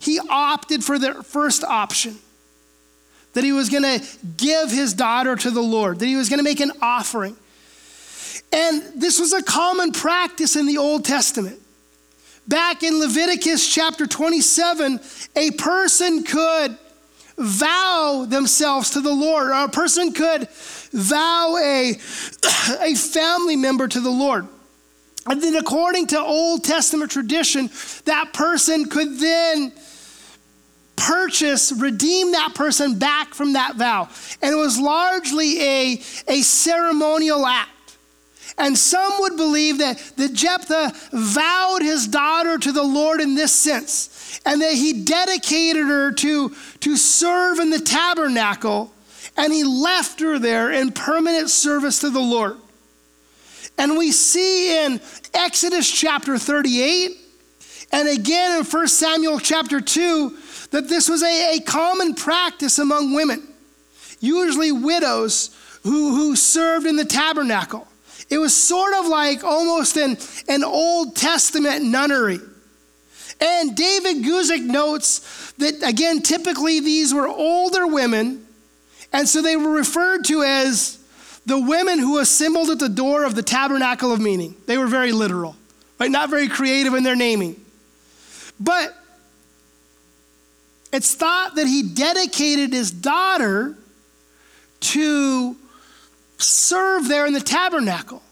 he 0.00 0.20
opted 0.28 0.84
for 0.84 0.98
the 0.98 1.22
first 1.22 1.64
option 1.64 2.18
that 3.32 3.44
he 3.44 3.52
was 3.52 3.68
going 3.68 3.82
to 3.82 4.04
give 4.36 4.70
his 4.70 4.94
daughter 4.94 5.36
to 5.36 5.50
the 5.50 5.60
Lord, 5.60 5.98
that 5.98 6.06
he 6.06 6.16
was 6.16 6.28
going 6.28 6.38
to 6.38 6.44
make 6.44 6.60
an 6.60 6.72
offering. 6.80 7.36
And 8.52 8.82
this 8.94 9.18
was 9.18 9.32
a 9.32 9.42
common 9.42 9.92
practice 9.92 10.56
in 10.56 10.66
the 10.66 10.78
Old 10.78 11.04
Testament. 11.04 11.60
Back 12.46 12.82
in 12.82 12.98
Leviticus 12.98 13.72
chapter 13.72 14.06
27, 14.06 15.00
a 15.34 15.50
person 15.52 16.24
could 16.24 16.76
vow 17.38 18.26
themselves 18.28 18.90
to 18.90 19.00
the 19.00 19.14
Lord, 19.14 19.48
or 19.48 19.64
a 19.64 19.68
person 19.68 20.12
could 20.12 20.48
vow 20.92 21.56
a, 21.56 21.92
a 22.80 22.94
family 22.94 23.56
member 23.56 23.88
to 23.88 24.00
the 24.00 24.10
Lord. 24.10 24.46
And 25.26 25.42
then, 25.42 25.56
according 25.56 26.08
to 26.08 26.20
Old 26.20 26.64
Testament 26.64 27.10
tradition, 27.10 27.70
that 28.04 28.34
person 28.34 28.90
could 28.90 29.18
then 29.18 29.72
purchase, 30.96 31.72
redeem 31.72 32.32
that 32.32 32.54
person 32.54 32.98
back 32.98 33.32
from 33.32 33.54
that 33.54 33.76
vow. 33.76 34.08
And 34.42 34.52
it 34.52 34.56
was 34.56 34.78
largely 34.78 35.62
a, 35.62 36.02
a 36.28 36.42
ceremonial 36.42 37.46
act. 37.46 37.70
And 38.56 38.78
some 38.78 39.20
would 39.20 39.36
believe 39.36 39.78
that, 39.78 39.98
that 40.16 40.32
Jephthah 40.32 40.92
vowed 41.12 41.82
his 41.82 42.06
daughter 42.06 42.56
to 42.58 42.72
the 42.72 42.84
Lord 42.84 43.20
in 43.20 43.34
this 43.34 43.52
sense, 43.52 44.40
and 44.46 44.62
that 44.62 44.74
he 44.74 45.04
dedicated 45.04 45.86
her 45.86 46.12
to, 46.12 46.54
to 46.80 46.96
serve 46.96 47.58
in 47.58 47.70
the 47.70 47.80
tabernacle, 47.80 48.92
and 49.36 49.52
he 49.52 49.64
left 49.64 50.20
her 50.20 50.38
there 50.38 50.70
in 50.70 50.92
permanent 50.92 51.50
service 51.50 52.00
to 52.00 52.10
the 52.10 52.20
Lord. 52.20 52.56
And 53.76 53.98
we 53.98 54.12
see 54.12 54.84
in 54.84 55.00
Exodus 55.32 55.90
chapter 55.90 56.38
38, 56.38 57.18
and 57.90 58.08
again 58.08 58.60
in 58.60 58.64
1 58.64 58.88
Samuel 58.88 59.40
chapter 59.40 59.80
2, 59.80 60.38
that 60.70 60.88
this 60.88 61.08
was 61.08 61.24
a, 61.24 61.56
a 61.56 61.60
common 61.60 62.14
practice 62.14 62.78
among 62.78 63.14
women, 63.14 63.42
usually 64.20 64.70
widows 64.70 65.50
who, 65.82 66.14
who 66.14 66.36
served 66.36 66.86
in 66.86 66.94
the 66.94 67.04
tabernacle. 67.04 67.88
It 68.30 68.38
was 68.38 68.56
sort 68.56 68.94
of 68.94 69.06
like 69.06 69.44
almost 69.44 69.96
an, 69.96 70.16
an 70.48 70.64
Old 70.64 71.16
Testament 71.16 71.84
nunnery. 71.84 72.40
And 73.40 73.76
David 73.76 74.24
Guzik 74.24 74.64
notes 74.64 75.52
that, 75.58 75.82
again, 75.82 76.22
typically 76.22 76.80
these 76.80 77.12
were 77.12 77.28
older 77.28 77.86
women, 77.86 78.46
and 79.12 79.28
so 79.28 79.42
they 79.42 79.56
were 79.56 79.70
referred 79.70 80.24
to 80.26 80.42
as 80.42 80.98
the 81.46 81.60
women 81.60 81.98
who 81.98 82.18
assembled 82.18 82.70
at 82.70 82.78
the 82.78 82.88
door 82.88 83.24
of 83.24 83.34
the 83.34 83.42
tabernacle 83.42 84.12
of 84.12 84.20
meeting. 84.20 84.56
They 84.66 84.78
were 84.78 84.86
very 84.86 85.12
literal, 85.12 85.56
right? 85.98 86.10
Not 86.10 86.30
very 86.30 86.48
creative 86.48 86.94
in 86.94 87.02
their 87.02 87.16
naming. 87.16 87.60
But 88.58 88.96
it's 90.92 91.14
thought 91.14 91.56
that 91.56 91.66
he 91.66 91.82
dedicated 91.82 92.72
his 92.72 92.90
daughter 92.90 93.76
to 94.80 95.56
serve 96.44 97.08
there 97.08 97.26
in 97.26 97.32
the 97.32 97.40
tabernacle. 97.40 98.22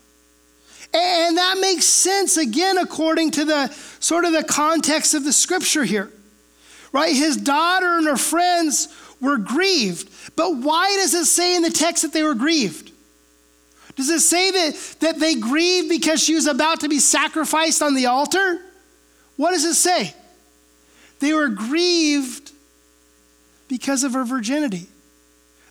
And 0.94 1.38
that 1.38 1.58
makes 1.60 1.86
sense 1.86 2.36
again 2.36 2.76
according 2.76 3.30
to 3.32 3.44
the 3.44 3.68
sort 4.00 4.24
of 4.24 4.32
the 4.32 4.44
context 4.44 5.14
of 5.14 5.24
the 5.24 5.32
scripture 5.32 5.84
here. 5.84 6.10
Right? 6.92 7.14
His 7.14 7.38
daughter 7.38 7.96
and 7.96 8.06
her 8.06 8.18
friends 8.18 8.88
were 9.20 9.38
grieved. 9.38 10.10
But 10.36 10.56
why 10.56 10.94
does 10.96 11.14
it 11.14 11.24
say 11.24 11.56
in 11.56 11.62
the 11.62 11.70
text 11.70 12.02
that 12.02 12.12
they 12.12 12.22
were 12.22 12.34
grieved? 12.34 12.92
Does 13.96 14.10
it 14.10 14.20
say 14.20 14.50
that, 14.50 14.96
that 15.00 15.18
they 15.18 15.34
grieved 15.34 15.88
because 15.88 16.22
she 16.22 16.34
was 16.34 16.46
about 16.46 16.80
to 16.80 16.88
be 16.88 16.98
sacrificed 16.98 17.82
on 17.82 17.94
the 17.94 18.06
altar? 18.06 18.60
What 19.36 19.52
does 19.52 19.64
it 19.64 19.74
say? 19.74 20.14
They 21.20 21.32
were 21.32 21.48
grieved 21.48 22.52
because 23.68 24.04
of 24.04 24.12
her 24.14 24.24
virginity. 24.24 24.88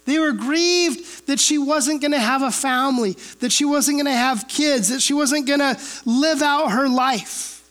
They 0.06 0.18
were 0.18 0.32
grieved 0.32 1.28
that 1.28 1.40
she 1.40 1.58
wasn't 1.58 2.02
going 2.02 2.12
to 2.12 2.20
have 2.20 2.42
a 2.42 2.52
family, 2.52 3.14
that 3.40 3.52
she 3.52 3.66
wasn't 3.66 3.98
going 3.98 4.06
to 4.06 4.12
have 4.12 4.48
kids, 4.48 4.90
that 4.90 5.02
she 5.02 5.14
wasn't 5.14 5.48
going 5.48 5.60
to 5.60 5.78
live 6.06 6.42
out 6.42 6.72
her 6.72 6.90
life. 6.90 7.64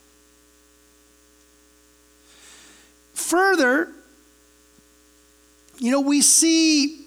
Further, 3.14 3.92
you 5.78 5.90
know, 5.90 6.00
we 6.00 6.20
see 6.20 7.04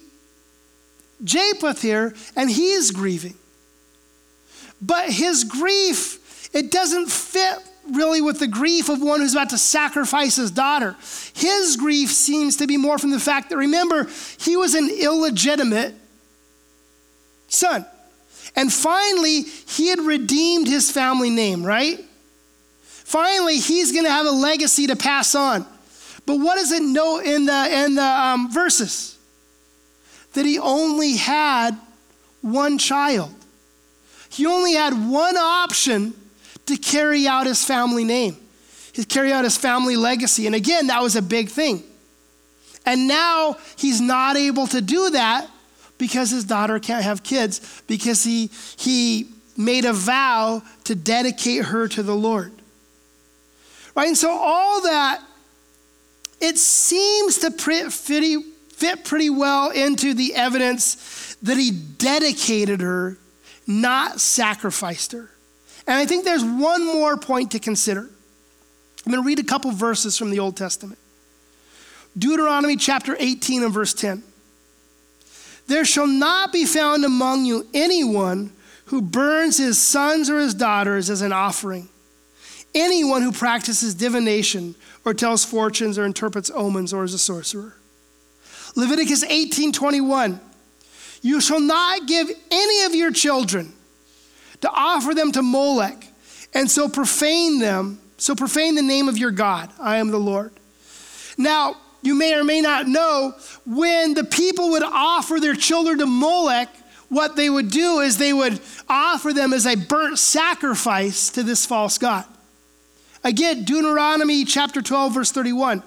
Jephthah 1.22 1.74
here, 1.74 2.14
and 2.36 2.50
he 2.50 2.72
is 2.72 2.90
grieving. 2.90 3.34
But 4.82 5.10
his 5.10 5.44
grief, 5.44 6.50
it 6.54 6.70
doesn't 6.70 7.10
fit 7.10 7.58
really 7.90 8.20
with 8.20 8.38
the 8.38 8.46
grief 8.46 8.88
of 8.88 9.02
one 9.02 9.20
who's 9.20 9.34
about 9.34 9.50
to 9.50 9.58
sacrifice 9.58 10.36
his 10.36 10.50
daughter. 10.50 10.96
His 11.34 11.76
grief 11.76 12.10
seems 12.10 12.56
to 12.56 12.66
be 12.66 12.76
more 12.76 12.98
from 12.98 13.10
the 13.10 13.20
fact 13.20 13.50
that, 13.50 13.56
remember, 13.56 14.08
he 14.38 14.56
was 14.56 14.74
an 14.74 14.88
illegitimate 14.88 15.94
son. 17.48 17.84
And 18.56 18.72
finally, 18.72 19.42
he 19.42 19.88
had 19.88 20.00
redeemed 20.00 20.68
his 20.68 20.90
family 20.90 21.30
name, 21.30 21.64
right? 21.64 22.02
Finally, 22.82 23.58
he's 23.58 23.92
going 23.92 24.04
to 24.04 24.10
have 24.10 24.26
a 24.26 24.30
legacy 24.30 24.86
to 24.86 24.96
pass 24.96 25.34
on. 25.34 25.66
But 26.26 26.36
what 26.36 26.54
does 26.54 26.72
it 26.72 26.82
note 26.82 27.20
in 27.20 27.46
the, 27.46 27.84
in 27.84 27.96
the 27.96 28.02
um, 28.02 28.50
verses? 28.50 29.18
That 30.32 30.46
he 30.46 30.58
only 30.58 31.16
had 31.16 31.78
one 32.40 32.78
child. 32.78 33.34
He 34.30 34.46
only 34.46 34.72
had 34.72 34.94
one 34.94 35.36
option 35.36 36.14
to 36.66 36.76
carry 36.76 37.26
out 37.26 37.46
his 37.46 37.64
family 37.64 38.04
name, 38.04 38.36
to 38.94 39.04
carry 39.04 39.32
out 39.32 39.44
his 39.44 39.56
family 39.56 39.96
legacy. 39.96 40.46
And 40.46 40.54
again, 40.54 40.86
that 40.88 41.02
was 41.02 41.16
a 41.16 41.22
big 41.22 41.48
thing. 41.48 41.82
And 42.86 43.08
now 43.08 43.56
he's 43.76 44.00
not 44.00 44.36
able 44.36 44.66
to 44.68 44.80
do 44.80 45.10
that 45.10 45.48
because 45.98 46.30
his 46.30 46.44
daughter 46.44 46.78
can't 46.78 47.04
have 47.04 47.22
kids 47.22 47.82
because 47.86 48.24
he, 48.24 48.50
he 48.76 49.28
made 49.56 49.84
a 49.84 49.92
vow 49.92 50.62
to 50.84 50.94
dedicate 50.94 51.66
her 51.66 51.88
to 51.88 52.02
the 52.02 52.14
Lord. 52.14 52.52
Right? 53.94 54.08
And 54.08 54.18
so 54.18 54.30
all 54.30 54.82
that, 54.82 55.22
it 56.40 56.58
seems 56.58 57.38
to 57.38 57.50
fit 57.50 59.04
pretty 59.04 59.30
well 59.30 59.70
into 59.70 60.14
the 60.14 60.34
evidence 60.34 61.36
that 61.42 61.56
he 61.56 61.70
dedicated 61.70 62.80
her, 62.80 63.16
not 63.66 64.20
sacrificed 64.20 65.12
her. 65.12 65.30
And 65.86 65.96
I 65.96 66.06
think 66.06 66.24
there's 66.24 66.44
one 66.44 66.84
more 66.84 67.16
point 67.16 67.52
to 67.52 67.58
consider. 67.58 68.00
I'm 68.00 69.12
going 69.12 69.22
to 69.22 69.26
read 69.26 69.38
a 69.38 69.44
couple 69.44 69.70
verses 69.70 70.16
from 70.16 70.30
the 70.30 70.38
Old 70.38 70.56
Testament. 70.56 70.98
Deuteronomy 72.16 72.76
chapter 72.76 73.16
18 73.18 73.64
and 73.64 73.72
verse 73.72 73.92
10. 73.92 74.22
There 75.66 75.84
shall 75.84 76.06
not 76.06 76.52
be 76.52 76.64
found 76.64 77.04
among 77.04 77.44
you 77.44 77.66
anyone 77.74 78.52
who 78.86 79.02
burns 79.02 79.58
his 79.58 79.80
sons 79.80 80.30
or 80.30 80.38
his 80.38 80.54
daughters 80.54 81.10
as 81.10 81.22
an 81.22 81.32
offering, 81.32 81.88
anyone 82.74 83.22
who 83.22 83.32
practices 83.32 83.94
divination 83.94 84.74
or 85.04 85.14
tells 85.14 85.44
fortunes 85.44 85.98
or 85.98 86.04
interprets 86.04 86.50
omens 86.54 86.92
or 86.92 87.04
is 87.04 87.14
a 87.14 87.18
sorcerer. 87.18 87.76
Leviticus 88.76 89.24
18:21 89.24 90.40
You 91.22 91.40
shall 91.40 91.60
not 91.60 92.06
give 92.06 92.30
any 92.50 92.84
of 92.84 92.94
your 92.94 93.10
children 93.10 93.72
to 94.64 94.70
offer 94.70 95.14
them 95.14 95.32
to 95.32 95.42
Molech, 95.42 96.06
and 96.52 96.70
so 96.70 96.88
profane 96.88 97.58
them, 97.58 98.00
so 98.18 98.34
profane 98.34 98.74
the 98.74 98.82
name 98.82 99.08
of 99.08 99.16
your 99.16 99.30
God. 99.30 99.70
I 99.80 99.98
am 99.98 100.10
the 100.10 100.18
Lord. 100.18 100.52
Now, 101.38 101.76
you 102.02 102.14
may 102.14 102.34
or 102.34 102.44
may 102.44 102.60
not 102.60 102.86
know 102.86 103.34
when 103.64 104.14
the 104.14 104.24
people 104.24 104.70
would 104.72 104.82
offer 104.82 105.40
their 105.40 105.54
children 105.54 105.98
to 105.98 106.06
Molech, 106.06 106.68
what 107.08 107.36
they 107.36 107.48
would 107.48 107.70
do 107.70 108.00
is 108.00 108.18
they 108.18 108.32
would 108.32 108.60
offer 108.88 109.32
them 109.32 109.52
as 109.52 109.66
a 109.66 109.76
burnt 109.76 110.18
sacrifice 110.18 111.30
to 111.30 111.42
this 111.42 111.64
false 111.64 111.96
god. 111.96 112.24
Again, 113.22 113.64
Deuteronomy 113.64 114.44
chapter 114.44 114.82
12, 114.82 115.14
verse 115.14 115.32
31. 115.32 115.82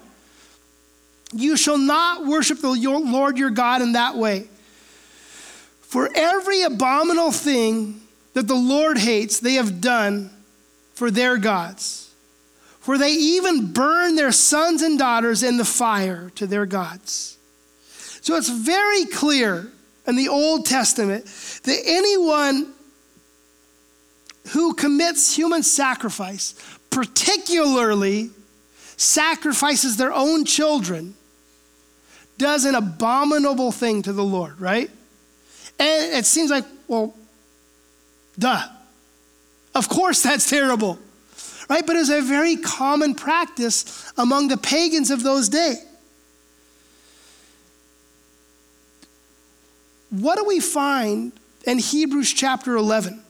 You 1.32 1.56
shall 1.56 1.78
not 1.78 2.26
worship 2.26 2.60
the 2.60 2.70
Lord 2.70 3.38
your 3.38 3.50
God 3.50 3.82
in 3.82 3.92
that 3.92 4.16
way. 4.16 4.48
For 5.82 6.10
every 6.14 6.62
abominable 6.62 7.32
thing 7.32 8.00
that 8.38 8.46
the 8.46 8.54
Lord 8.54 8.98
hates, 8.98 9.40
they 9.40 9.54
have 9.54 9.80
done 9.80 10.30
for 10.94 11.10
their 11.10 11.38
gods. 11.38 12.14
For 12.78 12.96
they 12.96 13.10
even 13.10 13.72
burn 13.72 14.14
their 14.14 14.30
sons 14.30 14.80
and 14.80 14.96
daughters 14.96 15.42
in 15.42 15.56
the 15.56 15.64
fire 15.64 16.30
to 16.36 16.46
their 16.46 16.64
gods. 16.64 17.36
So 18.20 18.36
it's 18.36 18.48
very 18.48 19.06
clear 19.06 19.72
in 20.06 20.14
the 20.14 20.28
Old 20.28 20.66
Testament 20.66 21.24
that 21.64 21.82
anyone 21.84 22.72
who 24.50 24.72
commits 24.74 25.34
human 25.34 25.64
sacrifice, 25.64 26.54
particularly 26.90 28.30
sacrifices 28.96 29.96
their 29.96 30.12
own 30.12 30.44
children, 30.44 31.16
does 32.38 32.64
an 32.64 32.76
abominable 32.76 33.72
thing 33.72 34.02
to 34.02 34.12
the 34.12 34.22
Lord, 34.22 34.60
right? 34.60 34.88
And 35.80 36.12
it 36.14 36.24
seems 36.24 36.52
like, 36.52 36.64
well, 36.86 37.16
duh. 38.38 38.62
Of 39.74 39.88
course 39.88 40.22
that's 40.22 40.48
terrible, 40.48 40.98
right? 41.68 41.86
But 41.86 41.96
it's 41.96 42.10
a 42.10 42.20
very 42.20 42.56
common 42.56 43.14
practice 43.14 44.12
among 44.16 44.48
the 44.48 44.56
pagans 44.56 45.10
of 45.10 45.22
those 45.22 45.48
days. 45.48 45.84
What 50.10 50.36
do 50.36 50.44
we 50.44 50.60
find 50.60 51.32
in 51.66 51.78
Hebrews 51.78 52.32
chapter 52.32 52.76
11? 52.76 53.22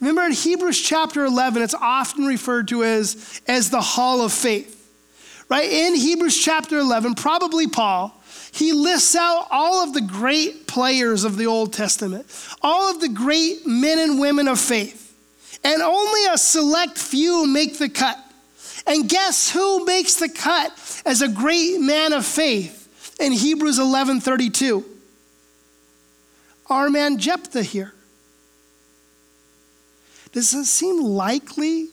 Remember 0.00 0.22
in 0.22 0.32
Hebrews 0.32 0.82
chapter 0.82 1.24
11, 1.24 1.62
it's 1.62 1.74
often 1.74 2.26
referred 2.26 2.68
to 2.68 2.84
as, 2.84 3.40
as 3.46 3.70
the 3.70 3.80
hall 3.80 4.22
of 4.22 4.32
faith. 4.32 4.72
Right? 5.48 5.70
In 5.70 5.94
Hebrews 5.94 6.36
chapter 6.42 6.78
11, 6.78 7.14
probably 7.14 7.68
Paul, 7.68 8.20
he 8.54 8.72
lists 8.72 9.16
out 9.16 9.48
all 9.50 9.82
of 9.82 9.94
the 9.94 10.00
great 10.00 10.68
players 10.68 11.24
of 11.24 11.36
the 11.36 11.46
Old 11.48 11.72
Testament, 11.72 12.24
all 12.62 12.88
of 12.88 13.00
the 13.00 13.08
great 13.08 13.66
men 13.66 13.98
and 13.98 14.20
women 14.20 14.46
of 14.46 14.60
faith. 14.60 15.12
And 15.64 15.82
only 15.82 16.20
a 16.32 16.38
select 16.38 16.96
few 16.96 17.48
make 17.48 17.78
the 17.78 17.88
cut. 17.88 18.16
And 18.86 19.08
guess 19.08 19.50
who 19.50 19.84
makes 19.84 20.14
the 20.14 20.28
cut 20.28 20.70
as 21.04 21.20
a 21.20 21.26
great 21.26 21.80
man 21.80 22.12
of 22.12 22.24
faith 22.24 23.16
in 23.18 23.32
Hebrews 23.32 23.80
11:32? 23.80 24.84
Our 26.70 26.90
man 26.90 27.18
Jephthah 27.18 27.64
here. 27.64 27.92
Does 30.30 30.54
it 30.54 30.66
seem 30.66 31.02
likely 31.02 31.88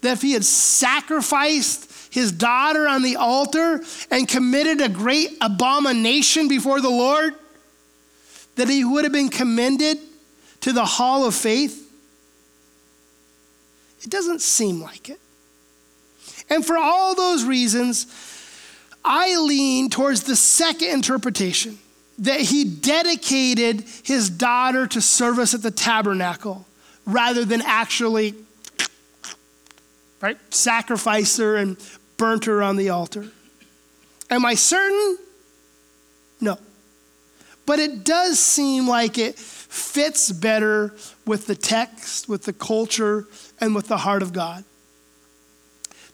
that 0.00 0.14
if 0.14 0.22
he 0.22 0.32
had 0.32 0.44
sacrificed 0.44 1.88
his 2.10 2.32
daughter 2.32 2.86
on 2.86 3.02
the 3.02 3.16
altar 3.16 3.82
and 4.10 4.28
committed 4.28 4.80
a 4.80 4.88
great 4.88 5.30
abomination 5.40 6.48
before 6.48 6.80
the 6.80 6.90
Lord, 6.90 7.34
that 8.56 8.68
he 8.68 8.84
would 8.84 9.04
have 9.04 9.12
been 9.12 9.28
commended 9.28 9.98
to 10.60 10.72
the 10.72 10.84
hall 10.84 11.26
of 11.26 11.34
faith? 11.34 11.82
It 14.02 14.10
doesn't 14.10 14.40
seem 14.40 14.80
like 14.80 15.08
it. 15.08 15.20
And 16.48 16.64
for 16.64 16.76
all 16.76 17.14
those 17.14 17.44
reasons, 17.44 18.06
I 19.04 19.36
lean 19.36 19.90
towards 19.90 20.22
the 20.22 20.36
second 20.36 20.88
interpretation 20.90 21.78
that 22.18 22.40
he 22.40 22.64
dedicated 22.64 23.84
his 24.02 24.30
daughter 24.30 24.86
to 24.86 25.00
service 25.00 25.54
at 25.54 25.62
the 25.62 25.70
tabernacle 25.70 26.66
rather 27.04 27.44
than 27.44 27.62
actually 27.62 28.34
right 30.20 30.38
sacrifice 30.52 31.36
her 31.36 31.56
and 31.56 31.76
burnt 32.16 32.46
her 32.46 32.62
on 32.62 32.76
the 32.76 32.90
altar. 32.90 33.26
Am 34.30 34.44
I 34.44 34.54
certain? 34.54 35.18
No. 36.40 36.58
But 37.64 37.78
it 37.78 38.04
does 38.04 38.38
seem 38.38 38.88
like 38.88 39.18
it 39.18 39.36
fits 39.38 40.30
better 40.30 40.94
with 41.26 41.46
the 41.46 41.54
text, 41.54 42.28
with 42.28 42.44
the 42.44 42.52
culture, 42.52 43.26
and 43.60 43.74
with 43.74 43.88
the 43.88 43.98
heart 43.98 44.22
of 44.22 44.32
God. 44.32 44.64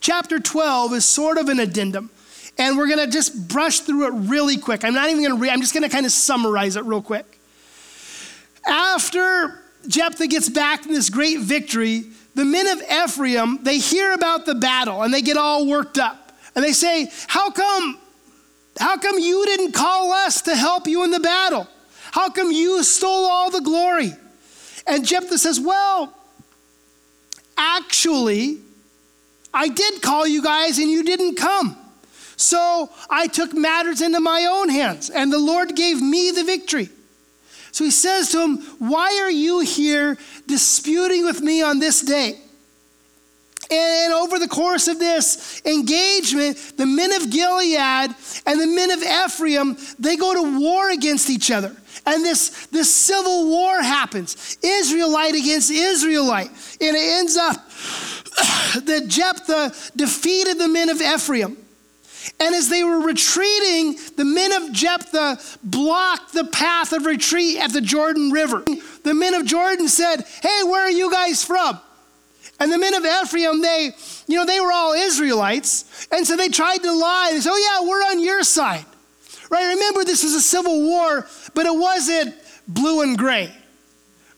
Chapter 0.01 0.41
12 0.41 0.95
is 0.95 1.05
sort 1.05 1.39
of 1.39 1.49
an 1.49 1.61
addendum, 1.61 2.11
and 2.59 2.77
we're 2.77 2.89
going 2.89 3.05
to 3.05 3.11
just 3.11 3.49
brush 3.49 3.81
through 3.81 4.07
it 4.07 4.29
really 4.29 4.57
quick. 4.57 4.85
I'm 4.85 4.95
not 4.95 5.11
even 5.11 5.23
going 5.23 5.37
to 5.37 5.41
read, 5.41 5.51
I'm 5.51 5.61
just 5.61 5.75
going 5.75 5.85
to 5.85 5.89
kind 5.89 6.07
of 6.07 6.13
summarize 6.13 6.77
it 6.77 6.85
real 6.85 7.03
quick. 7.03 7.39
After 8.67 9.61
Jephthah 9.87 10.27
gets 10.27 10.49
back 10.49 10.83
from 10.83 10.93
this 10.93 11.11
great 11.11 11.41
victory, 11.41 12.05
the 12.35 12.45
men 12.45 12.67
of 12.67 12.83
Ephraim, 12.83 13.59
they 13.63 13.79
hear 13.79 14.13
about 14.13 14.47
the 14.47 14.55
battle 14.55 15.03
and 15.03 15.13
they 15.13 15.23
get 15.23 15.37
all 15.37 15.67
worked 15.67 15.99
up. 15.99 16.33
And 16.55 16.65
they 16.65 16.73
say, 16.73 17.11
How 17.29 17.51
come, 17.51 17.99
how 18.79 18.97
come 18.97 19.19
you 19.19 19.45
didn't 19.47 19.73
call 19.73 20.13
us 20.13 20.43
to 20.43 20.55
help 20.55 20.87
you 20.87 21.05
in 21.05 21.11
the 21.11 21.21
battle? 21.21 21.69
How 22.11 22.31
come 22.31 22.51
you 22.51 22.83
stole 22.83 23.27
all 23.27 23.51
the 23.51 23.61
glory? 23.61 24.13
And 24.87 25.07
Jephthah 25.07 25.39
says, 25.39 25.61
Well, 25.61 26.15
actually, 27.57 28.59
I 29.53 29.69
did 29.69 30.03
call 30.03 30.27
you 30.27 30.43
guys 30.43 30.79
and 30.79 30.91
you 30.91 31.05
didn't 31.05 31.37
come. 31.37 31.77
So 32.37 32.91
I 33.09 33.29
took 33.29 33.55
matters 33.55 34.01
into 34.01 34.19
my 34.19 34.47
own 34.51 34.69
hands, 34.69 35.11
and 35.11 35.33
the 35.33 35.39
Lord 35.39 35.77
gave 35.77 36.03
me 36.03 36.33
the 36.33 36.43
victory. 36.43 36.89
So 37.73 37.85
he 37.85 37.91
says 37.91 38.31
to 38.31 38.43
him, 38.43 38.59
Why 38.79 39.19
are 39.23 39.31
you 39.31 39.61
here 39.61 40.19
disputing 40.47 41.25
with 41.25 41.41
me 41.41 41.63
on 41.63 41.79
this 41.79 42.03
day? 42.03 42.39
And 43.71 44.13
over 44.13 44.39
the 44.39 44.49
course 44.49 44.87
of 44.89 44.99
this 44.99 45.63
engagement, 45.65 46.75
the 46.77 46.85
men 46.85 47.13
of 47.13 47.31
Gilead 47.31 48.15
and 48.47 48.61
the 48.61 48.67
men 48.67 48.91
of 48.91 49.03
Ephraim, 49.03 49.79
they 49.99 50.17
go 50.17 50.35
to 50.35 50.61
war 50.61 50.91
against 50.91 51.31
each 51.31 51.51
other. 51.51 51.75
And 52.05 52.25
this, 52.25 52.67
this 52.67 52.93
civil 52.95 53.49
war 53.49 53.81
happens 53.81 54.59
Israelite 54.63 55.35
against 55.35 55.71
Israelite. 55.71 56.51
And 56.81 56.97
it 56.97 57.19
ends 57.19 57.37
up 57.37 57.57
that 58.85 59.05
Jephthah 59.09 59.73
defeated 59.97 60.59
the 60.59 60.69
men 60.69 60.91
of 60.91 61.01
Ephraim. 61.01 61.57
And 62.39 62.55
as 62.55 62.69
they 62.69 62.85
were 62.85 63.01
retreating, 63.01 63.97
the 64.17 64.25
men 64.25 64.53
of 64.53 64.73
Jephthah 64.73 65.39
blocked 65.63 66.33
the 66.33 66.45
path 66.45 66.93
of 66.93 67.05
retreat 67.05 67.59
at 67.59 67.73
the 67.73 67.81
Jordan 67.81 68.31
River. 68.31 68.65
The 69.03 69.15
men 69.15 69.35
of 69.35 69.47
Jordan 69.47 69.89
said, 69.89 70.25
Hey, 70.43 70.63
where 70.65 70.83
are 70.83 70.91
you 70.91 71.11
guys 71.11 71.45
from? 71.45 71.81
And 72.61 72.71
the 72.73 72.79
men 72.79 72.95
of 72.95 73.05
Ephraim, 73.05 73.61
they, 73.61 73.91
you 74.29 74.37
know, 74.37 74.47
they 74.47 74.61
were 74.61 74.71
all 74.71 74.93
Israelites. 74.93 76.07
And 76.13 76.27
so 76.27 76.37
they 76.37 76.49
tried 76.49 76.79
to 76.79 76.93
lie. 76.93 77.31
They 77.33 77.41
said, 77.41 77.51
Oh, 77.53 77.81
yeah, 77.83 77.89
we're 77.89 78.03
on 78.03 78.23
your 78.23 78.43
side. 78.45 78.85
Right? 79.51 79.75
Remember, 79.75 80.05
this 80.05 80.23
was 80.23 80.35
a 80.35 80.41
civil 80.41 80.83
war, 80.83 81.27
but 81.55 81.67
it 81.67 81.77
wasn't 81.77 82.35
blue 82.69 83.03
and 83.03 83.19
gray. 83.19 83.53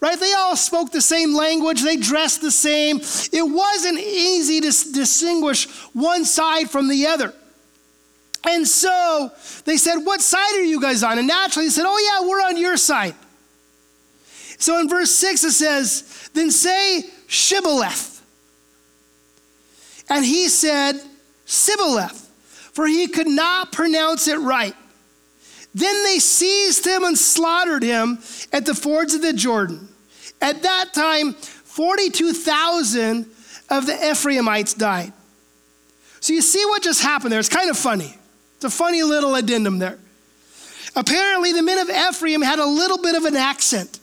Right? 0.00 0.18
They 0.18 0.32
all 0.32 0.56
spoke 0.56 0.90
the 0.90 1.00
same 1.00 1.34
language, 1.34 1.82
they 1.82 1.96
dressed 1.96 2.40
the 2.40 2.50
same. 2.50 3.00
It 3.32 3.42
wasn't 3.42 3.98
easy 3.98 4.60
to 4.60 4.66
distinguish 4.92 5.68
one 5.92 6.24
side 6.24 6.70
from 6.70 6.88
the 6.88 7.06
other. 7.06 7.32
And 8.46 8.66
so 8.68 9.30
they 9.64 9.76
said, 9.76 9.96
What 9.98 10.20
side 10.20 10.54
are 10.56 10.64
you 10.64 10.80
guys 10.80 11.02
on? 11.02 11.18
And 11.18 11.26
naturally, 11.26 11.66
they 11.66 11.72
said, 11.72 11.86
Oh, 11.86 11.98
yeah, 11.98 12.28
we're 12.28 12.42
on 12.42 12.56
your 12.56 12.76
side. 12.76 13.14
So 14.58 14.78
in 14.80 14.88
verse 14.88 15.10
6, 15.10 15.44
it 15.44 15.52
says, 15.52 16.30
Then 16.34 16.50
say 16.50 17.04
Shibboleth. 17.26 18.22
And 20.08 20.24
he 20.24 20.48
said, 20.48 21.00
Sibboleth, 21.46 22.30
for 22.72 22.86
he 22.86 23.08
could 23.08 23.26
not 23.26 23.72
pronounce 23.72 24.28
it 24.28 24.38
right. 24.38 24.74
Then 25.74 26.04
they 26.04 26.18
seized 26.18 26.86
him 26.86 27.02
and 27.04 27.18
slaughtered 27.18 27.82
him 27.82 28.18
at 28.52 28.64
the 28.64 28.74
fords 28.74 29.14
of 29.14 29.22
the 29.22 29.32
Jordan. 29.32 29.88
At 30.40 30.62
that 30.62 30.92
time, 30.94 31.32
42,000 31.32 33.26
of 33.70 33.86
the 33.86 34.10
Ephraimites 34.10 34.74
died. 34.74 35.12
So 36.20 36.32
you 36.32 36.42
see 36.42 36.64
what 36.66 36.82
just 36.82 37.02
happened 37.02 37.32
there. 37.32 37.40
It's 37.40 37.48
kind 37.48 37.70
of 37.70 37.76
funny. 37.76 38.16
It's 38.64 38.74
a 38.74 38.78
funny 38.78 39.02
little 39.02 39.34
addendum 39.34 39.78
there. 39.78 39.98
Apparently, 40.96 41.52
the 41.52 41.62
men 41.62 41.78
of 41.80 41.90
Ephraim 41.90 42.40
had 42.40 42.58
a 42.58 42.64
little 42.64 42.96
bit 42.96 43.14
of 43.14 43.26
an 43.26 43.36
accent, 43.36 44.00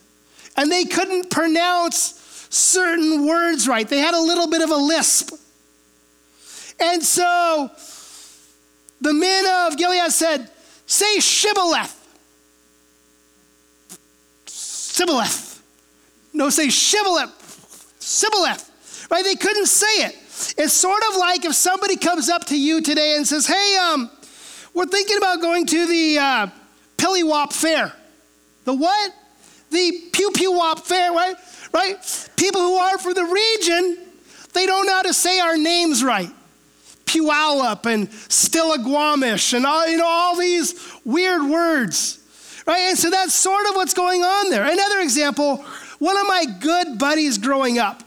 and 0.55 0.71
they 0.71 0.85
couldn't 0.85 1.31
pronounce 1.31 2.47
certain 2.51 3.25
words 3.25 3.67
right. 3.67 3.89
They 3.89 3.97
had 3.97 4.13
a 4.13 4.19
little 4.19 4.47
bit 4.47 4.61
of 4.61 4.69
a 4.69 4.75
lisp. 4.75 5.33
And 6.79 7.01
so 7.01 7.71
the 8.99 9.13
men 9.13 9.45
of 9.47 9.77
Gilead 9.77 10.11
said, 10.11 10.47
Say 10.85 11.17
Shibboleth. 11.17 11.97
Sibboleth. 14.45 15.63
No, 16.33 16.51
say 16.51 16.67
Shibboleth. 16.67 17.95
Sibboleth. 17.99 19.07
Right? 19.09 19.23
They 19.23 19.35
couldn't 19.35 19.65
say 19.65 20.05
it. 20.05 20.15
It's 20.55 20.73
sort 20.73 21.01
of 21.09 21.17
like 21.17 21.45
if 21.45 21.55
somebody 21.55 21.95
comes 21.95 22.29
up 22.29 22.45
to 22.45 22.59
you 22.59 22.83
today 22.83 23.15
and 23.15 23.27
says, 23.27 23.47
Hey, 23.47 23.77
um, 23.77 24.11
we're 24.73 24.85
thinking 24.85 25.17
about 25.17 25.41
going 25.41 25.65
to 25.65 25.87
the 25.87 26.17
uh, 26.17 26.47
Pillywop 26.97 27.53
Fair. 27.53 27.93
The 28.65 28.73
what? 28.73 29.13
The 29.69 30.09
Pew 30.11 30.31
Pew 30.31 30.53
Wop 30.53 30.79
Fair, 30.85 31.11
right? 31.11 31.35
Right? 31.73 32.29
People 32.35 32.61
who 32.61 32.75
are 32.75 32.97
from 32.97 33.13
the 33.13 33.23
region, 33.23 33.97
They 34.53 34.65
don't 34.65 34.85
know 34.85 34.93
how 34.93 35.01
to 35.03 35.13
say 35.13 35.39
our 35.39 35.57
names 35.57 36.03
right. 36.03 36.29
Puyallup 37.05 37.85
and 37.85 38.09
Stillaguamish 38.09 39.53
and 39.53 39.65
all, 39.65 39.87
you 39.87 39.97
know, 39.97 40.07
all 40.07 40.37
these 40.37 40.75
weird 41.03 41.43
words. 41.43 42.19
Right? 42.65 42.81
And 42.89 42.97
so 42.97 43.09
that's 43.09 43.33
sort 43.33 43.67
of 43.67 43.75
what's 43.75 43.93
going 43.93 44.23
on 44.23 44.49
there. 44.49 44.63
Another 44.63 44.99
example, 44.99 45.57
one 45.99 46.17
of 46.17 46.27
my 46.27 46.45
good 46.59 46.97
buddies 46.97 47.37
growing 47.37 47.79
up, 47.79 48.03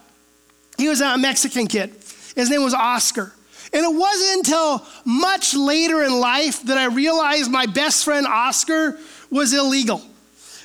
he 0.79 0.89
was 0.89 1.01
a 1.01 1.19
Mexican 1.19 1.67
kid. 1.67 1.95
His 2.35 2.51
name 2.51 2.63
was 2.63 2.75
Oscar. 2.75 3.33
And 3.73 3.85
it 3.85 3.95
wasn't 3.95 4.47
until 4.47 4.87
much 5.05 5.55
later 5.55 6.03
in 6.03 6.21
life 6.21 6.63
that 6.65 6.79
I 6.79 6.87
realized 6.87 7.51
my 7.51 7.67
best 7.67 8.05
friend 8.05 8.27
Oscar 8.27 8.99
was 9.31 9.53
illegal. 9.53 10.03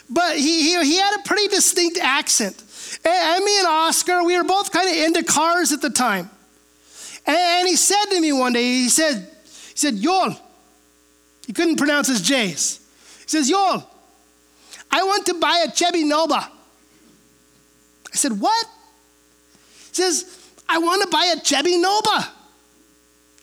But 0.10 0.38
he, 0.38 0.62
he, 0.62 0.84
he 0.84 0.98
had 0.98 1.20
a 1.20 1.24
pretty 1.24 1.48
distinct 1.48 2.00
accent. 2.00 2.64
And 3.06 3.46
me 3.46 3.60
and 3.60 3.68
Oscar, 3.68 4.24
we 4.24 4.38
were 4.38 4.44
both 4.44 4.72
kind 4.72 4.90
of 4.90 4.96
into 4.96 5.24
cars 5.24 5.72
at 5.72 5.82
the 5.82 5.90
time. 5.90 6.30
And 7.26 7.68
he 7.68 7.76
said 7.76 8.06
to 8.12 8.22
me 8.22 8.32
one 8.32 8.54
day, 8.54 8.64
he 8.64 8.90
said, 8.90 9.18
he 9.44 9.78
said, 9.78 9.96
Yol. 9.96 10.38
He 11.46 11.54
couldn't 11.54 11.78
pronounce 11.78 12.08
his 12.08 12.22
J's. 12.22 12.80
He 13.24 13.30
says, 13.30 13.50
Yol, 13.50 13.84
I 14.92 15.04
want 15.04 15.26
to 15.28 15.36
buy 15.36 15.66
a 15.68 15.72
Chevy 15.72 16.04
Nova. 16.04 16.50
I 18.12 18.16
said, 18.16 18.40
what? 18.40 18.68
He 19.90 19.96
says, 19.96 20.52
I 20.68 20.80
want 20.80 21.04
to 21.04 21.10
buy 21.10 21.34
a 21.38 21.44
Chevy 21.44 21.78
Nova. 21.78 22.28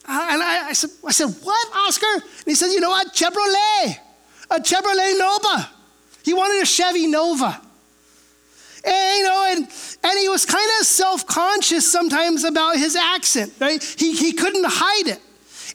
Uh, 0.09 0.29
and 0.31 0.43
I, 0.43 0.69
I, 0.69 0.73
said, 0.73 0.91
I 1.05 1.13
said, 1.13 1.29
what, 1.43 1.77
Oscar? 1.77 2.07
And 2.15 2.45
he 2.47 2.55
said, 2.55 2.69
you 2.69 2.81
know 2.81 2.91
what? 2.91 3.13
Chevrolet. 3.13 3.99
A 4.51 4.61
Chevrolet 4.61 5.19
Nova. 5.19 5.71
He 6.25 6.33
wanted 6.33 6.63
a 6.63 6.67
Chevy 6.67 7.07
Nova. 7.07 7.61
And, 8.85 9.19
you 9.19 9.25
know, 9.25 9.47
and, 9.51 9.69
and 10.05 10.19
he 10.19 10.29
was 10.29 10.47
kind 10.47 10.69
of 10.81 10.87
self 10.87 11.27
conscious 11.27 11.91
sometimes 11.91 12.45
about 12.45 12.77
his 12.77 12.95
accent, 12.95 13.53
right? 13.59 13.83
He, 13.83 14.15
he 14.15 14.33
couldn't 14.33 14.65
hide 14.67 15.09
it. 15.09 15.21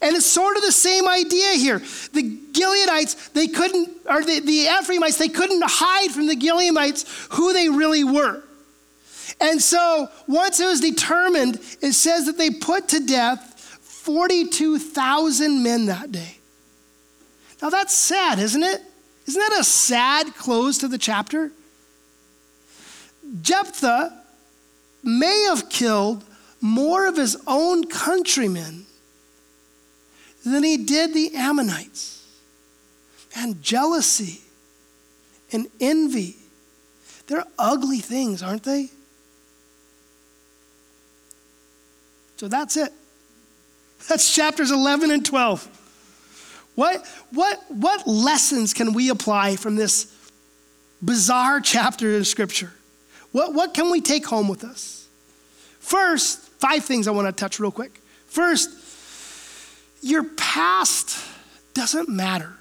And 0.01 0.15
it's 0.15 0.25
sort 0.25 0.55
of 0.57 0.63
the 0.63 0.71
same 0.71 1.07
idea 1.07 1.51
here. 1.53 1.79
The 2.13 2.37
Gileadites, 2.53 3.33
they 3.33 3.47
couldn't, 3.47 3.89
or 4.09 4.23
the, 4.23 4.39
the 4.39 4.67
Ephraimites, 4.79 5.17
they 5.17 5.27
couldn't 5.27 5.63
hide 5.65 6.11
from 6.11 6.27
the 6.27 6.35
Gileadites 6.35 7.27
who 7.33 7.53
they 7.53 7.69
really 7.69 8.03
were. 8.03 8.43
And 9.39 9.61
so 9.61 10.09
once 10.27 10.59
it 10.59 10.65
was 10.65 10.79
determined, 10.79 11.55
it 11.81 11.93
says 11.93 12.25
that 12.25 12.37
they 12.37 12.49
put 12.49 12.87
to 12.89 13.05
death 13.05 13.50
42,000 14.03 15.61
men 15.61 15.85
that 15.85 16.11
day. 16.11 16.37
Now 17.61 17.69
that's 17.69 17.95
sad, 17.95 18.39
isn't 18.39 18.63
it? 18.63 18.81
Isn't 19.27 19.39
that 19.39 19.59
a 19.59 19.63
sad 19.63 20.33
close 20.35 20.79
to 20.79 20.87
the 20.87 20.97
chapter? 20.97 21.51
Jephthah 23.43 24.11
may 25.03 25.45
have 25.49 25.69
killed 25.69 26.23
more 26.59 27.05
of 27.07 27.15
his 27.15 27.37
own 27.45 27.85
countrymen 27.85 28.87
than 30.43 30.63
he 30.63 30.77
did 30.77 31.13
the 31.13 31.35
Ammonites. 31.35 32.25
And 33.35 33.61
jealousy 33.61 34.41
and 35.51 35.67
envy, 35.79 36.37
they're 37.27 37.45
ugly 37.59 37.99
things, 37.99 38.41
aren't 38.41 38.63
they? 38.63 38.89
So 42.37 42.47
that's 42.47 42.75
it. 42.77 42.91
That's 44.07 44.33
chapters 44.33 44.71
11 44.71 45.11
and 45.11 45.25
12. 45.25 45.79
What, 46.75 47.05
what, 47.31 47.61
what 47.69 48.07
lessons 48.07 48.73
can 48.73 48.93
we 48.93 49.09
apply 49.09 49.55
from 49.55 49.75
this 49.75 50.15
bizarre 51.01 51.59
chapter 51.59 52.15
in 52.15 52.23
Scripture? 52.23 52.71
What, 53.31 53.53
what 53.53 53.73
can 53.73 53.91
we 53.91 54.01
take 54.01 54.25
home 54.25 54.47
with 54.47 54.63
us? 54.63 55.07
First, 55.79 56.39
five 56.59 56.85
things 56.85 57.07
I 57.07 57.11
want 57.11 57.27
to 57.27 57.33
touch 57.33 57.59
real 57.59 57.71
quick. 57.71 57.99
First, 58.27 58.69
your 60.01 60.23
past 60.23 61.17
doesn't 61.73 62.09
matter, 62.09 62.53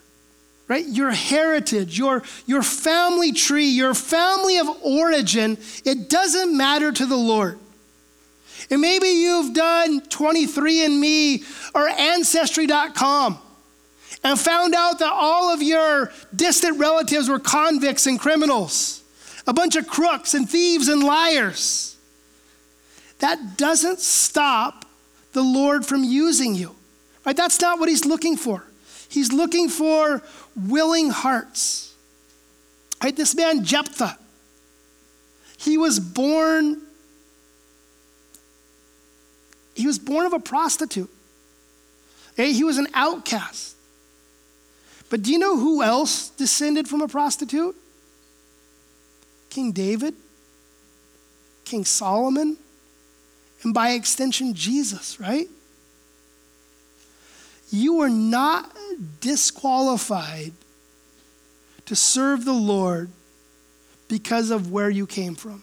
right? 0.68 0.86
Your 0.86 1.10
heritage, 1.10 1.98
your, 1.98 2.22
your 2.46 2.62
family 2.62 3.32
tree, 3.32 3.68
your 3.68 3.94
family 3.94 4.58
of 4.58 4.68
origin, 4.82 5.58
it 5.84 6.08
doesn't 6.08 6.56
matter 6.56 6.92
to 6.92 7.06
the 7.06 7.16
Lord. 7.16 7.58
And 8.70 8.80
maybe 8.80 9.08
you've 9.08 9.52
done 9.52 10.00
23andMe 10.02 11.44
or 11.74 11.88
Ancestry.com 11.88 13.38
and 14.22 14.38
found 14.38 14.74
out 14.74 14.98
that 15.00 15.12
all 15.12 15.52
of 15.52 15.62
your 15.62 16.12
distant 16.34 16.78
relatives 16.78 17.28
were 17.28 17.38
convicts 17.38 18.06
and 18.06 18.20
criminals, 18.20 19.02
a 19.46 19.52
bunch 19.52 19.76
of 19.76 19.86
crooks 19.88 20.34
and 20.34 20.48
thieves 20.48 20.88
and 20.88 21.02
liars. 21.02 21.96
That 23.18 23.56
doesn't 23.56 23.98
stop 23.98 24.84
the 25.32 25.42
Lord 25.42 25.84
from 25.84 26.04
using 26.04 26.54
you. 26.54 26.74
Right? 27.24 27.36
That's 27.36 27.60
not 27.60 27.78
what 27.78 27.88
he's 27.88 28.04
looking 28.04 28.36
for. 28.36 28.64
He's 29.08 29.32
looking 29.32 29.68
for 29.68 30.22
willing 30.56 31.10
hearts. 31.10 31.94
Right? 33.02 33.16
This 33.16 33.34
man 33.34 33.64
Jephthah, 33.64 34.16
he 35.58 35.76
was 35.76 36.00
born 36.00 36.80
he 39.80 39.86
was 39.86 39.98
born 39.98 40.26
of 40.26 40.32
a 40.32 40.38
prostitute. 40.38 41.10
He 42.36 42.64
was 42.64 42.78
an 42.78 42.88
outcast. 42.94 43.76
But 45.10 45.22
do 45.22 45.32
you 45.32 45.38
know 45.38 45.58
who 45.58 45.82
else 45.82 46.28
descended 46.30 46.88
from 46.88 47.02
a 47.02 47.08
prostitute? 47.08 47.76
King 49.50 49.72
David, 49.72 50.14
King 51.64 51.84
Solomon, 51.84 52.56
and 53.62 53.74
by 53.74 53.90
extension, 53.90 54.54
Jesus, 54.54 55.18
right? 55.20 55.48
You 57.70 58.00
are 58.00 58.08
not 58.08 58.70
disqualified 59.20 60.52
to 61.86 61.96
serve 61.96 62.44
the 62.44 62.52
Lord 62.52 63.10
because 64.08 64.50
of 64.50 64.70
where 64.70 64.90
you 64.90 65.06
came 65.06 65.34
from. 65.34 65.62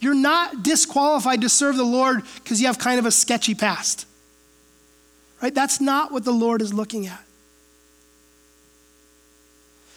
You're 0.00 0.14
not 0.14 0.62
disqualified 0.62 1.42
to 1.42 1.48
serve 1.48 1.76
the 1.76 1.84
Lord 1.84 2.22
because 2.42 2.60
you 2.60 2.66
have 2.66 2.78
kind 2.78 2.98
of 2.98 3.06
a 3.06 3.10
sketchy 3.10 3.54
past. 3.54 4.06
Right? 5.42 5.54
That's 5.54 5.80
not 5.80 6.10
what 6.10 6.24
the 6.24 6.32
Lord 6.32 6.62
is 6.62 6.72
looking 6.72 7.06
at. 7.06 7.22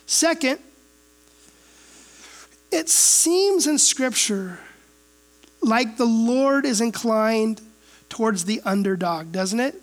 Second, 0.06 0.60
it 2.72 2.90
seems 2.90 3.66
in 3.66 3.78
Scripture 3.78 4.60
like 5.62 5.98
the 5.98 6.06
Lord 6.06 6.66
is 6.66 6.82
inclined 6.82 7.62
towards 8.10 8.46
the 8.46 8.62
underdog, 8.66 9.32
doesn't 9.32 9.60
it? 9.60 9.76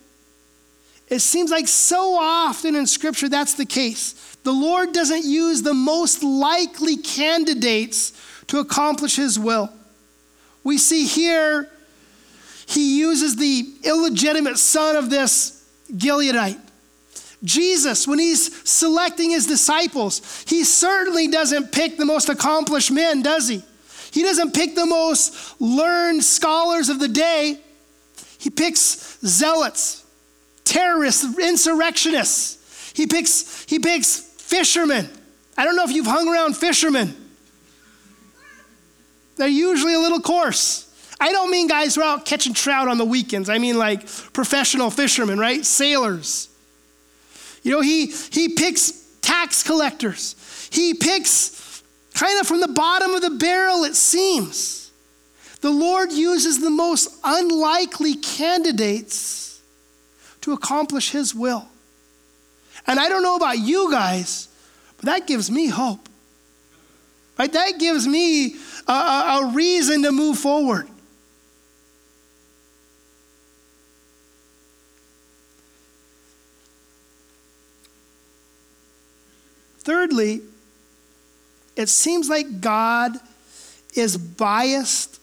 It 1.08 1.20
seems 1.20 1.50
like 1.50 1.66
so 1.66 2.14
often 2.14 2.76
in 2.76 2.86
Scripture 2.86 3.28
that's 3.28 3.54
the 3.54 3.66
case. 3.66 4.36
The 4.44 4.52
Lord 4.52 4.92
doesn't 4.92 5.24
use 5.24 5.62
the 5.62 5.74
most 5.74 6.22
likely 6.22 6.96
candidates 6.96 8.12
to 8.46 8.58
accomplish 8.58 9.16
His 9.16 9.38
will. 9.38 9.70
We 10.62 10.78
see 10.78 11.06
here, 11.06 11.68
He 12.66 12.98
uses 12.98 13.34
the 13.34 13.66
illegitimate 13.82 14.56
son 14.56 14.94
of 14.94 15.10
this 15.10 15.68
Gileadite. 15.92 16.60
Jesus, 17.42 18.06
when 18.06 18.18
he's 18.18 18.68
selecting 18.68 19.30
his 19.30 19.46
disciples, 19.46 20.44
he 20.46 20.62
certainly 20.62 21.26
doesn't 21.26 21.72
pick 21.72 21.96
the 21.96 22.04
most 22.04 22.28
accomplished 22.28 22.92
men, 22.92 23.22
does 23.22 23.48
he? 23.48 23.62
He 24.12 24.22
doesn't 24.22 24.52
pick 24.54 24.74
the 24.76 24.86
most 24.86 25.60
learned 25.60 26.22
scholars 26.22 26.88
of 26.90 27.00
the 27.00 27.08
day. 27.08 27.58
He 28.38 28.50
picks 28.50 29.18
zealots, 29.26 30.04
terrorists, 30.64 31.24
insurrectionists. 31.38 32.92
He 32.94 33.06
picks, 33.06 33.64
he 33.64 33.78
picks 33.78 34.20
fishermen. 34.20 35.08
I 35.56 35.64
don't 35.64 35.74
know 35.74 35.84
if 35.84 35.92
you've 35.92 36.06
hung 36.06 36.28
around 36.28 36.56
fishermen. 36.56 37.16
They're 39.40 39.48
usually 39.48 39.94
a 39.94 39.98
little 39.98 40.20
coarse. 40.20 40.86
I 41.18 41.32
don't 41.32 41.50
mean 41.50 41.66
guys 41.66 41.94
who 41.94 42.02
are 42.02 42.18
out 42.18 42.26
catching 42.26 42.52
trout 42.52 42.88
on 42.88 42.98
the 42.98 43.06
weekends. 43.06 43.48
I 43.48 43.56
mean 43.56 43.78
like 43.78 44.06
professional 44.34 44.90
fishermen, 44.90 45.38
right? 45.38 45.64
Sailors. 45.64 46.50
You 47.62 47.72
know, 47.72 47.80
he, 47.80 48.08
he 48.08 48.50
picks 48.50 48.92
tax 49.22 49.62
collectors. 49.62 50.68
He 50.70 50.92
picks 50.92 51.82
kind 52.12 52.38
of 52.38 52.46
from 52.46 52.60
the 52.60 52.68
bottom 52.68 53.14
of 53.14 53.22
the 53.22 53.30
barrel, 53.30 53.84
it 53.84 53.96
seems. 53.96 54.90
The 55.62 55.70
Lord 55.70 56.12
uses 56.12 56.60
the 56.60 56.68
most 56.68 57.08
unlikely 57.24 58.16
candidates 58.16 59.58
to 60.42 60.52
accomplish 60.52 61.12
his 61.12 61.34
will. 61.34 61.66
And 62.86 63.00
I 63.00 63.08
don't 63.08 63.22
know 63.22 63.36
about 63.36 63.58
you 63.58 63.90
guys, 63.90 64.48
but 64.98 65.06
that 65.06 65.26
gives 65.26 65.50
me 65.50 65.68
hope. 65.68 66.09
Right? 67.40 67.52
That 67.52 67.78
gives 67.78 68.06
me 68.06 68.54
a, 68.86 68.92
a, 68.92 69.40
a 69.40 69.52
reason 69.54 70.02
to 70.02 70.12
move 70.12 70.38
forward. 70.38 70.86
Thirdly, 79.78 80.42
it 81.76 81.88
seems 81.88 82.28
like 82.28 82.60
God 82.60 83.12
is 83.94 84.18
biased 84.18 85.18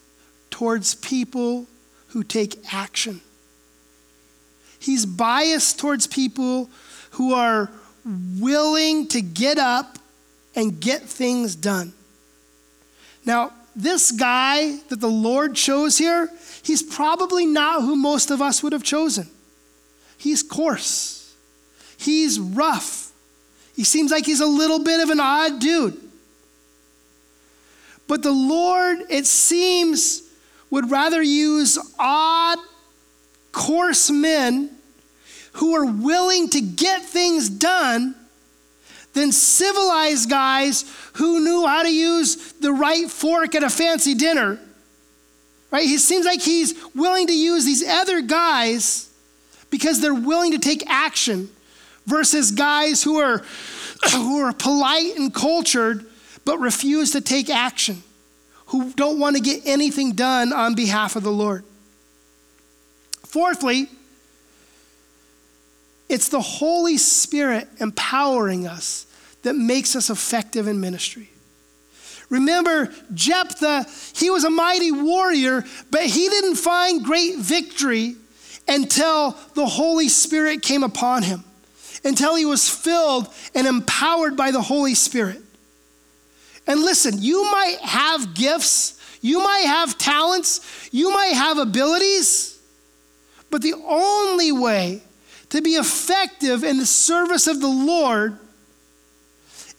towards 0.49 0.95
people 0.95 1.59
who 1.59 1.78
who 2.18 2.24
take 2.24 2.74
action. 2.74 3.22
He's 4.80 5.05
biased 5.05 5.78
towards 5.78 6.07
people 6.07 6.70
who 7.11 7.34
are 7.34 7.70
willing 8.39 9.07
to 9.09 9.22
get 9.22 9.59
up 9.59 9.99
and 10.55 10.80
get 10.80 11.03
things 11.03 11.55
done. 11.55 11.93
Now, 13.28 13.51
this 13.75 14.13
guy 14.13 14.78
that 14.88 15.01
the 15.01 15.09
Lord 15.09 15.53
chose 15.53 15.97
here, 15.97 16.30
he's 16.63 16.82
probably 16.82 17.45
not 17.45 17.82
who 17.82 17.97
most 17.97 18.32
of 18.32 18.41
us 18.41 18.63
would 18.63 18.71
have 18.71 18.84
chosen. 18.84 19.28
He's 20.17 20.41
coarse, 20.41 21.36
he's 21.97 22.39
rough, 22.39 23.11
he 23.75 23.84
seems 23.84 24.11
like 24.11 24.25
he's 24.25 24.39
a 24.39 24.47
little 24.47 24.80
bit 24.80 25.01
of 25.01 25.09
an 25.09 25.19
odd 25.19 25.59
dude. 25.59 26.01
But 28.07 28.23
the 28.23 28.32
Lord, 28.32 28.99
it 29.09 29.25
seems, 29.25 30.23
would 30.71 30.89
rather 30.89 31.21
use 31.21 31.78
odd, 31.99 32.57
coarse 33.51 34.09
men 34.09 34.69
who 35.53 35.75
are 35.75 35.86
willing 35.86 36.47
to 36.49 36.61
get 36.61 37.03
things 37.03 37.49
done 37.49 38.15
than 39.18 39.32
civilized 39.32 40.30
guys 40.30 40.86
who 41.13 41.39
knew 41.39 41.65
how 41.65 41.82
to 41.82 41.91
use 41.91 42.53
the 42.53 42.72
right 42.72 43.09
fork 43.09 43.55
at 43.55 43.63
a 43.63 43.70
fancy 43.70 44.13
dinner. 44.13 44.59
Right? 45.72 45.86
He 45.86 45.97
seems 45.97 46.26
like 46.26 46.41
he's 46.41 46.76
willing 46.95 47.28
to 47.28 47.34
use 47.34 47.65
these 47.65 47.86
other 47.86 48.22
guys 48.22 49.09
because 49.70 49.99
they're 49.99 50.13
willing 50.13 50.51
to 50.51 50.59
take 50.59 50.88
action 50.88 51.49
versus 52.05 52.51
guys 52.51 53.03
who 53.03 53.18
are 53.18 53.39
who 54.11 54.39
are 54.39 54.53
polite 54.53 55.18
and 55.18 55.34
cultured 55.34 56.05
but 56.45 56.59
refuse 56.59 57.11
to 57.11 57.20
take 57.20 57.49
action, 57.49 58.03
who 58.68 58.93
don't 58.93 59.20
want 59.20 59.36
to 59.36 59.41
get 59.41 59.63
anything 59.65 60.13
done 60.13 60.53
on 60.53 60.76
behalf 60.76 61.18
of 61.18 61.24
the 61.24 61.32
Lord. 61.32 61.65
Fourthly, 63.26 63.89
it's 66.07 66.30
the 66.30 66.39
Holy 66.39 66.97
Spirit 66.97 67.68
empowering 67.82 68.65
us 68.65 69.07
that 69.47 69.55
makes 69.55 69.95
us 69.95 70.09
effective 70.09 70.67
in 70.67 70.81
ministry. 70.81 71.29
Remember, 72.29 72.93
Jephthah, 73.13 73.85
he 74.13 74.29
was 74.29 74.43
a 74.43 74.49
mighty 74.49 74.91
warrior, 74.91 75.63
but 75.89 76.01
he 76.01 76.27
didn't 76.27 76.57
find 76.57 77.01
great 77.01 77.37
victory 77.37 78.15
until 78.67 79.37
the 79.53 79.65
Holy 79.65 80.09
Spirit 80.09 80.61
came 80.61 80.83
upon 80.83 81.23
him, 81.23 81.45
until 82.03 82.35
he 82.35 82.43
was 82.43 82.67
filled 82.67 83.33
and 83.55 83.65
empowered 83.65 84.35
by 84.35 84.51
the 84.51 84.61
Holy 84.61 84.95
Spirit. 84.95 85.41
And 86.67 86.81
listen, 86.81 87.21
you 87.21 87.43
might 87.49 87.77
have 87.83 88.33
gifts, 88.33 88.99
you 89.21 89.41
might 89.41 89.63
have 89.65 89.97
talents, 89.97 90.89
you 90.91 91.09
might 91.09 91.35
have 91.35 91.57
abilities, 91.57 92.61
but 93.49 93.61
the 93.61 93.75
only 93.75 94.51
way 94.51 95.01
to 95.51 95.61
be 95.61 95.75
effective 95.75 96.65
in 96.65 96.79
the 96.79 96.85
service 96.85 97.47
of 97.47 97.61
the 97.61 97.69
Lord 97.69 98.39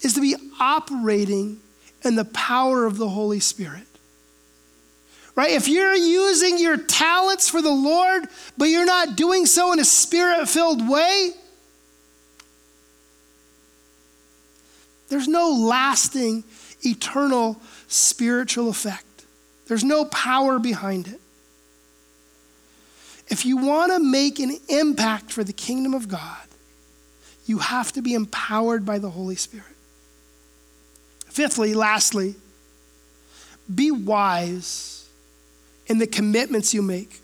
is 0.02 0.14
to 0.14 0.20
be 0.20 0.36
operating 0.60 1.60
in 2.04 2.14
the 2.14 2.24
power 2.24 2.86
of 2.86 2.96
the 2.98 3.08
Holy 3.08 3.40
Spirit. 3.40 3.86
Right? 5.34 5.50
If 5.50 5.68
you're 5.68 5.94
using 5.94 6.58
your 6.58 6.76
talents 6.76 7.48
for 7.48 7.62
the 7.62 7.70
Lord, 7.70 8.24
but 8.56 8.66
you're 8.66 8.84
not 8.84 9.16
doing 9.16 9.46
so 9.46 9.72
in 9.72 9.78
a 9.78 9.84
spirit 9.84 10.48
filled 10.48 10.88
way, 10.88 11.30
there's 15.08 15.28
no 15.28 15.50
lasting, 15.50 16.44
eternal 16.82 17.60
spiritual 17.86 18.68
effect. 18.68 19.04
There's 19.68 19.84
no 19.84 20.04
power 20.06 20.58
behind 20.58 21.08
it. 21.08 21.20
If 23.28 23.44
you 23.44 23.58
want 23.58 23.92
to 23.92 24.00
make 24.00 24.38
an 24.40 24.56
impact 24.68 25.30
for 25.30 25.44
the 25.44 25.52
kingdom 25.52 25.94
of 25.94 26.08
God, 26.08 26.46
you 27.46 27.58
have 27.58 27.92
to 27.92 28.02
be 28.02 28.14
empowered 28.14 28.84
by 28.84 28.98
the 28.98 29.10
Holy 29.10 29.36
Spirit. 29.36 29.66
Fifthly, 31.38 31.72
lastly, 31.72 32.34
be 33.72 33.92
wise 33.92 35.08
in 35.86 35.98
the 35.98 36.06
commitments 36.08 36.74
you 36.74 36.82
make. 36.82 37.20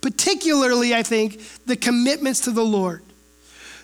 Particularly, 0.00 0.94
I 0.94 1.02
think, 1.02 1.42
the 1.66 1.76
commitments 1.76 2.40
to 2.46 2.50
the 2.50 2.64
Lord. 2.64 3.02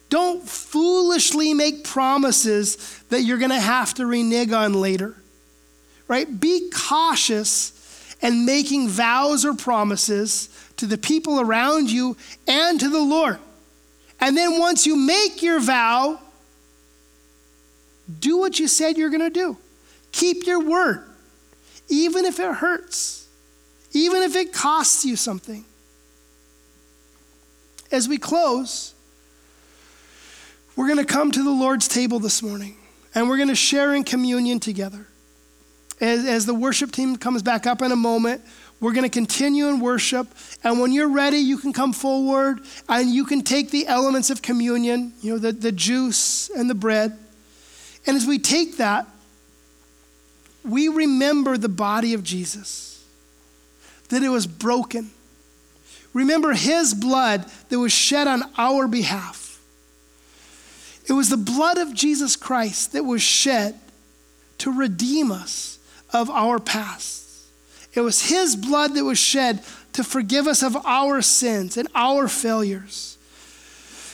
Don't 0.09 0.43
foolishly 0.49 1.53
make 1.53 1.85
promises 1.85 2.99
that 3.11 3.25
you're 3.25 3.37
going 3.37 3.51
to 3.51 3.61
have 3.61 3.93
to 3.97 4.07
renege 4.07 4.53
on 4.53 4.73
later. 4.73 5.17
Right? 6.09 6.41
Be 6.41 6.71
cautious 6.75 8.17
in 8.23 8.47
making 8.47 8.89
vows 8.89 9.45
or 9.45 9.53
promises 9.53 10.49
to 10.79 10.87
the 10.87 10.97
people 10.97 11.41
around 11.43 11.91
you 11.91 12.17
and 12.49 12.81
to 12.81 12.89
the 12.89 13.03
Lord. 13.03 13.39
And 14.19 14.35
then 14.35 14.59
once 14.59 14.87
you 14.87 14.97
make 14.97 15.43
your 15.43 15.61
vow, 15.61 16.21
do 18.21 18.39
what 18.39 18.59
you 18.59 18.69
said 18.69 18.97
you're 18.97 19.11
going 19.11 19.21
to 19.21 19.31
do. 19.31 19.57
Keep 20.13 20.47
your 20.47 20.61
word, 20.61 21.05
even 21.89 22.25
if 22.25 22.39
it 22.39 22.55
hurts, 22.55 23.27
even 23.93 24.23
if 24.23 24.37
it 24.37 24.53
costs 24.53 25.05
you 25.05 25.17
something. 25.17 25.65
As 27.91 28.09
we 28.09 28.19
close, 28.19 28.95
we're 30.77 30.87
going 30.87 30.99
to 30.99 31.05
come 31.05 31.31
to 31.31 31.43
the 31.43 31.51
Lord's 31.51 31.89
table 31.89 32.19
this 32.19 32.43
morning 32.43 32.77
and 33.15 33.29
we're 33.29 33.37
going 33.37 33.49
to 33.49 33.55
share 33.55 33.95
in 33.95 34.05
communion 34.05 34.61
together. 34.61 35.07
As, 36.01 36.25
as 36.27 36.47
the 36.47 36.55
worship 36.55 36.93
team 36.93 37.17
comes 37.17 37.43
back 37.43 37.67
up 37.67 37.83
in 37.83 37.93
a 37.93 37.97
moment, 37.97 38.43
we're 38.81 38.93
going 38.93 39.05
to 39.05 39.11
continue 39.11 39.69
in 39.69 39.79
worship. 39.79 40.27
And 40.65 40.81
when 40.81 40.91
you're 40.91 41.11
ready, 41.11 41.37
you 41.39 41.59
can 41.59 41.73
come 41.73 41.93
forward 41.93 42.61
and 42.89 43.09
you 43.11 43.25
can 43.25 43.43
take 43.43 43.71
the 43.71 43.87
elements 43.87 44.31
of 44.31 44.43
communion, 44.43 45.13
you 45.21 45.33
know, 45.33 45.39
the, 45.39 45.53
the 45.53 45.71
juice 45.71 46.51
and 46.51 46.69
the 46.69 46.75
bread. 46.75 47.17
And 48.07 48.17
as 48.17 48.27
we 48.27 48.39
take 48.39 48.79
that, 48.79 49.07
we 50.65 50.89
remember 50.89 51.57
the 51.57 51.69
body 51.69 52.15
of 52.15 52.23
Jesus, 52.23 53.05
that 54.09 54.23
it 54.23 54.29
was 54.29 54.47
broken. 54.47 55.11
Remember 56.15 56.53
his 56.53 56.95
blood 56.95 57.47
that 57.69 57.79
was 57.79 57.93
shed 57.93 58.27
on 58.27 58.43
our 58.59 58.87
behalf. 58.87 59.61
It 61.09 61.15
was 61.15 61.31
the 61.31 61.37
blood 61.37 61.79
of 61.79 61.95
Jesus 61.95 62.37
Christ 62.37 62.93
that 62.93 63.05
was 63.05 63.23
shed 63.23 63.79
to 64.59 64.71
redeem 64.71 65.33
us 65.33 65.79
of 66.13 66.31
our 66.31 66.61
past. 66.61 67.27
It 67.95 68.01
was 68.01 68.23
his 68.23 68.55
blood 68.57 68.95
that 68.95 69.05
was 69.05 69.19
shed 69.19 69.63
to 69.95 70.05
forgive 70.05 70.47
us 70.47 70.63
of 70.63 70.77
our 70.87 71.21
sins 71.23 71.77
and 71.77 71.89
our 71.95 72.29
failures. 72.29 73.12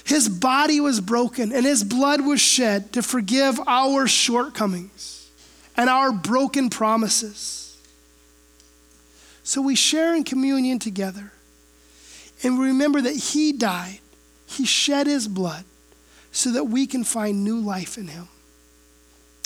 His 0.09 0.27
body 0.27 0.81
was 0.81 1.03
broken 1.03 1.53
and 1.53 1.67
his 1.67 1.85
blood 1.85 2.23
was 2.23 2.41
shed 2.41 2.95
to 2.95 3.03
forgive 3.03 3.61
our 3.67 4.07
shortcomings 4.07 5.29
and 5.77 5.91
our 5.91 6.13
broken 6.13 6.71
promises. 6.71 7.77
So 9.43 9.61
we 9.61 9.75
share 9.75 10.15
in 10.15 10.25
communion 10.25 10.79
together 10.79 11.31
and 12.43 12.59
we 12.59 12.69
remember 12.69 13.03
that 13.03 13.17
he 13.17 13.53
died, 13.53 13.99
he 14.47 14.65
shed 14.65 15.07
his 15.07 15.29
blood 15.29 15.67
so 16.33 16.53
that 16.53 16.65
we 16.65 16.87
can 16.87 17.05
find 17.05 17.45
new 17.45 17.61
life 17.61 17.99
in 17.99 18.09
him. 18.09 18.29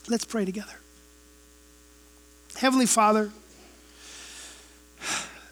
Let's 0.08 0.24
pray 0.24 0.44
together. 0.44 0.78
Heavenly 2.54 2.86
Father, 2.86 3.32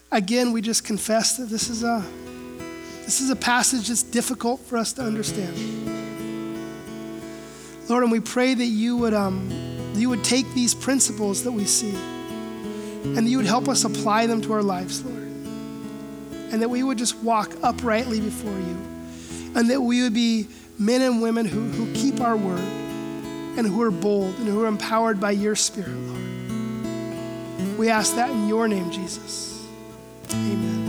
again, 0.09 0.53
we 0.53 0.61
just 0.61 0.85
confess 0.85 1.35
that 1.35 1.49
this 1.49 1.67
is 1.67 1.83
a 1.83 2.01
this 3.11 3.19
is 3.19 3.29
a 3.29 3.35
passage 3.35 3.89
that's 3.89 4.03
difficult 4.03 4.61
for 4.61 4.77
us 4.77 4.93
to 4.93 5.01
understand. 5.01 5.53
Lord, 7.89 8.03
and 8.03 8.11
we 8.11 8.21
pray 8.21 8.53
that 8.53 8.63
you 8.63 8.95
would, 8.95 9.13
um, 9.13 9.51
you 9.95 10.07
would 10.07 10.23
take 10.23 10.49
these 10.53 10.73
principles 10.73 11.43
that 11.43 11.51
we 11.51 11.65
see 11.65 11.93
and 13.03 13.17
that 13.17 13.29
you 13.29 13.35
would 13.35 13.45
help 13.45 13.67
us 13.67 13.83
apply 13.83 14.27
them 14.27 14.39
to 14.43 14.53
our 14.53 14.63
lives, 14.63 15.03
Lord. 15.03 15.23
And 16.53 16.61
that 16.61 16.69
we 16.69 16.83
would 16.83 16.97
just 16.97 17.17
walk 17.17 17.51
uprightly 17.61 18.21
before 18.21 18.49
you. 18.49 18.77
And 19.55 19.69
that 19.69 19.81
we 19.81 20.03
would 20.03 20.13
be 20.13 20.47
men 20.79 21.01
and 21.01 21.21
women 21.21 21.45
who, 21.45 21.67
who 21.67 21.93
keep 21.93 22.21
our 22.21 22.37
word 22.37 22.59
and 22.59 23.67
who 23.67 23.81
are 23.81 23.91
bold 23.91 24.39
and 24.39 24.47
who 24.47 24.63
are 24.63 24.67
empowered 24.67 25.19
by 25.19 25.31
your 25.31 25.57
Spirit, 25.57 25.89
Lord. 25.89 27.77
We 27.77 27.89
ask 27.89 28.15
that 28.15 28.29
in 28.29 28.47
your 28.47 28.69
name, 28.69 28.89
Jesus. 28.89 29.67
Amen. 30.29 30.80